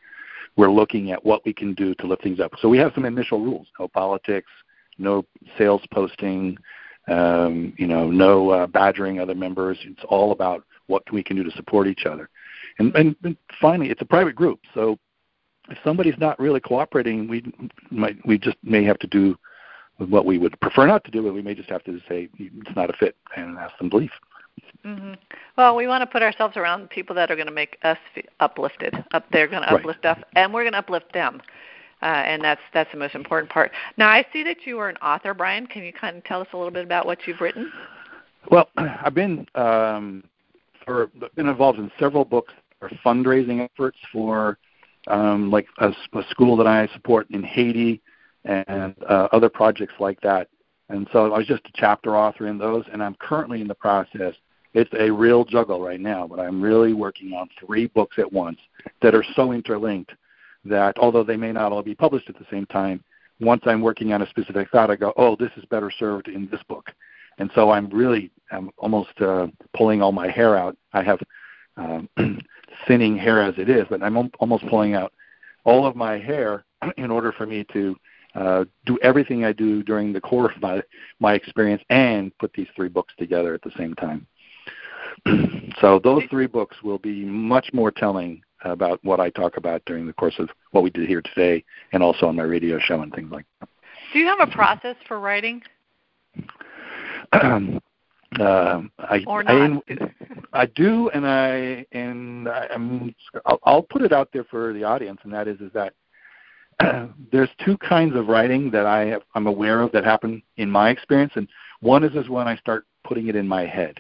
we're 0.59 0.71
looking 0.71 1.13
at 1.13 1.25
what 1.25 1.47
we 1.47 1.55
can 1.55 1.73
do 1.73 1.95
to 1.95 2.07
lift 2.07 2.23
things 2.23 2.41
up. 2.41 2.53
So 2.61 2.69
we 2.69 2.77
have 2.79 2.93
some 2.95 3.07
initial 3.07 3.41
rules: 3.41 3.69
no 3.79 3.89
politics, 3.89 4.51
no 4.99 5.25
sales 5.57 5.81
posting, 5.91 6.59
um, 7.09 7.73
you 7.79 7.87
know, 7.87 8.11
no 8.11 8.51
uh, 8.51 8.67
badgering 8.67 9.21
other 9.21 9.35
members. 9.35 9.79
It's 9.85 10.05
all 10.09 10.33
about 10.33 10.65
what 10.89 11.03
we 11.13 11.23
can 11.23 11.37
do 11.37 11.45
to 11.45 11.51
support 11.53 11.87
each 11.87 12.05
other. 12.05 12.29
And, 12.79 12.95
and, 12.97 13.17
and 13.25 13.37
finally, 13.61 13.91
it's 13.91 14.03
a 14.03 14.07
private 14.07 14.35
group, 14.35 14.61
so 14.75 14.99
if 15.71 15.79
somebody's 15.85 16.19
not 16.19 16.39
really 16.39 16.61
cooperating, 16.61 17.29
we 17.29 17.45
might 17.91 18.17
we 18.27 18.39
just 18.39 18.57
may 18.63 18.85
have 18.85 18.99
to 19.01 19.07
do 19.07 19.37
what 19.99 20.25
we 20.25 20.39
would 20.39 20.59
prefer 20.61 20.87
not 20.87 21.05
to 21.05 21.11
do, 21.11 21.23
but 21.23 21.35
we 21.35 21.43
may 21.43 21.55
just 21.55 21.69
have 21.71 21.85
to 21.85 21.99
say 22.09 22.29
it's 22.39 22.77
not 22.77 22.91
a 22.91 22.93
fit 22.95 23.17
and 23.37 23.59
ask 23.59 23.77
them 23.79 23.91
to 23.91 23.97
leave. 23.97 24.11
Mm-hmm. 24.89 25.13
Well, 25.57 25.77
we 25.77 25.87
want 25.87 26.03
to 26.03 26.07
put 26.07 26.23
ourselves 26.23 26.57
around 26.57 26.89
people 26.89 27.15
that 27.17 27.31
are 27.31 27.37
going 27.37 27.49
to 27.49 27.53
make 27.53 27.77
us 27.83 27.99
uplifted. 28.41 28.95
Up, 29.13 29.25
they're 29.33 29.49
going 29.49 29.63
to 29.63 29.75
uplift 29.75 30.07
us, 30.07 30.19
and 30.35 30.55
we're 30.55 30.63
going 30.63 30.73
to 30.73 30.79
uplift 30.79 31.13
them. 31.13 31.43
Uh, 32.01 32.07
and 32.07 32.43
that's 32.43 32.61
that's 32.73 32.91
the 32.93 32.99
most 32.99 33.15
important 33.15 33.51
part. 33.51 33.73
Now, 33.97 34.09
I 34.09 34.25
see 34.33 34.45
that 34.45 34.59
you 34.65 34.79
are 34.79 34.89
an 34.89 34.97
author, 34.99 35.35
Brian. 35.35 35.67
Can 35.67 35.83
you 35.83 35.93
kind 35.93 36.17
of 36.17 36.25
tell 36.25 36.41
us 36.41 36.47
a 36.53 36.57
little 36.57 36.73
bit 36.73 36.85
about 36.85 37.07
what 37.07 37.19
you've 37.27 37.41
written? 37.41 37.73
Well, 38.51 38.71
I've 38.77 39.15
been 39.15 39.47
um, 39.57 40.23
for 40.87 41.09
been 41.35 41.49
involved 41.49 41.81
in 41.81 41.91
several 41.99 42.25
books 42.25 42.55
or 42.81 42.89
fundraising 43.05 43.65
efforts 43.65 43.99
for 44.13 44.59
um, 45.09 45.51
like 45.51 45.67
a, 45.79 45.89
a 45.89 46.23
school 46.31 46.57
that 46.57 46.69
I 46.69 46.87
support 46.95 47.29
in 47.31 47.43
Haiti 47.43 48.01
and 48.45 48.95
uh, 49.09 49.29
other 49.33 49.49
projects 49.49 49.95
like 49.99 50.21
that. 50.21 50.49
And 50.89 51.09
so 51.13 51.33
I 51.33 51.39
was 51.39 51.47
just 51.47 51.67
a 51.67 51.73
chapter 51.75 52.17
author 52.17 52.47
in 52.47 52.57
those, 52.59 52.85
and 52.93 53.03
I'm 53.03 53.17
currently 53.17 53.61
in 53.61 53.69
the 53.69 53.75
process 53.75 54.35
it's 54.75 54.91
a 54.99 55.11
real 55.11 55.45
juggle 55.45 55.81
right 55.81 56.01
now, 56.01 56.27
but 56.27 56.41
I'm 56.41 56.61
really 56.61 56.93
working 56.93 57.33
on 57.33 57.49
three 57.65 57.87
books 57.87 58.19
at 58.19 58.33
once 58.33 58.59
that 59.03 59.15
are 59.15 59.25
so 59.35 59.53
interlinked 59.53 60.13
that 60.65 60.99
although 60.99 61.25
they 61.25 61.37
may 61.37 61.53
not 61.53 61.73
all 61.73 61.83
be 61.83 61.95
published 61.95 62.29
at 62.29 62.39
the 62.39 62.47
same 62.51 62.67
time, 62.67 63.03
once 63.41 63.63
I'm 63.67 63.81
working 63.81 64.13
on 64.13 64.23
a 64.23 64.29
specific 64.29 64.71
thought, 64.71 64.91
I 64.91 64.97
go, 64.97 65.13
oh, 65.17 65.37
this 65.37 65.51
is 65.57 65.65
better 65.67 65.91
served 65.91 66.29
in 66.29 66.49
this 66.51 66.63
book. 66.69 66.91
And 67.39 67.51
so 67.55 67.71
I'm 67.71 67.89
really, 67.91 68.31
I'm 68.51 68.71
almost 68.79 69.21
uh, 69.21 69.47
pulling 69.77 70.03
all 70.03 70.13
my 70.13 70.29
hair 70.29 70.57
out. 70.57 70.77
I 70.93 71.03
have 71.03 71.21
um, 71.77 72.09
thinning 72.87 73.17
hair 73.17 73.43
as 73.43 73.55
it 73.59 73.69
is, 73.69 73.87
but 73.89 74.03
I'm 74.03 74.31
almost 74.41 74.67
pulling 74.67 74.95
out 74.95 75.13
all 75.65 75.87
of 75.87 75.95
my 75.97 76.19
hair 76.19 76.65
in 76.97 77.11
order 77.11 77.33
for 77.33 77.47
me 77.47 77.65
to 77.73 77.97
uh, 78.35 78.65
do 78.87 78.99
everything 79.03 79.45
I 79.45 79.53
do 79.53 79.83
during 79.83 80.13
the 80.13 80.21
course 80.21 80.53
of 80.55 80.63
my, 80.63 80.83
my 81.21 81.35
experience 81.35 81.83
and 81.91 82.37
put 82.39 82.53
these 82.53 82.69
three 82.77 82.89
books 82.89 83.15
together 83.19 83.55
at 83.55 83.63
the 83.63 83.73
same 83.79 83.95
time. 83.95 84.27
so 85.81 86.01
those 86.03 86.23
three 86.31 86.47
books 86.47 86.77
will 86.83 86.99
be 86.99 87.25
much 87.25 87.71
more 87.73 87.91
telling 87.91 88.43
about 88.65 89.03
what 89.05 89.21
I 89.21 89.31
talk 89.31 89.57
about 89.57 89.83
during 89.87 90.07
the 90.07 90.13
course 90.13 90.35
of 90.39 90.51
what 90.73 90.83
we 90.83 90.91
did 90.91 91.09
here 91.09 91.23
today 91.23 91.65
and 91.93 92.03
also 92.03 92.27
on 92.27 92.37
my 92.37 92.43
radio 92.43 92.79
show 92.79 93.01
and 93.01 93.13
things 93.13 93.31
like 93.31 93.47
that. 93.61 93.69
Do 94.13 94.19
you 94.19 94.27
have 94.27 94.41
a 94.41 94.51
process 94.51 94.97
for 95.07 95.21
writing? 95.21 95.63
Um, 97.33 97.81
uh, 98.41 98.83
I, 98.99 99.25
or 99.27 99.43
not. 99.43 99.83
I, 99.89 100.11
I 100.53 100.67
do, 100.67 101.09
and 101.11 101.27
I 101.27 101.87
and 101.93 102.49
I, 102.49 102.69
I'm. 102.75 103.15
I'll, 103.47 103.59
I'll 103.65 103.83
put 103.83 104.03
it 104.03 104.13
out 104.13 104.31
there 104.33 104.45
for 104.45 104.73
the 104.73 104.85
audience, 104.85 105.21
and 105.25 105.33
that 105.33 105.47
is 105.49 105.61
is 105.61 105.73
that 105.75 105.95
there's 107.33 107.51
two 107.65 107.77
kinds 107.79 108.17
of 108.17 108.29
writing 108.29 108.71
that 108.71 108.87
I 108.87 109.07
have, 109.07 109.23
I'm 109.35 109.47
aware 109.47 109.81
of 109.81 109.93
that 109.93 110.05
happen 110.05 110.43
in 110.57 110.71
my 110.71 110.91
experience, 110.91 111.33
and 111.37 111.49
one 111.81 112.05
is 112.05 112.15
is 112.15 112.29
when 112.29 112.49
I 112.49 112.57
start 112.57 112.87
putting 113.05 113.29
it 113.29 113.37
in 113.37 113.49
my 113.49 113.67
head, 113.67 113.99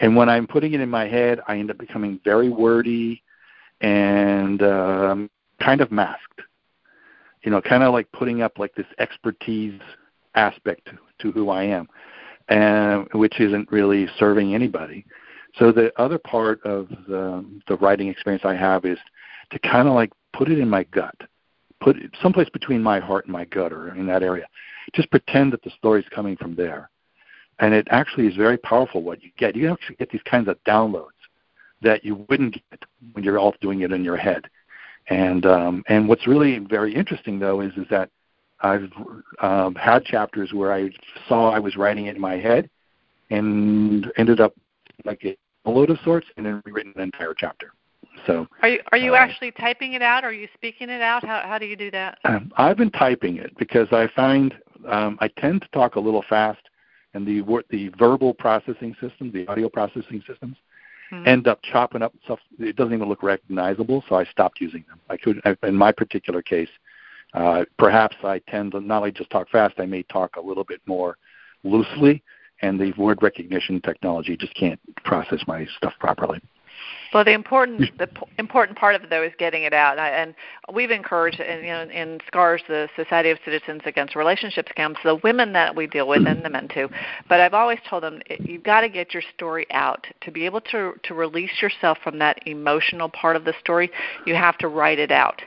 and 0.00 0.16
when 0.16 0.28
I'm 0.28 0.46
putting 0.46 0.74
it 0.74 0.80
in 0.80 0.90
my 0.90 1.06
head, 1.06 1.40
I 1.46 1.58
end 1.58 1.70
up 1.70 1.78
becoming 1.78 2.20
very 2.24 2.48
wordy 2.48 3.22
and 3.80 4.62
um, 4.62 5.30
kind 5.60 5.80
of 5.80 5.92
masked. 5.92 6.40
You 7.42 7.50
know, 7.50 7.60
kind 7.60 7.82
of 7.82 7.92
like 7.92 8.10
putting 8.12 8.42
up 8.42 8.58
like 8.58 8.74
this 8.74 8.86
expertise 8.98 9.80
aspect 10.34 10.86
to, 10.86 10.98
to 11.20 11.32
who 11.32 11.50
I 11.50 11.64
am, 11.64 11.88
and 12.48 13.06
which 13.12 13.38
isn't 13.38 13.70
really 13.70 14.08
serving 14.18 14.54
anybody. 14.54 15.04
So 15.58 15.70
the 15.70 15.92
other 16.00 16.18
part 16.18 16.60
of 16.64 16.88
the, 17.06 17.44
the 17.68 17.76
writing 17.76 18.08
experience 18.08 18.44
I 18.44 18.54
have 18.54 18.84
is 18.84 18.98
to 19.50 19.58
kind 19.60 19.86
of 19.86 19.94
like 19.94 20.10
put 20.32 20.50
it 20.50 20.58
in 20.58 20.68
my 20.68 20.84
gut, 20.84 21.14
put 21.80 21.96
it 21.96 22.10
someplace 22.22 22.48
between 22.48 22.82
my 22.82 22.98
heart 22.98 23.26
and 23.26 23.32
my 23.32 23.44
gut, 23.44 23.72
or 23.72 23.94
in 23.94 24.06
that 24.06 24.22
area. 24.22 24.46
Just 24.94 25.10
pretend 25.10 25.52
that 25.52 25.62
the 25.62 25.70
story's 25.78 26.04
coming 26.10 26.36
from 26.36 26.54
there, 26.56 26.90
and 27.58 27.74
it 27.74 27.86
actually 27.90 28.26
is 28.26 28.36
very 28.36 28.56
powerful 28.58 29.02
what 29.02 29.22
you 29.22 29.30
get. 29.36 29.56
You 29.56 29.70
actually 29.72 29.96
get 29.96 30.10
these 30.10 30.22
kinds 30.22 30.48
of 30.48 30.62
downloads 30.64 31.08
that 31.82 32.04
you 32.04 32.24
wouldn't 32.28 32.54
get 32.54 32.84
when 33.12 33.24
you're 33.24 33.38
all 33.38 33.54
doing 33.60 33.80
it 33.80 33.92
in 33.92 34.04
your 34.04 34.16
head. 34.16 34.48
And 35.08 35.44
um, 35.44 35.84
and 35.88 36.08
what's 36.08 36.26
really 36.26 36.58
very 36.58 36.94
interesting 36.94 37.38
though 37.38 37.60
is 37.60 37.72
is 37.76 37.86
that 37.90 38.10
I've 38.60 38.90
um, 39.40 39.74
had 39.74 40.04
chapters 40.04 40.52
where 40.52 40.72
I 40.72 40.90
saw 41.28 41.50
I 41.50 41.58
was 41.58 41.76
writing 41.76 42.06
it 42.06 42.16
in 42.16 42.20
my 42.20 42.38
head, 42.38 42.70
and 43.30 44.10
ended 44.16 44.40
up 44.40 44.54
like 45.04 45.24
a 45.24 45.36
load 45.70 45.90
of 45.90 45.98
sorts, 46.04 46.26
and 46.36 46.46
then 46.46 46.62
rewritten 46.64 46.94
an 46.96 47.02
entire 47.02 47.34
chapter. 47.36 47.72
So 48.26 48.46
are 48.62 48.68
you 48.68 48.80
are 48.92 48.98
you 48.98 49.12
uh, 49.12 49.18
actually 49.18 49.50
typing 49.50 49.92
it 49.92 50.00
out? 50.00 50.24
Or 50.24 50.28
are 50.28 50.32
you 50.32 50.48
speaking 50.54 50.88
it 50.88 51.02
out? 51.02 51.22
How 51.22 51.42
how 51.44 51.58
do 51.58 51.66
you 51.66 51.76
do 51.76 51.90
that? 51.90 52.18
I've 52.56 52.78
been 52.78 52.90
typing 52.90 53.36
it 53.36 53.56
because 53.58 53.88
I 53.92 54.08
find 54.16 54.54
um, 54.88 55.18
I 55.20 55.28
tend 55.28 55.62
to 55.62 55.68
talk 55.68 55.96
a 55.96 56.00
little 56.00 56.24
fast, 56.28 56.62
and 57.14 57.26
the 57.26 57.42
the 57.70 57.88
verbal 57.98 58.34
processing 58.34 58.94
systems, 59.00 59.32
the 59.32 59.46
audio 59.48 59.68
processing 59.68 60.22
systems, 60.26 60.56
mm-hmm. 61.12 61.26
end 61.26 61.48
up 61.48 61.60
chopping 61.62 62.02
up 62.02 62.12
stuff. 62.24 62.40
It 62.58 62.76
doesn't 62.76 62.92
even 62.92 63.08
look 63.08 63.22
recognizable, 63.22 64.04
so 64.08 64.16
I 64.16 64.24
stopped 64.24 64.60
using 64.60 64.84
them. 64.88 65.00
I 65.08 65.16
could, 65.16 65.40
in 65.62 65.74
my 65.74 65.92
particular 65.92 66.42
case, 66.42 66.68
uh, 67.34 67.64
perhaps 67.78 68.16
I 68.22 68.40
tend 68.48 68.72
to 68.72 68.80
not 68.80 68.98
only 68.98 69.12
just 69.12 69.30
talk 69.30 69.48
fast, 69.48 69.74
I 69.78 69.86
may 69.86 70.02
talk 70.04 70.36
a 70.36 70.40
little 70.40 70.64
bit 70.64 70.80
more 70.86 71.16
loosely, 71.62 72.22
and 72.62 72.78
the 72.78 72.92
word 72.92 73.22
recognition 73.22 73.80
technology 73.80 74.36
just 74.36 74.54
can't 74.54 74.80
process 75.04 75.40
my 75.46 75.66
stuff 75.76 75.94
properly. 75.98 76.40
Well, 77.14 77.24
the 77.24 77.32
important 77.32 77.96
the 77.96 78.08
p- 78.08 78.26
important 78.38 78.76
part 78.76 78.96
of 78.96 79.04
it 79.04 79.10
though 79.10 79.22
is 79.22 79.32
getting 79.38 79.62
it 79.62 79.72
out, 79.72 80.00
and 80.00 80.34
we've 80.72 80.90
encouraged, 80.90 81.38
in, 81.38 81.60
you 81.60 81.70
know, 81.70 81.82
in 81.82 82.18
SCARS, 82.26 82.60
the 82.66 82.88
Society 82.96 83.30
of 83.30 83.38
Citizens 83.44 83.82
Against 83.86 84.16
Relationship 84.16 84.66
Scams, 84.76 84.96
the 85.04 85.14
women 85.22 85.52
that 85.52 85.76
we 85.76 85.86
deal 85.86 86.08
with 86.08 86.26
and 86.26 86.44
the 86.44 86.50
men 86.50 86.66
too. 86.66 86.88
But 87.28 87.40
I've 87.40 87.54
always 87.54 87.78
told 87.88 88.02
them 88.02 88.20
you've 88.40 88.64
got 88.64 88.80
to 88.80 88.88
get 88.88 89.14
your 89.14 89.22
story 89.32 89.64
out. 89.70 90.04
To 90.22 90.32
be 90.32 90.44
able 90.44 90.60
to 90.72 90.94
to 91.04 91.14
release 91.14 91.62
yourself 91.62 91.98
from 92.02 92.18
that 92.18 92.40
emotional 92.46 93.08
part 93.08 93.36
of 93.36 93.44
the 93.44 93.54
story. 93.60 93.92
You 94.26 94.34
have 94.34 94.58
to 94.58 94.66
write 94.66 94.98
it 94.98 95.12
out. 95.12 95.40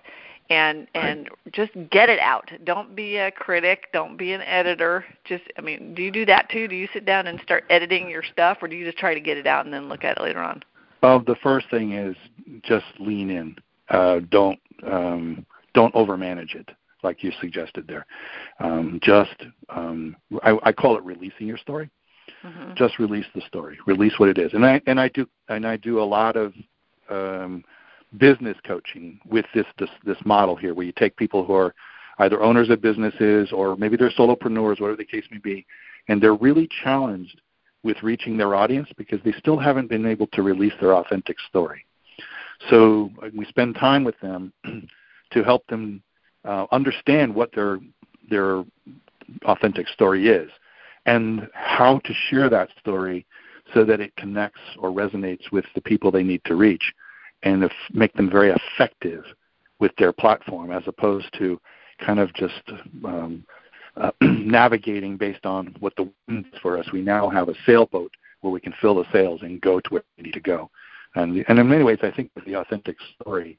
And 0.50 0.88
and 0.96 1.28
right. 1.30 1.54
just 1.54 1.74
get 1.92 2.08
it 2.08 2.20
out. 2.20 2.50
Don't 2.64 2.96
be 2.96 3.18
a 3.18 3.30
critic. 3.30 3.88
Don't 3.92 4.16
be 4.16 4.32
an 4.32 4.42
editor. 4.44 5.04
Just 5.26 5.44
i 5.58 5.62
mean 5.62 5.94
do 5.94 6.02
you 6.02 6.12
do 6.12 6.26
that 6.28 6.50
too? 6.50 6.70
Do 6.70 6.76
you 6.76 6.88
sit 6.94 7.06
down 7.06 7.28
and 7.28 7.42
start 7.42 7.66
editing 7.70 8.10
your 8.10 8.24
stuff 8.24 8.60
or 8.62 8.70
do 8.70 8.78
you 8.78 8.86
just 8.86 8.98
try 8.98 9.14
to 9.14 9.20
get 9.20 9.38
it 9.38 9.46
out 9.46 9.66
and 9.66 9.74
then 9.74 9.90
look 9.90 10.06
at 10.06 10.16
it 10.16 10.24
later 10.24 10.40
on 10.40 10.64
Uh, 11.04 11.20
the 11.26 11.36
first 11.44 11.70
thing 11.70 11.94
is 11.94 12.16
just 12.64 12.86
lean 13.00 13.30
in. 13.30 13.56
Uh, 13.90 14.20
don't 14.30 14.60
um, 14.86 15.46
don't 15.74 15.94
overmanage 15.94 16.56
it, 16.56 16.70
like 17.04 17.24
you 17.24 17.32
suggested 17.40 17.86
there. 17.88 18.06
Um, 18.60 19.00
just 19.02 19.36
um, 19.70 20.16
I, 20.44 20.58
I 20.64 20.72
call 20.72 20.98
it 20.98 21.04
releasing 21.04 21.48
your 21.48 21.58
story. 21.58 21.90
Mm-hmm. 22.44 22.74
Just 22.76 23.00
release 23.00 23.26
the 23.34 23.42
story. 23.42 23.78
Release 23.86 24.14
what 24.18 24.30
it 24.30 24.38
is. 24.38 24.54
And 24.54 24.66
I 24.66 24.82
and 24.88 25.00
I 25.00 25.10
do 25.10 25.28
and 25.50 25.66
I 25.66 25.78
do 25.78 26.02
a 26.02 26.04
lot 26.04 26.36
of 26.36 26.54
um, 27.10 27.64
business 28.18 28.58
coaching 28.66 29.20
with 29.30 29.46
this, 29.54 29.66
this 29.78 29.90
this 30.04 30.18
model 30.26 30.56
here, 30.56 30.74
where 30.74 30.86
you 30.86 30.94
take 30.94 31.16
people 31.16 31.46
who 31.46 31.54
are 31.54 31.74
either 32.20 32.42
owners 32.42 32.70
of 32.70 32.82
businesses 32.82 33.52
or 33.52 33.76
maybe 33.76 33.96
they're 33.96 34.12
solopreneurs, 34.12 34.82
whatever 34.82 34.96
the 34.96 35.06
case 35.06 35.26
may 35.32 35.38
be, 35.38 35.66
and 36.08 36.22
they're 36.22 36.36
really 36.36 36.68
challenged 36.84 37.40
with 37.84 38.02
reaching 38.04 38.38
their 38.38 38.56
audience 38.56 38.90
because 38.98 39.20
they 39.24 39.34
still 39.34 39.58
haven't 39.58 39.90
been 39.90 40.06
able 40.06 40.28
to 40.28 40.42
release 40.42 40.74
their 40.80 40.96
authentic 40.96 41.38
story. 41.48 41.86
So 42.70 43.12
uh, 43.22 43.30
we 43.36 43.46
spend 43.46 43.76
time 43.76 44.04
with 44.04 44.20
them 44.20 44.52
to 45.32 45.44
help 45.44 45.66
them 45.68 46.02
uh, 46.46 46.66
understand 46.72 47.34
what 47.34 47.52
their 47.54 47.80
their 48.30 48.64
authentic 49.46 49.88
story 49.88 50.28
is 50.28 50.50
and 51.06 51.48
how 51.54 52.00
to 52.00 52.14
share 52.30 52.50
that 52.50 52.70
story 52.80 53.26
so 53.74 53.84
that 53.84 54.00
it 54.00 54.16
connects 54.16 54.60
or 54.80 54.92
resonates 54.92 55.52
with 55.52 55.66
the 55.76 55.82
people 55.82 56.12
they 56.12 56.24
need 56.24 56.42
to 56.46 56.56
reach 56.56 56.94
and 57.44 57.70
make 57.94 58.14
them 58.14 58.30
very 58.30 58.52
effective 58.52 59.24
with 59.80 59.92
their 59.98 60.12
platform 60.12 60.72
as 60.72 60.84
opposed 60.88 61.28
to 61.38 61.60
kind 62.06 62.20
of 62.20 62.34
just 62.34 62.62
um, 63.06 63.44
uh, 64.00 64.12
navigating 64.22 65.18
based 65.18 65.46
on 65.46 65.76
what 65.80 65.96
the 65.96 66.10
wind 66.28 66.46
is 66.54 66.60
for 66.60 66.78
us. 66.78 66.92
We 66.92 67.02
now 67.02 67.30
have 67.30 67.50
a 67.50 67.56
sailboat 67.66 68.12
where 68.42 68.52
we 68.52 68.60
can 68.60 68.74
fill 68.80 68.96
the 68.96 69.12
sails 69.12 69.42
and 69.42 69.60
go 69.62 69.80
to 69.80 69.90
where 69.90 70.04
we 70.18 70.24
need 70.24 70.34
to 70.34 70.40
go. 70.40 70.70
And, 71.16 71.44
and 71.48 71.60
in 71.60 71.68
many 71.68 71.84
ways, 71.84 72.00
I 72.04 72.12
think 72.12 72.32
the 72.46 72.56
authentic 72.56 72.98
story 73.20 73.58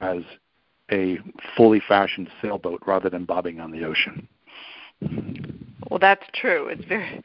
as 0.00 0.22
a 0.92 1.18
fully 1.56 1.80
fashioned 1.86 2.28
sailboat 2.40 2.82
rather 2.86 3.10
than 3.10 3.24
bobbing 3.24 3.60
on 3.60 3.70
the 3.70 3.84
ocean. 3.84 4.28
Well, 5.88 5.98
that's 5.98 6.24
true. 6.34 6.68
It's 6.68 6.84
very, 6.84 7.22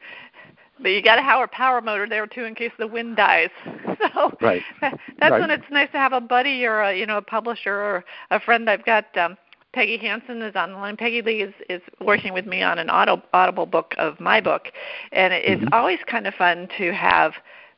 but 0.80 0.88
you 0.88 1.02
got 1.02 1.16
to 1.16 1.22
have 1.22 1.42
a 1.42 1.48
power 1.48 1.80
motor 1.80 2.08
there 2.08 2.26
too 2.26 2.44
in 2.44 2.54
case 2.54 2.72
the 2.78 2.86
wind 2.86 3.16
dies. 3.16 3.50
So 4.14 4.30
right. 4.40 4.62
that's 4.80 4.98
right. 5.20 5.40
when 5.40 5.50
it's 5.50 5.64
nice 5.70 5.90
to 5.92 5.98
have 5.98 6.12
a 6.12 6.20
buddy 6.20 6.64
or 6.64 6.82
a 6.82 6.94
you 6.96 7.06
know 7.06 7.16
a 7.16 7.22
publisher 7.22 7.72
or 7.72 8.04
a 8.30 8.38
friend. 8.38 8.68
I've 8.68 8.84
got 8.84 9.04
um, 9.16 9.36
Peggy 9.76 9.98
Hansen 9.98 10.40
is 10.40 10.56
on 10.56 10.72
the 10.72 10.78
line. 10.78 10.96
Peggy 10.96 11.20
Lee 11.20 11.42
is, 11.42 11.52
is 11.68 11.82
working 12.00 12.32
with 12.32 12.46
me 12.46 12.62
on 12.62 12.78
an 12.78 12.88
auto, 12.88 13.22
audible 13.34 13.66
book 13.66 13.94
of 13.98 14.18
my 14.18 14.40
book, 14.40 14.68
and 15.12 15.34
it's 15.34 15.62
mm-hmm. 15.62 15.74
always 15.74 15.98
kind 16.10 16.26
of 16.26 16.32
fun 16.32 16.66
to 16.78 16.94
have 16.94 17.34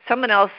someone 0.06 0.30
else 0.30 0.52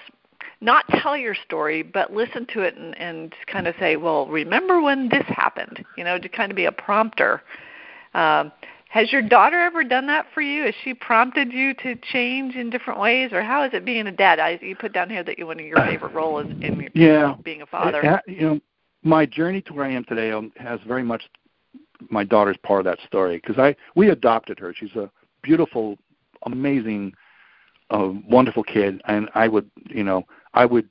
not 0.59 0.83
tell 1.01 1.15
your 1.15 1.33
story, 1.33 1.81
but 1.81 2.11
listen 2.11 2.45
to 2.47 2.63
it 2.63 2.75
and, 2.75 2.93
and 2.99 3.33
kind 3.47 3.67
of 3.67 3.75
say, 3.79 3.95
well, 3.95 4.27
remember 4.27 4.81
when 4.81 5.07
this 5.07 5.23
happened, 5.27 5.85
you 5.95 6.03
know, 6.03 6.19
to 6.19 6.27
kind 6.27 6.51
of 6.51 6.57
be 6.57 6.65
a 6.65 6.73
prompter. 6.73 7.41
Um, 8.13 8.51
has 8.89 9.09
your 9.13 9.21
daughter 9.21 9.61
ever 9.61 9.85
done 9.85 10.07
that 10.07 10.25
for 10.33 10.41
you? 10.41 10.63
Has 10.63 10.73
she 10.83 10.93
prompted 10.93 11.53
you 11.53 11.73
to 11.75 11.95
change 12.11 12.55
in 12.55 12.69
different 12.69 12.99
ways, 12.99 13.31
or 13.31 13.43
how 13.43 13.63
is 13.63 13.73
it 13.73 13.85
being 13.85 14.07
a 14.07 14.11
dad? 14.11 14.39
I, 14.39 14.59
you 14.61 14.75
put 14.75 14.91
down 14.91 15.09
here 15.09 15.23
that 15.23 15.39
you, 15.39 15.47
one 15.47 15.61
of 15.61 15.65
your 15.65 15.77
favorite 15.85 16.13
roles 16.13 16.47
is 16.47 16.51
in 16.61 16.81
your, 16.81 16.89
yeah. 16.93 17.35
being 17.41 17.61
a 17.61 17.65
father. 17.65 18.05
Uh, 18.05 18.19
you 18.27 18.41
know, 18.41 18.59
my 19.03 19.25
journey 19.25 19.61
to 19.61 19.73
where 19.73 19.85
I 19.85 19.91
am 19.91 20.03
today 20.05 20.31
um, 20.31 20.51
has 20.57 20.79
very 20.87 21.03
much 21.03 21.23
my 22.09 22.23
daughter's 22.23 22.57
part 22.63 22.79
of 22.79 22.85
that 22.85 22.99
story 23.05 23.37
because 23.37 23.57
I 23.57 23.75
we 23.95 24.09
adopted 24.09 24.59
her. 24.59 24.73
She's 24.73 24.95
a 24.95 25.09
beautiful, 25.41 25.97
amazing, 26.45 27.13
uh, 27.89 28.11
wonderful 28.27 28.63
kid, 28.63 29.01
and 29.05 29.29
I 29.35 29.47
would 29.47 29.69
you 29.89 30.03
know 30.03 30.23
I 30.53 30.65
would 30.65 30.89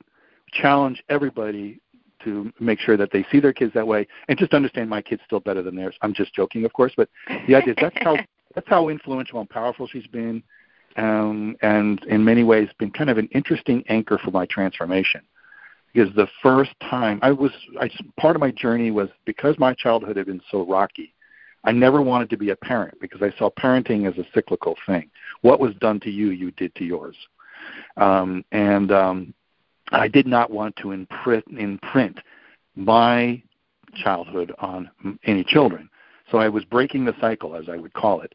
challenge 0.51 1.03
everybody 1.09 1.79
to 2.23 2.51
make 2.59 2.79
sure 2.79 2.97
that 2.97 3.11
they 3.11 3.25
see 3.31 3.39
their 3.39 3.53
kids 3.53 3.73
that 3.73 3.87
way 3.87 4.05
and 4.27 4.37
just 4.37 4.53
understand 4.53 4.89
my 4.89 5.01
kid's 5.01 5.21
still 5.25 5.39
better 5.39 5.61
than 5.61 5.75
theirs. 5.75 5.95
I'm 6.01 6.13
just 6.13 6.33
joking, 6.33 6.65
of 6.65 6.73
course, 6.73 6.91
but 6.97 7.07
the 7.47 7.55
idea 7.55 7.73
is 7.73 7.77
that's 7.79 7.95
how 8.01 8.17
that's 8.55 8.67
how 8.67 8.89
influential 8.89 9.39
and 9.39 9.49
powerful 9.49 9.87
she's 9.87 10.07
been, 10.07 10.43
um, 10.97 11.55
and 11.61 12.03
in 12.05 12.23
many 12.23 12.43
ways 12.43 12.69
been 12.77 12.91
kind 12.91 13.09
of 13.09 13.17
an 13.17 13.29
interesting 13.33 13.83
anchor 13.87 14.19
for 14.23 14.31
my 14.31 14.45
transformation 14.47 15.21
because 15.93 16.13
the 16.15 16.27
first 16.41 16.71
time 16.89 17.19
I 17.21 17.31
was, 17.31 17.51
I, 17.79 17.89
part 18.17 18.35
of 18.35 18.39
my 18.39 18.51
journey 18.51 18.91
was 18.91 19.09
because 19.25 19.57
my 19.57 19.73
childhood 19.73 20.17
had 20.17 20.25
been 20.25 20.41
so 20.51 20.65
rocky. 20.65 21.13
I 21.63 21.71
never 21.71 22.01
wanted 22.01 22.29
to 22.29 22.37
be 22.37 22.51
a 22.51 22.55
parent 22.55 22.99
because 23.01 23.21
I 23.21 23.37
saw 23.37 23.49
parenting 23.49 24.07
as 24.07 24.17
a 24.17 24.27
cyclical 24.33 24.75
thing. 24.85 25.09
What 25.41 25.59
was 25.59 25.73
done 25.75 25.99
to 26.01 26.09
you, 26.09 26.29
you 26.29 26.51
did 26.51 26.73
to 26.75 26.85
yours, 26.85 27.17
um, 27.97 28.45
and 28.51 28.91
um, 28.91 29.33
I 29.91 30.07
did 30.07 30.25
not 30.25 30.51
want 30.51 30.75
to 30.77 30.91
imprint, 30.91 31.45
imprint 31.57 32.19
my 32.75 33.41
childhood 33.95 34.53
on 34.59 34.89
any 35.25 35.43
children. 35.43 35.89
So 36.31 36.37
I 36.37 36.47
was 36.47 36.63
breaking 36.65 37.05
the 37.05 37.15
cycle, 37.19 37.55
as 37.55 37.67
I 37.69 37.77
would 37.77 37.93
call 37.93 38.21
it. 38.21 38.33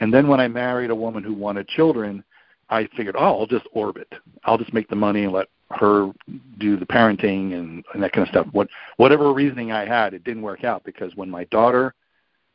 And 0.00 0.12
then 0.12 0.28
when 0.28 0.40
I 0.40 0.48
married 0.48 0.90
a 0.90 0.94
woman 0.94 1.22
who 1.22 1.34
wanted 1.34 1.66
children, 1.68 2.22
I 2.68 2.88
figured, 2.96 3.16
oh, 3.18 3.40
I'll 3.40 3.46
just 3.46 3.66
orbit. 3.72 4.12
I'll 4.44 4.58
just 4.58 4.72
make 4.72 4.88
the 4.88 4.96
money 4.96 5.24
and 5.24 5.32
let 5.32 5.48
her 5.72 6.12
do 6.58 6.76
the 6.76 6.86
parenting 6.86 7.54
and, 7.54 7.84
and 7.94 8.02
that 8.02 8.12
kind 8.12 8.26
of 8.26 8.30
stuff. 8.30 8.46
What 8.52 8.68
whatever 8.96 9.32
reasoning 9.32 9.72
I 9.72 9.86
had, 9.86 10.14
it 10.14 10.24
didn't 10.24 10.42
work 10.42 10.64
out 10.64 10.84
because 10.84 11.14
when 11.16 11.30
my 11.30 11.44
daughter 11.44 11.94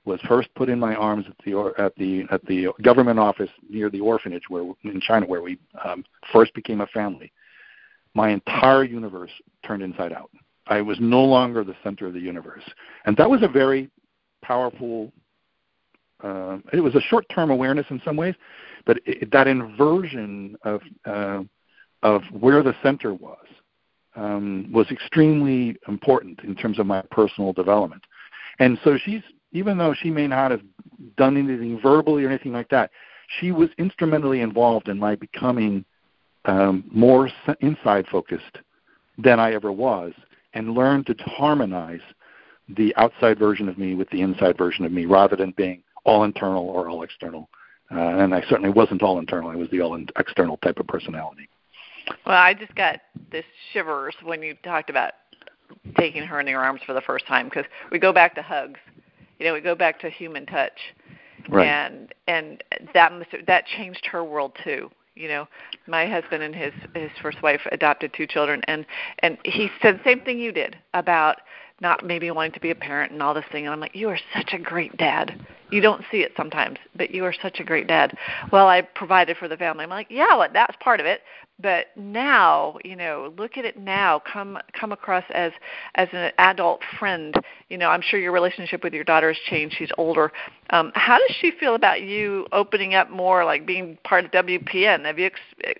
was 0.06 0.20
first 0.22 0.50
put 0.56 0.70
in 0.70 0.80
my 0.80 0.96
arms 0.96 1.26
at 1.28 1.36
the 1.46 1.74
at 1.78 1.96
the 1.98 2.24
at 2.32 2.44
the 2.46 2.70
government 2.82 3.20
office 3.20 3.50
near 3.70 3.90
the 3.90 4.00
orphanage 4.00 4.44
where 4.50 4.64
in 4.84 5.02
China 5.02 5.26
where 5.26 5.42
we 5.42 5.60
um, 5.84 6.04
first 6.32 6.54
became 6.54 6.82
a 6.82 6.88
family, 6.88 7.32
my 8.14 8.30
entire 8.30 8.84
universe 8.84 9.32
turned 9.66 9.84
inside 9.84 10.14
out. 10.14 10.32
I 10.68 10.82
was 10.82 10.98
no 11.00 11.24
longer 11.24 11.64
the 11.64 11.76
center 11.84 12.08
of 12.08 12.14
the 12.14 12.20
universe, 12.20 12.64
and 13.06 13.16
that 13.18 13.30
was 13.30 13.44
a 13.44 13.48
very 13.48 13.90
powerful. 14.42 15.12
Uh, 16.24 16.58
it 16.74 16.80
was 16.80 16.96
a 16.96 17.02
short-term 17.02 17.52
awareness 17.52 17.86
in 17.92 18.02
some 18.04 18.18
ways, 18.18 18.34
but 18.88 19.00
it, 19.06 19.30
that 19.32 19.48
inversion 19.48 20.58
of 20.64 20.82
uh, 21.06 21.44
of 22.04 22.22
where 22.32 22.64
the 22.64 22.76
center 22.84 23.14
was 23.14 23.38
um, 24.16 24.70
was 24.72 24.90
extremely 24.90 25.78
important 25.88 26.40
in 26.44 26.56
terms 26.56 26.80
of 26.80 26.86
my 26.86 27.02
personal 27.12 27.54
development. 27.54 28.04
And 28.60 28.80
so 28.84 28.98
she's, 28.98 29.22
even 29.52 29.78
though 29.78 29.94
she 29.94 30.10
may 30.10 30.28
not 30.28 30.52
have 30.52 30.62
done 31.18 31.38
anything 31.38 31.80
verbally 31.82 32.26
or 32.26 32.30
anything 32.30 32.54
like 32.54 32.70
that, 32.70 32.92
she 33.40 33.52
was 33.52 33.70
instrumentally 33.78 34.42
involved 34.42 34.88
in 34.88 34.98
my 34.98 35.16
becoming 35.16 35.86
um, 36.46 36.84
more 36.92 37.30
inside 37.60 38.08
focused 38.08 38.58
than 39.18 39.40
I 39.40 39.54
ever 39.54 39.72
was 39.72 40.14
and 40.54 40.74
learned 40.74 41.08
to 41.08 41.16
harmonize 41.26 42.02
the 42.70 42.96
outside 42.96 43.38
version 43.38 43.70
of 43.70 43.78
me 43.78 43.96
with 43.96 44.10
the 44.10 44.22
inside 44.22 44.58
version 44.58 44.86
of 44.86 44.92
me 44.92 45.06
rather 45.06 45.36
than 45.36 45.54
being 45.56 45.84
all 46.06 46.24
internal 46.24 46.68
or 46.68 46.90
all 46.90 47.04
external. 47.04 47.50
Uh, 47.92 48.00
and 48.00 48.34
I 48.34 48.42
certainly 48.50 48.70
wasn't 48.70 49.04
all 49.04 49.20
internal. 49.20 49.50
I 49.50 49.56
was 49.56 49.70
the 49.70 49.82
all 49.82 49.98
external 50.18 50.58
type 50.58 50.80
of 50.80 50.88
personality. 50.88 51.50
Well, 52.26 52.38
I 52.38 52.54
just 52.54 52.76
got 52.76 53.00
this 53.32 53.46
shivers 53.74 54.16
when 54.24 54.42
you 54.42 54.56
talked 54.64 54.90
about 54.90 55.14
taking 55.98 56.24
her 56.24 56.40
in 56.40 56.48
your 56.48 56.62
arms 56.62 56.82
for 56.86 56.94
the 56.94 57.02
first 57.02 57.26
time 57.28 57.48
because 57.48 57.66
we 57.92 58.00
go 58.00 58.14
back 58.14 58.36
to 58.36 58.42
hugs. 58.42 58.80
You 59.40 59.46
know, 59.46 59.54
we 59.54 59.62
go 59.62 59.76
back 59.76 60.00
to 60.02 60.10
human 60.10 60.46
touch. 60.46 60.80
Right. 61.50 61.68
And 61.68 62.14
and 62.28 62.64
that 62.94 63.14
must 63.14 63.30
that 63.46 63.66
changed 63.66 64.06
her 64.08 64.24
world 64.24 64.58
too. 64.64 64.90
You 65.16 65.28
know, 65.30 65.48
my 65.88 66.08
husband 66.08 66.44
and 66.44 66.54
his 66.54 66.74
his 66.94 67.10
first 67.22 67.42
wife 67.42 67.62
adopted 67.72 68.14
two 68.14 68.28
children 68.28 68.62
and 68.68 68.86
and 69.20 69.38
he 69.46 69.70
said 69.82 70.00
the 70.00 70.04
same 70.04 70.22
thing 70.22 70.40
you 70.40 70.52
did 70.52 70.78
about 70.94 71.38
not 71.82 72.06
maybe 72.06 72.30
wanting 72.32 72.54
to 72.54 72.60
be 72.60 72.72
a 72.72 72.76
parent 72.76 73.12
and 73.12 73.22
all 73.22 73.34
this 73.34 73.46
thing 73.52 73.66
and 73.66 73.74
I'm 73.74 73.80
like, 73.80 73.96
You 73.96 74.10
are 74.10 74.20
such 74.36 74.54
a 74.54 74.60
great 74.60 74.96
dad. 74.98 75.40
You 75.70 75.82
don't 75.82 76.04
see 76.10 76.20
it 76.20 76.32
sometimes, 76.38 76.78
but 76.96 77.12
you 77.12 77.26
are 77.26 77.34
such 77.42 77.60
a 77.60 77.64
great 77.64 77.88
dad. 77.88 78.18
Well, 78.54 78.68
I 78.68 78.82
provided 78.82 79.36
for 79.36 79.50
the 79.50 79.58
family. 79.58 79.84
I'm 79.84 79.90
like, 79.90 80.08
Yeah, 80.10 80.36
well, 80.38 80.50
that's 80.52 80.76
part 80.82 81.00
of 81.00 81.06
it. 81.06 81.22
But 81.60 81.88
now 81.96 82.78
you 82.86 82.96
know 82.96 83.34
look 83.36 83.58
at 83.58 83.66
it 83.66 83.78
now. 83.80 84.22
Come 84.32 84.60
come 84.80 84.92
across 84.92 85.24
as 85.32 85.52
as 85.96 86.08
an 86.12 86.32
adult 86.38 86.82
friend. 87.00 87.36
You 87.70 87.78
know 87.80 87.90
i'm 87.90 88.02
sure 88.02 88.20
your 88.20 88.32
relationship 88.32 88.84
with 88.84 88.94
your 88.94 89.04
daughter 89.04 89.34
has 89.34 89.42
changed. 89.50 89.76
She's 89.78 89.90
older. 89.98 90.32
Um 90.70 90.92
how 90.94 91.18
does 91.18 91.36
she 91.40 91.52
feel 91.60 91.74
about 91.74 92.04
you 92.04 92.46
opening 92.52 92.94
up 92.94 93.10
more 93.10 93.44
like 93.44 93.66
being 93.66 93.98
part 94.04 94.26
of 94.26 94.32
wpn 94.32 95.06
have 95.06 95.18
you 95.18 95.26
ex- 95.28 95.80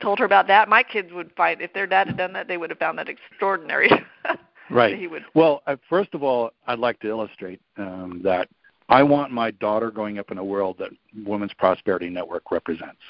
told 0.00 0.18
her 0.18 0.24
about 0.24 0.48
that? 0.48 0.68
My 0.68 0.82
kids 0.82 1.12
would 1.12 1.30
find 1.36 1.62
if 1.62 1.72
their 1.72 1.86
dad 1.86 2.08
had 2.08 2.16
done 2.16 2.32
that 2.32 2.48
they 2.48 2.56
would 2.56 2.70
have 2.70 2.80
found 2.80 2.98
that 2.98 3.08
extraordinary 3.08 3.90
right 4.72 4.98
he 4.98 5.06
would 5.06 5.24
well 5.34 5.62
uh, 5.66 5.76
first 5.88 6.14
of 6.14 6.22
all 6.22 6.50
i'd 6.68 6.78
like 6.78 6.98
to 7.00 7.08
illustrate 7.08 7.60
um 7.76 8.20
that 8.22 8.48
i 8.88 9.02
want 9.02 9.30
my 9.30 9.50
daughter 9.52 9.90
growing 9.90 10.18
up 10.18 10.30
in 10.30 10.38
a 10.38 10.44
world 10.44 10.76
that 10.78 10.90
women's 11.24 11.52
prosperity 11.54 12.08
network 12.08 12.50
represents 12.50 13.00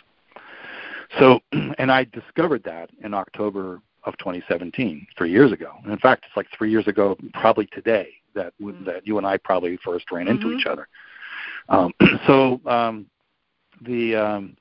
so, 1.19 1.41
and 1.79 1.91
I 1.91 2.05
discovered 2.05 2.63
that 2.65 2.91
in 3.03 3.15
October 3.15 3.81
of 4.05 4.17
2017, 4.19 5.07
three 5.17 5.31
years 5.31 5.53
ago. 5.53 5.73
And 5.83 5.93
in 5.93 5.99
fact, 5.99 6.25
it's 6.27 6.37
like 6.37 6.49
three 6.57 6.71
years 6.71 6.89
ago, 6.89 7.17
probably 7.35 7.67
today, 7.67 8.09
that 8.35 8.53
mm-hmm. 8.61 8.85
that 8.85 9.07
you 9.07 9.19
and 9.19 9.27
I 9.27 9.37
probably 9.37 9.79
first 9.79 10.11
ran 10.11 10.29
into 10.29 10.47
mm-hmm. 10.47 10.59
each 10.59 10.67
other. 10.67 10.89
Um, 11.69 11.93
so 12.27 12.61
um, 12.67 13.07
the 13.83 14.17
um, 14.17 14.57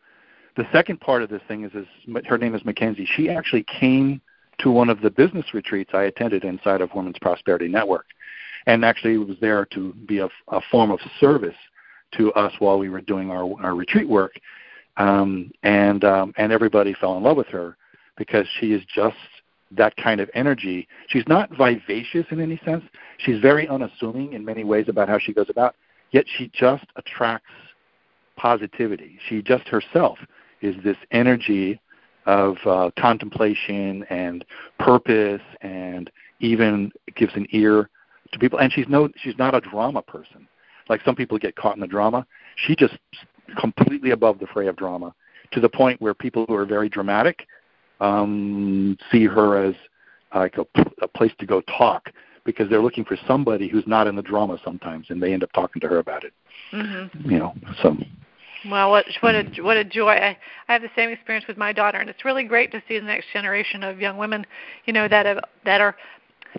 the 0.58 0.68
second 0.72 1.00
part 1.00 1.24
of 1.24 1.30
this 1.30 1.42
thing 1.48 1.64
is, 1.64 1.72
is 1.74 1.88
her 2.28 2.38
name 2.38 2.54
is 2.54 2.64
Mackenzie. 2.66 3.08
She 3.16 3.30
actually 3.30 3.64
came 3.64 4.22
to 4.60 4.72
one 4.72 4.90
of 4.90 5.02
the 5.02 5.10
business 5.10 5.54
retreats 5.54 5.92
I 5.94 6.04
attended 6.04 6.44
inside 6.44 6.82
of 6.82 6.94
Women's 6.94 7.20
Prosperity 7.20 7.68
Network, 7.68 8.06
and 8.68 8.86
actually 8.86 9.18
was 9.18 9.38
there 9.42 9.66
to 9.74 9.94
be 9.94 10.20
a, 10.20 10.30
a 10.50 10.62
form 10.72 10.92
of 10.92 11.00
service 11.20 11.56
to 12.18 12.32
us 12.34 12.54
while 12.60 12.78
we 12.78 12.90
were 12.90 13.02
doing 13.02 13.32
our, 13.32 13.50
our 13.64 13.76
retreat 13.76 14.08
work. 14.08 14.34
Um, 14.98 15.52
and 15.64 16.04
um, 16.04 16.34
and 16.38 16.52
everybody 16.52 16.94
fell 16.94 17.16
in 17.18 17.24
love 17.24 17.38
with 17.38 17.48
her 17.48 17.78
because 18.18 18.46
she 18.60 18.74
is 18.74 18.84
just 18.94 19.16
that 19.72 19.96
kind 19.96 20.20
of 20.20 20.30
energy. 20.34 20.88
She's 21.08 21.24
not 21.28 21.50
vivacious 21.58 22.26
in 22.30 22.42
any 22.42 22.60
sense. 22.66 22.84
She's 23.20 23.40
very 23.40 23.68
unassuming 23.68 24.34
in 24.34 24.44
many 24.44 24.64
ways 24.64 24.86
about 24.90 25.08
how 25.08 25.18
she 25.18 25.34
goes 25.34 25.50
about. 25.50 25.76
Yet 26.12 26.26
she 26.38 26.52
just 26.54 26.86
attracts 26.98 27.48
positivity. 28.36 29.18
She 29.30 29.42
just 29.42 29.68
herself 29.70 30.20
is 30.62 30.76
this 30.84 30.98
energy 31.12 31.80
of 32.26 32.58
uh, 32.66 32.92
contemplation 33.00 34.04
and 34.10 34.46
purpose, 34.80 35.42
and 35.62 36.12
even 36.40 36.92
gives 37.16 37.36
an 37.36 37.48
ear 37.52 37.90
to 38.32 38.40
people. 38.40 38.60
And 38.60 38.72
she's 38.72 38.88
no, 38.88 39.10
she's 39.22 39.38
not 39.38 39.56
a 39.56 39.62
drama 39.62 40.02
person. 40.02 40.48
Like 40.90 41.02
some 41.04 41.16
people 41.16 41.38
get 41.38 41.56
caught 41.56 41.76
in 41.76 41.82
the 41.82 41.88
drama. 41.88 42.26
She 42.56 42.76
just 42.76 42.98
completely 43.60 44.12
above 44.12 44.40
the 44.40 44.48
fray 44.48 44.68
of 44.68 44.76
drama 44.76 45.14
to 45.52 45.60
the 45.60 45.70
point 45.70 46.02
where 46.02 46.14
people 46.14 46.46
who 46.48 46.56
are 46.56 46.66
very 46.66 46.90
dramatic 46.90 47.48
um, 48.00 48.98
see 49.12 49.26
her 49.26 49.64
as 49.64 49.76
like 50.34 50.56
a, 50.58 50.66
a 51.02 51.08
place 51.08 51.32
to 51.40 51.46
go 51.46 51.62
talk 51.62 52.10
because 52.44 52.70
they're 52.70 52.82
looking 52.82 53.06
for 53.06 53.18
somebody 53.28 53.68
who's 53.68 53.86
not 53.86 54.08
in 54.08 54.16
the 54.16 54.22
drama 54.22 54.58
sometimes, 54.64 55.08
and 55.10 55.22
they 55.22 55.34
end 55.34 55.44
up 55.44 55.52
talking 55.54 55.80
to 55.80 55.88
her 55.88 56.00
about 56.00 56.24
it. 56.24 56.34
Mm-hmm. 56.74 57.30
You 57.30 57.40
know, 57.40 57.54
so. 57.82 57.96
Well, 58.70 58.92
what 58.92 59.06
what 59.22 59.36
a 59.36 59.44
what 59.62 59.78
a 59.78 59.84
joy! 59.84 60.12
I 60.12 60.38
I 60.68 60.74
have 60.74 60.82
the 60.82 60.92
same 60.96 61.10
experience 61.10 61.48
with 61.48 61.58
my 61.58 61.74
daughter, 61.74 61.98
and 61.98 62.10
it's 62.10 62.24
really 62.24 62.44
great 62.44 62.72
to 62.72 62.82
see 62.88 63.00
the 63.00 63.06
next 63.06 63.28
generation 63.34 63.84
of 63.84 64.00
young 64.00 64.18
women, 64.18 64.46
you 64.86 64.94
know, 64.94 65.08
that 65.08 65.26
have 65.26 65.40
that 65.66 65.82
are 65.82 65.96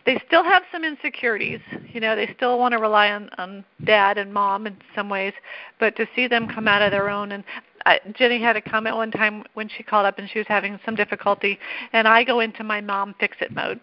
they 0.04 0.20
still 0.26 0.42
have 0.42 0.62
some 0.72 0.84
insecurities. 0.84 1.60
You 1.92 2.00
know, 2.00 2.16
they 2.16 2.32
still 2.34 2.58
want 2.58 2.72
to 2.72 2.78
rely 2.78 3.10
on 3.10 3.30
on 3.38 3.64
dad 3.84 4.18
and 4.18 4.32
mom 4.32 4.66
in 4.66 4.76
some 4.96 5.08
ways, 5.08 5.32
but 5.78 5.94
to 5.96 6.06
see 6.16 6.26
them 6.26 6.48
come 6.48 6.66
out 6.66 6.82
of 6.82 6.90
their 6.90 7.08
own 7.08 7.32
and 7.32 7.44
I, 7.86 8.00
Jenny 8.14 8.40
had 8.40 8.56
a 8.56 8.60
comment 8.60 8.96
one 8.96 9.10
time 9.10 9.44
when 9.54 9.68
she 9.68 9.82
called 9.82 10.06
up 10.06 10.18
and 10.18 10.28
she 10.30 10.38
was 10.38 10.46
having 10.46 10.78
some 10.84 10.94
difficulty, 10.94 11.58
and 11.92 12.06
I 12.06 12.24
go 12.24 12.40
into 12.40 12.64
my 12.64 12.80
mom 12.80 13.14
fix 13.18 13.36
it 13.40 13.52
mode, 13.52 13.80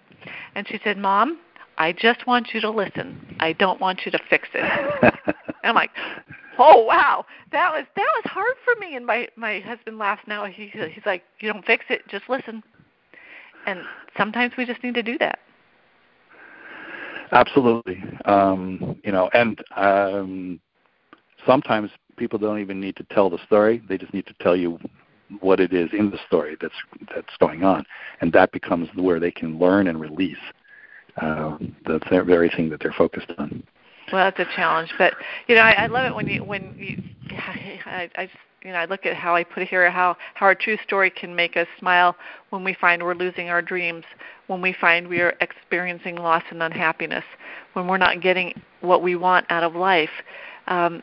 and 0.55 0.67
she 0.67 0.79
said, 0.83 0.97
"Mom, 0.97 1.39
I 1.77 1.91
just 1.93 2.25
want 2.27 2.49
you 2.53 2.61
to 2.61 2.69
listen. 2.69 3.37
I 3.39 3.53
don't 3.53 3.79
want 3.79 4.01
you 4.05 4.11
to 4.11 4.19
fix 4.29 4.47
it." 4.53 5.35
I'm 5.63 5.75
like, 5.75 5.91
"Oh 6.59 6.83
wow, 6.83 7.25
that 7.51 7.71
was 7.71 7.85
that 7.95 8.07
was 8.15 8.23
hard 8.25 8.55
for 8.63 8.79
me." 8.79 8.95
And 8.95 9.05
my 9.05 9.27
my 9.35 9.59
husband 9.59 9.97
laughs 9.97 10.21
now. 10.27 10.45
He 10.45 10.67
he's 10.67 11.05
like, 11.05 11.23
"You 11.39 11.51
don't 11.51 11.65
fix 11.65 11.85
it, 11.89 12.07
just 12.07 12.29
listen." 12.29 12.61
And 13.65 13.81
sometimes 14.17 14.53
we 14.57 14.65
just 14.65 14.83
need 14.83 14.95
to 14.95 15.03
do 15.03 15.17
that. 15.17 15.39
Absolutely. 17.31 18.03
Um, 18.25 18.99
you 19.03 19.11
know, 19.11 19.29
and 19.33 19.59
um, 19.75 20.59
sometimes 21.45 21.91
people 22.17 22.39
don't 22.39 22.59
even 22.59 22.79
need 22.79 22.95
to 22.97 23.03
tell 23.11 23.29
the 23.29 23.39
story; 23.45 23.81
they 23.87 23.97
just 23.97 24.13
need 24.13 24.27
to 24.27 24.33
tell 24.41 24.55
you 24.55 24.79
what 25.41 25.59
it 25.59 25.73
is 25.73 25.89
in 25.93 26.09
the 26.09 26.19
story 26.27 26.57
that's 26.59 26.73
that's 27.13 27.37
going 27.39 27.63
on, 27.63 27.85
and 28.21 28.33
that 28.33 28.51
becomes 28.51 28.89
where 28.95 29.19
they 29.19 29.31
can 29.31 29.59
learn 29.59 29.87
and 29.87 30.01
release 30.01 30.37
uh, 31.21 31.57
the 31.85 31.99
very 32.25 32.49
thing 32.49 32.69
that 32.69 32.79
they're 32.81 32.93
focused 32.97 33.31
on. 33.37 33.63
Well, 34.11 34.23
that's 34.23 34.39
a 34.39 34.55
challenge, 34.55 34.91
but 34.97 35.13
you 35.47 35.55
know, 35.55 35.61
I, 35.61 35.71
I 35.71 35.87
love 35.87 36.05
it 36.05 36.15
when 36.15 36.27
you 36.27 36.43
when 36.43 36.75
you. 36.77 37.03
I, 37.37 38.09
I 38.15 38.29
you 38.63 38.71
know, 38.71 38.77
I 38.77 38.85
look 38.85 39.05
at 39.05 39.15
how 39.15 39.35
I 39.35 39.43
put 39.43 39.63
it 39.63 39.69
here, 39.69 39.89
how 39.89 40.17
how 40.33 40.47
our 40.47 40.55
true 40.55 40.77
story 40.83 41.09
can 41.09 41.35
make 41.35 41.55
us 41.55 41.67
smile 41.77 42.15
when 42.49 42.63
we 42.63 42.73
find 42.73 43.01
we're 43.01 43.13
losing 43.13 43.49
our 43.49 43.61
dreams, 43.61 44.03
when 44.47 44.61
we 44.61 44.73
find 44.73 45.07
we 45.07 45.21
are 45.21 45.35
experiencing 45.41 46.15
loss 46.15 46.43
and 46.49 46.61
unhappiness, 46.61 47.23
when 47.73 47.87
we're 47.87 47.97
not 47.97 48.21
getting 48.21 48.59
what 48.81 49.01
we 49.01 49.15
want 49.15 49.45
out 49.49 49.63
of 49.63 49.75
life. 49.75 50.09
Um, 50.67 51.01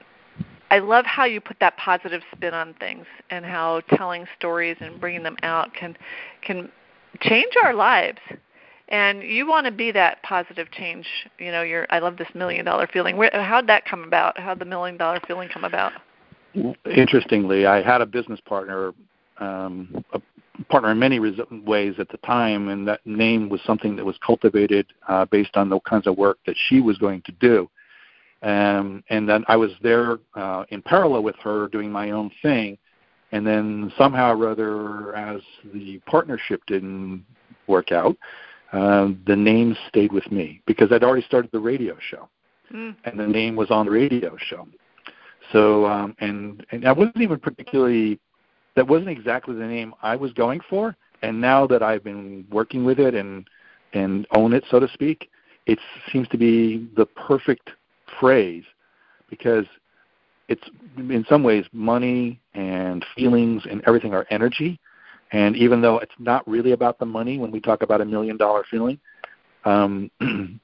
I 0.71 0.81
love 0.81 1.07
how 1.07 1.25
you 1.25 1.41
put 1.41 1.59
that 1.61 1.77
positive 1.77 2.23
spin 2.35 2.53
on 2.53 2.75
things, 2.75 3.07
and 3.31 3.45
how 3.45 3.81
telling 3.97 4.27
stories 4.39 4.77
and 4.81 5.01
bringing 5.01 5.23
them 5.23 5.37
out 5.43 5.73
can 5.73 5.97
can 6.43 6.71
change 7.21 7.53
our 7.65 7.73
lives. 7.73 8.19
And 8.89 9.22
you 9.22 9.49
want 9.49 9.66
to 9.66 9.72
be 9.72 9.91
that 9.93 10.22
positive 10.22 10.70
change. 10.70 11.07
You 11.39 11.51
know, 11.51 11.62
you're. 11.62 11.87
I 11.91 11.99
love 11.99 12.16
this 12.16 12.28
million 12.34 12.64
dollar 12.64 12.87
feeling. 12.93 13.16
Where, 13.16 13.30
how'd 13.32 13.66
that 13.66 13.84
come 13.84 14.05
about? 14.05 14.39
How'd 14.39 14.61
the 14.61 14.64
million 14.64 14.97
dollar 14.97 15.20
feeling 15.26 15.49
come 15.49 15.64
about? 15.64 15.93
interestingly, 16.91 17.66
I 17.66 17.82
had 17.82 18.01
a 18.01 18.07
business 18.07 18.41
partner, 18.41 18.93
um, 19.39 20.05
a 20.12 20.20
partner 20.68 20.91
in 20.91 20.99
many 20.99 21.18
ways 21.18 21.95
at 21.99 22.09
the 22.09 22.16
time, 22.18 22.68
and 22.68 22.89
that 22.89 23.01
name 23.05 23.49
was 23.49 23.61
something 23.66 23.97
that 23.97 24.05
was 24.05 24.16
cultivated 24.24 24.87
uh, 25.09 25.24
based 25.26 25.57
on 25.57 25.68
the 25.68 25.78
kinds 25.80 26.07
of 26.07 26.16
work 26.16 26.39
that 26.47 26.57
she 26.68 26.80
was 26.80 26.99
going 26.99 27.22
to 27.22 27.32
do. 27.32 27.68
Um, 28.43 29.03
and 29.11 29.28
then 29.28 29.45
I 29.49 29.57
was 29.57 29.72
there 29.82 30.18
uh, 30.34 30.64
in 30.70 30.82
parallel 30.82 31.22
with 31.22 31.37
her 31.43 31.68
doing 31.68 31.91
my 31.91 32.11
own 32.11 32.30
thing. 32.43 32.78
And 33.32 33.47
then 33.47 33.93
somehow 33.99 34.34
or 34.34 34.49
other, 34.49 35.14
as 35.16 35.41
the 35.74 35.99
partnership 36.07 36.62
didn't 36.66 37.24
work 37.66 37.93
out, 37.93 38.16
uh, 38.73 39.09
the 39.27 39.37
name 39.37 39.77
stayed 39.89 40.12
with 40.12 40.31
me 40.31 40.61
because 40.67 40.93
I'd 40.93 41.05
already 41.05 41.25
started 41.27 41.51
the 41.53 41.61
radio 41.61 41.97
show. 42.11 42.29
Mm. 42.75 42.97
And 43.05 43.19
the 43.19 43.27
name 43.27 43.55
was 43.55 43.71
on 43.71 43.87
the 43.87 43.93
radio 43.93 44.37
show. 44.39 44.67
So 45.53 45.87
um, 45.87 46.17
and 46.19 46.67
and 46.73 46.87
I 46.87 46.93
wasn't 46.93 47.21
even 47.21 47.39
particularly 47.39 48.19
that 48.75 48.87
wasn't 48.87 49.11
exactly 49.11 49.55
the 49.55 49.67
name 49.67 49.95
I 50.03 50.17
was 50.17 50.33
going 50.33 50.61
for. 50.69 50.97
And 51.23 51.41
now 51.41 51.67
that 51.69 51.83
I've 51.83 52.05
been 52.05 52.47
working 52.51 52.85
with 52.85 52.99
it 52.99 53.14
and 53.14 53.47
and 53.93 54.27
own 54.33 54.53
it, 54.53 54.64
so 54.71 54.81
to 54.81 54.89
speak, 54.89 55.31
it 55.67 55.79
seems 56.12 56.29
to 56.29 56.39
be 56.39 56.89
the 56.97 57.07
perfect 57.07 57.71
phrase 58.19 58.64
because 59.31 59.67
it's 60.49 60.62
in 60.97 61.25
some 61.29 61.43
ways 61.43 61.64
money 61.73 62.41
and 62.55 63.05
feelings 63.17 63.62
and 63.69 63.83
everything 63.87 64.14
are 64.14 64.27
energy. 64.31 64.79
And 65.33 65.57
even 65.57 65.81
though 65.81 65.99
it's 65.99 66.12
not 66.18 66.47
really 66.47 66.72
about 66.72 66.99
the 66.99 67.07
money 67.07 67.39
when 67.39 67.51
we 67.51 67.61
talk 67.61 67.83
about 67.83 68.01
a 68.01 68.05
million 68.05 68.37
dollar 68.37 68.64
feeling, 68.70 68.99
um, 69.64 70.11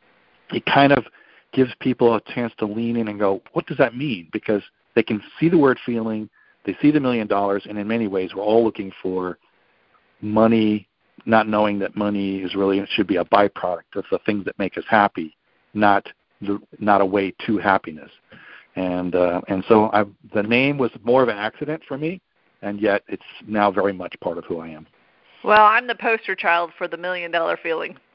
it 0.53 0.65
kind 0.67 0.93
of 0.93 1.05
gives 1.53 1.73
people 1.81 2.15
a 2.15 2.21
chance 2.35 2.53
to 2.59 2.67
lean 2.67 2.97
in 2.97 3.09
and 3.09 3.19
go, 3.19 3.43
what 3.53 3.67
does 3.67 3.77
that 3.79 3.97
mean? 3.97 4.29
Because 4.33 4.63
they 4.95 5.03
can 5.03 5.23
see 5.39 5.49
the 5.49 5.59
word 5.59 5.79
feeling, 5.85 6.29
they 6.65 6.77
see 6.81 6.91
the 6.91 7.01
million 7.01 7.27
dollars, 7.27 7.65
and 7.69 7.79
in 7.79 7.87
many 7.89 8.07
ways, 8.07 8.31
we're 8.35 8.43
all 8.43 8.65
looking 8.65 8.93
for 9.03 9.39
money, 10.21 10.89
not 11.27 11.49
knowing 11.49 11.79
that 11.81 11.97
money 11.97 12.39
is 12.39 12.55
really 12.55 12.79
it 12.79 12.89
should 12.93 13.07
be 13.07 13.17
a 13.17 13.25
byproduct 13.25 13.97
of 13.97 14.05
the 14.11 14.19
things 14.25 14.45
that 14.45 14.59
make 14.59 14.79
us 14.79 14.85
happy, 14.89 15.37
not 15.75 16.07
the, 16.41 16.61
not 16.79 17.01
a 17.01 17.07
way 17.07 17.35
to 17.47 17.59
happiness. 17.59 18.11
And 18.77 19.15
uh, 19.15 19.43
and 19.49 19.65
so 19.69 19.91
I, 19.93 20.05
the 20.33 20.43
name 20.43 20.79
was 20.79 20.91
more 21.03 21.23
of 21.23 21.29
an 21.29 21.37
accident 21.37 21.83
for 21.87 21.99
me, 21.99 22.23
and 22.63 22.81
yet 22.81 23.03
it's 23.09 23.23
now 23.47 23.71
very 23.71 23.93
much 23.93 24.15
part 24.21 24.39
of 24.39 24.45
who 24.45 24.61
I 24.61 24.69
am. 24.69 24.87
Well, 25.45 25.65
I'm 25.65 25.87
the 25.87 25.95
poster 25.97 26.35
child 26.35 26.71
for 26.79 26.89
the 26.89 26.97
million 26.97 27.31
dollar 27.31 27.59
feeling. 27.61 27.97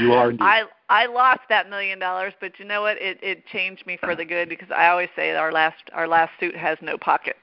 you 0.00 0.12
are 0.12 0.30
indeed. 0.30 0.42
I 0.42 0.62
I 0.88 1.06
lost 1.06 1.40
that 1.50 1.68
million 1.68 1.98
dollars, 1.98 2.32
but 2.40 2.58
you 2.58 2.64
know 2.64 2.82
what? 2.82 2.96
It 3.00 3.18
it 3.22 3.46
changed 3.46 3.86
me 3.86 3.98
for 4.02 4.16
the 4.16 4.24
good 4.24 4.48
because 4.48 4.68
I 4.74 4.88
always 4.88 5.10
say 5.14 5.32
our 5.32 5.52
last 5.52 5.82
our 5.92 6.08
last 6.08 6.32
suit 6.40 6.56
has 6.56 6.78
no 6.80 6.96
pockets. 6.96 7.38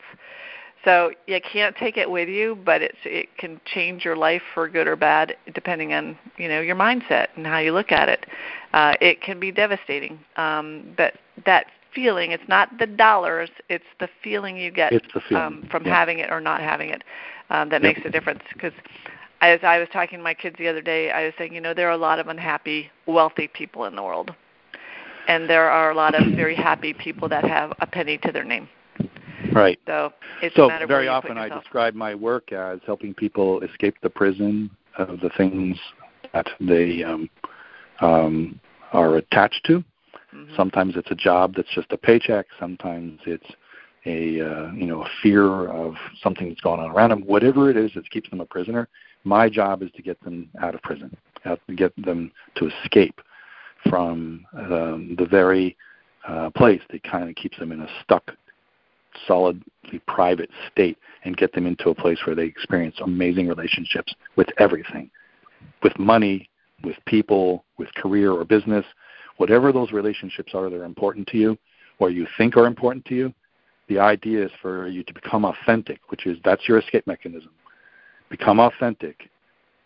So 0.85 1.11
you 1.27 1.39
can't 1.41 1.75
take 1.75 1.97
it 1.97 2.09
with 2.09 2.29
you, 2.29 2.57
but 2.65 2.81
it's 2.81 2.97
it 3.03 3.29
can 3.37 3.59
change 3.65 4.05
your 4.05 4.15
life 4.15 4.41
for 4.53 4.67
good 4.69 4.87
or 4.87 4.95
bad 4.95 5.35
depending 5.53 5.93
on 5.93 6.17
you 6.37 6.47
know 6.47 6.61
your 6.61 6.75
mindset 6.75 7.27
and 7.35 7.45
how 7.45 7.59
you 7.59 7.73
look 7.73 7.91
at 7.91 8.09
it. 8.09 8.25
Uh, 8.73 8.93
it 9.01 9.21
can 9.21 9.39
be 9.39 9.51
devastating, 9.51 10.19
um, 10.37 10.93
but 10.95 11.13
that 11.45 11.67
feeling 11.93 12.31
it's 12.31 12.47
not 12.47 12.69
the 12.77 12.87
dollars 12.87 13.49
it's 13.69 13.85
the 13.99 14.07
feeling 14.23 14.57
you 14.57 14.71
get 14.71 14.93
feeling. 15.27 15.43
Um, 15.43 15.67
from 15.71 15.85
yeah. 15.85 15.95
having 15.95 16.19
it 16.19 16.31
or 16.31 16.39
not 16.39 16.61
having 16.61 16.89
it 16.89 17.03
um, 17.49 17.69
that 17.69 17.81
makes 17.81 18.01
a 18.05 18.09
difference 18.09 18.41
because 18.53 18.73
as 19.41 19.59
I 19.63 19.79
was 19.79 19.87
talking 19.91 20.19
to 20.19 20.23
my 20.23 20.33
kids 20.33 20.55
the 20.57 20.67
other 20.67 20.81
day, 20.81 21.11
I 21.11 21.25
was 21.25 21.33
saying, 21.37 21.53
you 21.53 21.61
know, 21.61 21.73
there 21.73 21.87
are 21.87 21.93
a 21.93 21.97
lot 21.97 22.19
of 22.19 22.27
unhappy, 22.27 22.89
wealthy 23.05 23.47
people 23.47 23.85
in 23.85 23.95
the 23.95 24.03
world, 24.03 24.35
and 25.27 25.49
there 25.49 25.69
are 25.69 25.91
a 25.91 25.95
lot 25.95 26.15
of 26.15 26.35
very 26.35 26.55
happy 26.55 26.93
people 26.93 27.29
that 27.29 27.43
have 27.45 27.73
a 27.79 27.87
penny 27.87 28.17
to 28.19 28.31
their 28.31 28.43
name. 28.43 28.67
Right. 29.53 29.79
So 29.87 30.11
it's 30.41 30.55
so 30.55 30.65
a 30.65 30.67
matter 30.67 30.87
very 30.87 31.07
of 31.07 31.13
often 31.13 31.37
I 31.37 31.49
describe 31.49 31.95
my 31.95 32.13
work 32.13 32.51
as 32.51 32.79
helping 32.85 33.13
people 33.13 33.61
escape 33.61 33.95
the 34.03 34.09
prison 34.09 34.69
of 34.97 35.19
the 35.21 35.29
things 35.37 35.77
that 36.33 36.47
they 36.59 37.03
um, 37.03 37.29
um, 38.01 38.59
are 38.91 39.15
attached 39.15 39.65
to. 39.67 39.83
Mm-hmm. 40.33 40.55
Sometimes 40.55 40.95
it's 40.95 41.11
a 41.11 41.15
job 41.15 41.55
that's 41.55 41.73
just 41.73 41.91
a 41.91 41.97
paycheck. 41.97 42.47
Sometimes 42.59 43.19
it's 43.25 43.45
a 44.05 44.41
uh, 44.41 44.71
you 44.71 44.85
know 44.85 45.03
a 45.03 45.09
fear 45.21 45.67
of 45.69 45.95
something 46.21 46.47
that's 46.49 46.61
going 46.61 46.79
on 46.79 46.91
around 46.91 47.09
them. 47.09 47.21
Whatever 47.25 47.69
it 47.69 47.77
is 47.77 47.91
that 47.95 48.09
keeps 48.09 48.29
them 48.29 48.41
a 48.41 48.45
prisoner, 48.45 48.87
my 49.23 49.49
job 49.49 49.83
is 49.83 49.89
to 49.95 50.01
get 50.01 50.21
them 50.23 50.49
out 50.61 50.75
of 50.75 50.81
prison, 50.81 51.15
to 51.43 51.57
get 51.75 51.93
them 52.03 52.31
to 52.55 52.69
escape 52.83 53.19
from 53.89 54.45
um, 54.57 55.15
the 55.17 55.25
very 55.25 55.75
uh, 56.27 56.49
place 56.51 56.81
that 56.91 57.03
kind 57.03 57.29
of 57.29 57.35
keeps 57.35 57.57
them 57.57 57.71
in 57.71 57.81
a 57.81 57.87
stuck 58.03 58.31
solidly 59.27 59.99
private 60.07 60.49
state 60.71 60.97
and 61.23 61.37
get 61.37 61.51
them 61.53 61.65
into 61.65 61.89
a 61.89 61.95
place 61.95 62.19
where 62.25 62.35
they 62.35 62.45
experience 62.45 62.95
amazing 63.01 63.47
relationships 63.47 64.13
with 64.35 64.47
everything, 64.57 65.09
with 65.83 65.97
money, 65.97 66.49
with 66.83 66.95
people, 67.05 67.65
with 67.77 67.93
career 67.95 68.31
or 68.31 68.45
business, 68.45 68.85
whatever 69.39 69.71
those 69.71 69.91
relationships 69.93 70.51
are 70.53 70.69
that 70.69 70.75
are 70.75 70.83
important 70.83 71.25
to 71.27 71.37
you 71.37 71.57
or 71.97 72.09
you 72.09 72.27
think 72.37 72.57
are 72.57 72.67
important 72.67 73.05
to 73.05 73.15
you. 73.15 73.33
The 73.87 73.97
idea 73.97 74.45
is 74.45 74.51
for 74.61 74.87
you 74.87 75.03
to 75.03 75.13
become 75.13 75.45
authentic, 75.45 75.99
which 76.09 76.27
is 76.27 76.37
that's 76.43 76.67
your 76.67 76.77
escape 76.77 77.07
mechanism. 77.07 77.49
Become 78.29 78.59
authentic 78.59 79.29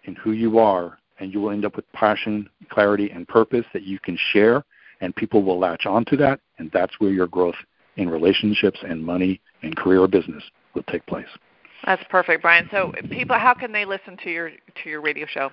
in 0.06 0.16
who 0.16 0.32
you 0.32 0.60
are, 0.60 0.98
and 1.20 1.32
you 1.32 1.40
will 1.40 1.52
end 1.52 1.66
up 1.66 1.76
with 1.76 1.90
passion, 1.94 2.50
clarity, 2.70 3.10
and 3.12 3.28
purpose 3.28 3.66
that 3.74 3.84
you 3.84 4.00
can 4.00 4.18
share, 4.32 4.66
and 5.02 5.16
people 5.16 5.44
will 5.44 5.58
latch 5.58 5.86
onto 5.86 6.18
that, 6.18 6.40
and 6.58 6.70
that's 6.74 7.00
where 7.00 7.12
your 7.12 7.28
growth 7.28 7.56
in 7.96 8.10
relationships 8.10 8.80
and 8.86 9.04
money 9.06 9.40
and 9.62 9.76
career 9.78 10.02
or 10.02 10.08
business 10.08 10.44
will 10.74 10.84
take 10.84 11.06
place. 11.06 11.28
That's 11.86 12.04
perfect, 12.10 12.42
Brian. 12.42 12.68
So, 12.72 12.92
people, 13.10 13.38
how 13.38 13.54
can 13.54 13.72
they 13.72 13.86
listen 13.86 14.18
to 14.24 14.30
your 14.30 14.50
to 14.50 14.90
your 14.90 15.02
radio 15.02 15.26
show? 15.28 15.52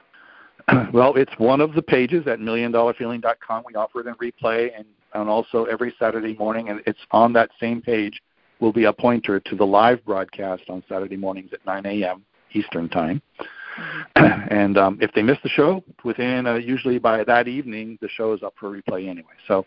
well, 0.92 1.14
it's 1.16 1.32
one 1.38 1.60
of 1.60 1.74
the 1.74 1.82
pages 1.82 2.26
at 2.26 2.38
milliondollarfeeling.com. 2.38 3.64
We 3.66 3.74
offer 3.74 4.00
it 4.00 4.06
in 4.06 4.14
replay 4.14 4.70
and, 4.76 4.84
and 5.14 5.28
also 5.28 5.64
every 5.64 5.94
Saturday 5.98 6.36
morning, 6.36 6.68
and 6.68 6.80
it's 6.86 7.00
on 7.10 7.32
that 7.34 7.50
same 7.58 7.80
page 7.80 8.20
will 8.60 8.72
be 8.72 8.84
a 8.84 8.92
pointer 8.92 9.40
to 9.40 9.56
the 9.56 9.64
live 9.64 10.04
broadcast 10.04 10.62
on 10.68 10.82
Saturday 10.88 11.16
mornings 11.16 11.50
at 11.52 11.64
9 11.64 11.86
a.m. 11.86 12.24
Eastern 12.52 12.88
Time. 12.88 13.22
And 14.50 14.76
um, 14.76 14.98
if 15.00 15.12
they 15.12 15.22
miss 15.22 15.38
the 15.42 15.48
show, 15.48 15.82
within 16.04 16.46
uh, 16.46 16.56
usually 16.56 16.98
by 16.98 17.24
that 17.24 17.48
evening, 17.48 17.96
the 18.02 18.08
show 18.08 18.32
is 18.34 18.42
up 18.42 18.52
for 18.58 18.68
replay 18.68 19.08
anyway. 19.08 19.32
So, 19.46 19.64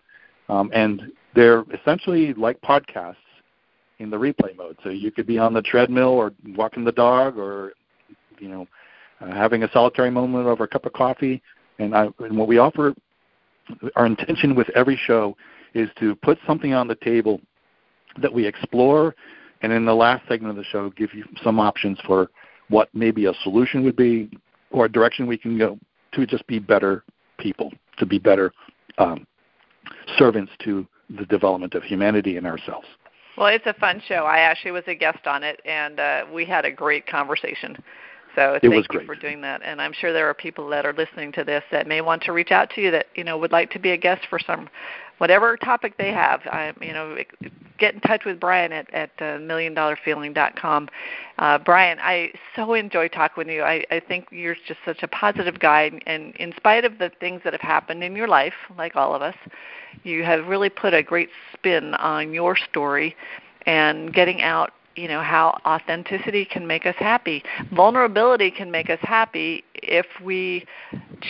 um, 0.49 0.69
and 0.73 1.01
they're 1.35 1.63
essentially 1.73 2.33
like 2.33 2.61
podcasts 2.61 3.15
in 3.99 4.09
the 4.09 4.17
replay 4.17 4.55
mode. 4.55 4.77
So 4.83 4.89
you 4.89 5.09
could 5.09 5.25
be 5.25 5.39
on 5.39 5.53
the 5.53 5.61
treadmill 5.61 6.09
or 6.09 6.33
walking 6.49 6.83
the 6.83 6.91
dog 6.91 7.37
or, 7.37 7.73
you 8.39 8.49
know, 8.49 8.67
uh, 9.21 9.27
having 9.27 9.63
a 9.63 9.71
solitary 9.71 10.11
moment 10.11 10.47
over 10.47 10.63
a 10.63 10.67
cup 10.67 10.85
of 10.85 10.93
coffee. 10.93 11.41
And, 11.79 11.95
I, 11.95 12.07
and 12.19 12.37
what 12.37 12.47
we 12.47 12.57
offer, 12.57 12.93
our 13.95 14.05
intention 14.05 14.55
with 14.55 14.69
every 14.75 14.99
show 15.07 15.35
is 15.73 15.89
to 15.99 16.15
put 16.17 16.37
something 16.45 16.73
on 16.73 16.87
the 16.87 16.95
table 16.95 17.41
that 18.21 18.31
we 18.31 18.45
explore, 18.45 19.15
and 19.61 19.71
in 19.71 19.85
the 19.85 19.95
last 19.95 20.27
segment 20.27 20.51
of 20.51 20.57
the 20.57 20.63
show, 20.65 20.89
give 20.91 21.13
you 21.13 21.23
some 21.43 21.59
options 21.59 21.97
for 22.05 22.29
what 22.69 22.89
maybe 22.93 23.25
a 23.25 23.33
solution 23.43 23.83
would 23.83 23.95
be 23.95 24.29
or 24.71 24.85
a 24.85 24.91
direction 24.91 25.25
we 25.25 25.37
can 25.37 25.57
go 25.57 25.79
to 26.13 26.25
just 26.25 26.45
be 26.47 26.59
better 26.59 27.03
people, 27.39 27.71
to 27.97 28.05
be 28.05 28.19
better 28.19 28.51
um, 28.97 29.25
servants 30.17 30.51
to 30.63 30.85
the 31.17 31.25
development 31.25 31.73
of 31.73 31.83
humanity 31.83 32.37
and 32.37 32.45
ourselves. 32.45 32.87
Well, 33.37 33.47
it's 33.47 33.65
a 33.65 33.73
fun 33.73 34.01
show. 34.07 34.25
I 34.25 34.39
actually 34.39 34.71
was 34.71 34.83
a 34.87 34.95
guest 34.95 35.25
on 35.25 35.43
it, 35.43 35.59
and 35.65 35.99
uh, 35.99 36.25
we 36.31 36.45
had 36.45 36.65
a 36.65 36.71
great 36.71 37.07
conversation. 37.07 37.75
So 38.35 38.53
it 38.61 38.61
thank 38.61 38.93
you 38.93 39.05
for 39.05 39.15
doing 39.15 39.41
that. 39.41 39.61
And 39.63 39.81
I'm 39.81 39.93
sure 39.93 40.11
there 40.11 40.27
are 40.27 40.33
people 40.33 40.67
that 40.69 40.85
are 40.85 40.93
listening 40.93 41.31
to 41.33 41.43
this 41.43 41.63
that 41.71 41.87
may 41.87 42.01
want 42.01 42.23
to 42.23 42.31
reach 42.31 42.51
out 42.51 42.69
to 42.71 42.81
you 42.81 42.91
that 42.91 43.07
you 43.15 43.23
know 43.23 43.37
would 43.37 43.51
like 43.51 43.69
to 43.71 43.79
be 43.79 43.91
a 43.91 43.97
guest 43.97 44.25
for 44.29 44.39
some 44.39 44.69
whatever 45.19 45.55
topic 45.57 45.97
they 45.97 46.11
have. 46.11 46.41
I, 46.45 46.73
you 46.81 46.93
know, 46.93 47.17
get 47.77 47.93
in 47.93 47.99
touch 48.01 48.25
with 48.25 48.39
Brian 48.39 48.71
at 48.71 48.91
at 48.93 49.11
uh, 49.19 49.37
milliondollarfeeling.com. 49.39 50.89
Uh, 51.37 51.57
Brian, 51.59 51.99
I 52.01 52.31
so 52.55 52.73
enjoy 52.73 53.07
talking 53.07 53.35
with 53.37 53.47
you. 53.47 53.61
I, 53.61 53.83
I 53.91 53.99
think 53.99 54.27
you're 54.31 54.55
just 54.67 54.79
such 54.85 55.03
a 55.03 55.07
positive 55.07 55.59
guy, 55.59 55.91
and 56.05 56.35
in 56.37 56.53
spite 56.57 56.85
of 56.85 56.97
the 56.97 57.11
things 57.19 57.41
that 57.43 57.53
have 57.53 57.61
happened 57.61 58.03
in 58.03 58.15
your 58.15 58.27
life, 58.27 58.53
like 58.77 58.95
all 58.95 59.13
of 59.13 59.21
us, 59.21 59.35
you 60.03 60.23
have 60.23 60.47
really 60.47 60.69
put 60.69 60.93
a 60.93 61.03
great 61.03 61.29
spin 61.53 61.93
on 61.95 62.33
your 62.33 62.55
story 62.55 63.15
and 63.65 64.13
getting 64.13 64.41
out 64.41 64.71
you 64.95 65.07
know 65.07 65.21
how 65.21 65.59
authenticity 65.65 66.45
can 66.45 66.65
make 66.67 66.85
us 66.85 66.95
happy. 66.97 67.43
Vulnerability 67.73 68.51
can 68.51 68.71
make 68.71 68.89
us 68.89 68.99
happy 69.01 69.63
if 69.75 70.05
we 70.23 70.65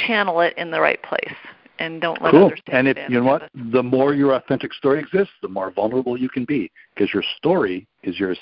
channel 0.06 0.42
it 0.42 0.54
in 0.58 0.72
the 0.72 0.80
right 0.80 1.02
place 1.04 1.36
and 1.80 2.02
don't 2.02 2.22
let 2.22 2.32
cool. 2.32 2.46
others 2.46 2.60
take 2.66 2.76
and 2.76 2.88
if 2.88 2.98
you 3.10 3.20
know 3.20 3.26
what? 3.26 3.50
the 3.72 3.82
more 3.82 4.14
your 4.14 4.34
authentic 4.34 4.74
story 4.74 5.00
exists 5.00 5.34
the 5.42 5.48
more 5.48 5.72
vulnerable 5.72 6.16
you 6.18 6.30
can 6.30 6.46
be 6.46 6.72
because 6.94 7.12
your 7.14 7.24
story 7.38 7.88
is 8.04 8.20
your 8.20 8.36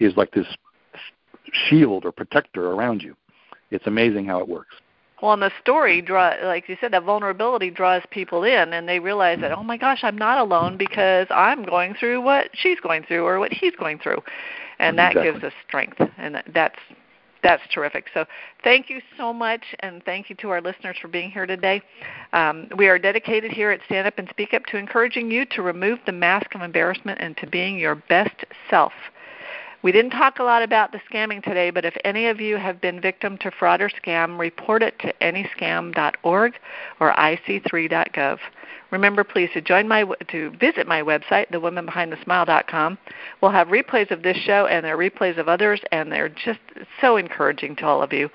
is 0.00 0.16
like 0.16 0.30
this 0.32 0.46
shield 1.52 2.04
or 2.04 2.12
protector 2.12 2.70
around 2.72 3.02
you. 3.02 3.14
It's 3.70 3.86
amazing 3.86 4.26
how 4.26 4.40
it 4.40 4.48
works 4.48 4.74
well, 5.24 5.32
and 5.32 5.40
the 5.40 5.50
story 5.58 6.02
draw, 6.02 6.34
like 6.42 6.68
you 6.68 6.76
said, 6.82 6.92
that 6.92 7.02
vulnerability 7.02 7.70
draws 7.70 8.02
people 8.10 8.44
in, 8.44 8.74
and 8.74 8.86
they 8.86 8.98
realize 8.98 9.40
that, 9.40 9.52
oh 9.52 9.62
my 9.62 9.78
gosh, 9.78 10.00
I'm 10.02 10.18
not 10.18 10.36
alone 10.36 10.76
because 10.76 11.26
I'm 11.30 11.64
going 11.64 11.94
through 11.94 12.20
what 12.20 12.50
she's 12.52 12.78
going 12.80 13.04
through 13.04 13.24
or 13.24 13.38
what 13.38 13.50
he's 13.50 13.74
going 13.74 14.00
through, 14.00 14.22
and 14.78 14.98
that 14.98 15.12
exactly. 15.12 15.32
gives 15.32 15.44
us 15.44 15.52
strength, 15.66 15.98
and 16.18 16.42
that's 16.52 16.78
that's 17.42 17.62
terrific. 17.72 18.06
So 18.12 18.26
thank 18.62 18.90
you 18.90 19.00
so 19.16 19.32
much, 19.32 19.62
and 19.80 20.02
thank 20.04 20.28
you 20.28 20.36
to 20.36 20.50
our 20.50 20.60
listeners 20.60 20.96
for 21.00 21.08
being 21.08 21.30
here 21.30 21.46
today. 21.46 21.80
Um, 22.34 22.68
we 22.76 22.88
are 22.88 22.98
dedicated 22.98 23.50
here 23.50 23.70
at 23.70 23.80
Stand 23.86 24.06
Up 24.06 24.18
and 24.18 24.28
Speak 24.28 24.52
Up 24.52 24.66
to 24.66 24.76
encouraging 24.76 25.30
you 25.30 25.46
to 25.52 25.62
remove 25.62 26.00
the 26.04 26.12
mask 26.12 26.54
of 26.54 26.60
embarrassment 26.60 27.18
and 27.22 27.34
to 27.38 27.46
being 27.46 27.78
your 27.78 27.94
best 27.94 28.44
self. 28.68 28.92
We 29.84 29.92
didn't 29.92 30.12
talk 30.12 30.38
a 30.38 30.42
lot 30.42 30.62
about 30.62 30.92
the 30.92 31.00
scamming 31.12 31.42
today, 31.42 31.68
but 31.68 31.84
if 31.84 31.94
any 32.06 32.28
of 32.28 32.40
you 32.40 32.56
have 32.56 32.80
been 32.80 33.02
victim 33.02 33.36
to 33.42 33.50
fraud 33.50 33.82
or 33.82 33.90
scam, 33.90 34.38
report 34.38 34.82
it 34.82 34.98
to 35.00 35.12
anyscam.org 35.20 36.54
or 37.00 37.12
ic3.gov. 37.12 38.38
Remember, 38.90 39.24
please 39.24 39.50
to 39.52 39.60
join 39.60 39.86
my 39.86 40.06
to 40.28 40.50
visit 40.52 40.88
my 40.88 41.02
website, 41.02 41.50
thewomanbehindthesmile.com. 41.50 42.96
We'll 43.42 43.50
have 43.50 43.68
replays 43.68 44.10
of 44.10 44.22
this 44.22 44.38
show 44.38 44.66
and 44.68 44.86
there 44.86 44.98
are 44.98 45.10
replays 45.10 45.36
of 45.36 45.50
others, 45.50 45.82
and 45.92 46.10
they're 46.10 46.30
just 46.30 46.60
so 47.02 47.18
encouraging 47.18 47.76
to 47.76 47.84
all 47.84 48.02
of 48.02 48.10
you. 48.10 48.30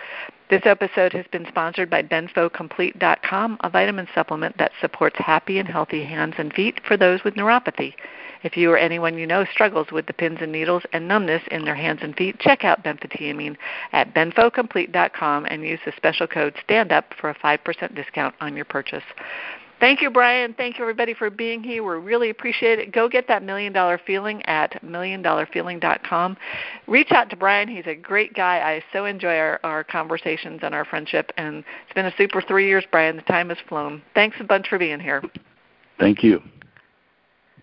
This 0.52 0.62
episode 0.66 1.14
has 1.14 1.26
been 1.32 1.48
sponsored 1.48 1.90
by 1.90 2.04
BenfoComplete.com, 2.04 3.58
a 3.62 3.70
vitamin 3.72 4.08
supplement 4.14 4.56
that 4.60 4.72
supports 4.80 5.16
happy 5.18 5.58
and 5.58 5.68
healthy 5.68 6.04
hands 6.04 6.36
and 6.38 6.54
feet 6.54 6.80
for 6.88 6.96
those 6.96 7.24
with 7.24 7.34
neuropathy. 7.34 7.96
If 8.44 8.56
you 8.56 8.72
or 8.72 8.78
anyone 8.78 9.18
you 9.18 9.28
know 9.28 9.46
struggles 9.52 9.88
with 9.92 10.06
the 10.06 10.14
pins 10.14 10.40
and 10.42 10.52
needles 10.52 10.84
and 10.94 11.08
numbness 11.08 11.42
in 11.52 11.66
their 11.66 11.76
hands 11.76 12.00
and 12.02 12.16
feet, 12.16 12.40
check 12.40 12.64
out 12.64 12.84
benfotiamine 12.84 13.58
at 13.92 14.14
benfocomplete.com 14.14 15.46
and 15.46 15.64
use 15.64 15.80
the 15.86 15.94
special 15.96 16.28
code 16.28 16.56
STANDUP 16.68 17.04
for 17.20 17.30
a 17.30 17.36
5% 17.36 17.96
discount 17.96 18.36
on 18.40 18.56
your 18.56 18.66
purchase. 18.66 19.04
Thank 19.80 20.02
you, 20.02 20.10
Brian. 20.10 20.54
Thank 20.54 20.78
you, 20.78 20.84
everybody, 20.84 21.14
for 21.14 21.30
being 21.30 21.64
here. 21.64 21.84
We 21.84 22.06
really 22.06 22.30
appreciate 22.30 22.80
it. 22.80 22.92
Go 22.92 23.08
get 23.08 23.30
that 23.30 23.44
million 23.44 23.72
dollar 23.72 23.98
feeling 24.06 24.42
at 24.46 24.82
milliondollarfeeling.com. 24.84 26.38
Reach 26.88 27.12
out 27.12 27.30
to 27.30 27.38
Brian. 27.38 27.70
He's 27.70 27.88
a 27.88 27.96
great 27.96 28.34
guy. 28.34 28.58
I 28.58 28.84
so 28.92 29.06
enjoy 29.06 29.38
our, 29.38 29.60
our 29.64 29.86
conversations 29.86 30.60
and 30.64 30.76
our 30.76 30.84
friendship. 30.84 31.32
And 31.38 31.64
it's 31.86 31.94
been 31.96 32.08
a 32.08 32.14
super 32.18 32.42
three 32.42 32.68
years, 32.68 32.84
Brian. 32.92 33.16
The 33.16 33.22
time 33.22 33.50
has 33.50 33.58
flown. 33.70 34.02
Thanks 34.14 34.36
a 34.42 34.44
bunch 34.44 34.68
for 34.68 34.78
being 34.78 35.00
here. 35.00 35.24
Thank 35.98 36.24
you. 36.24 36.42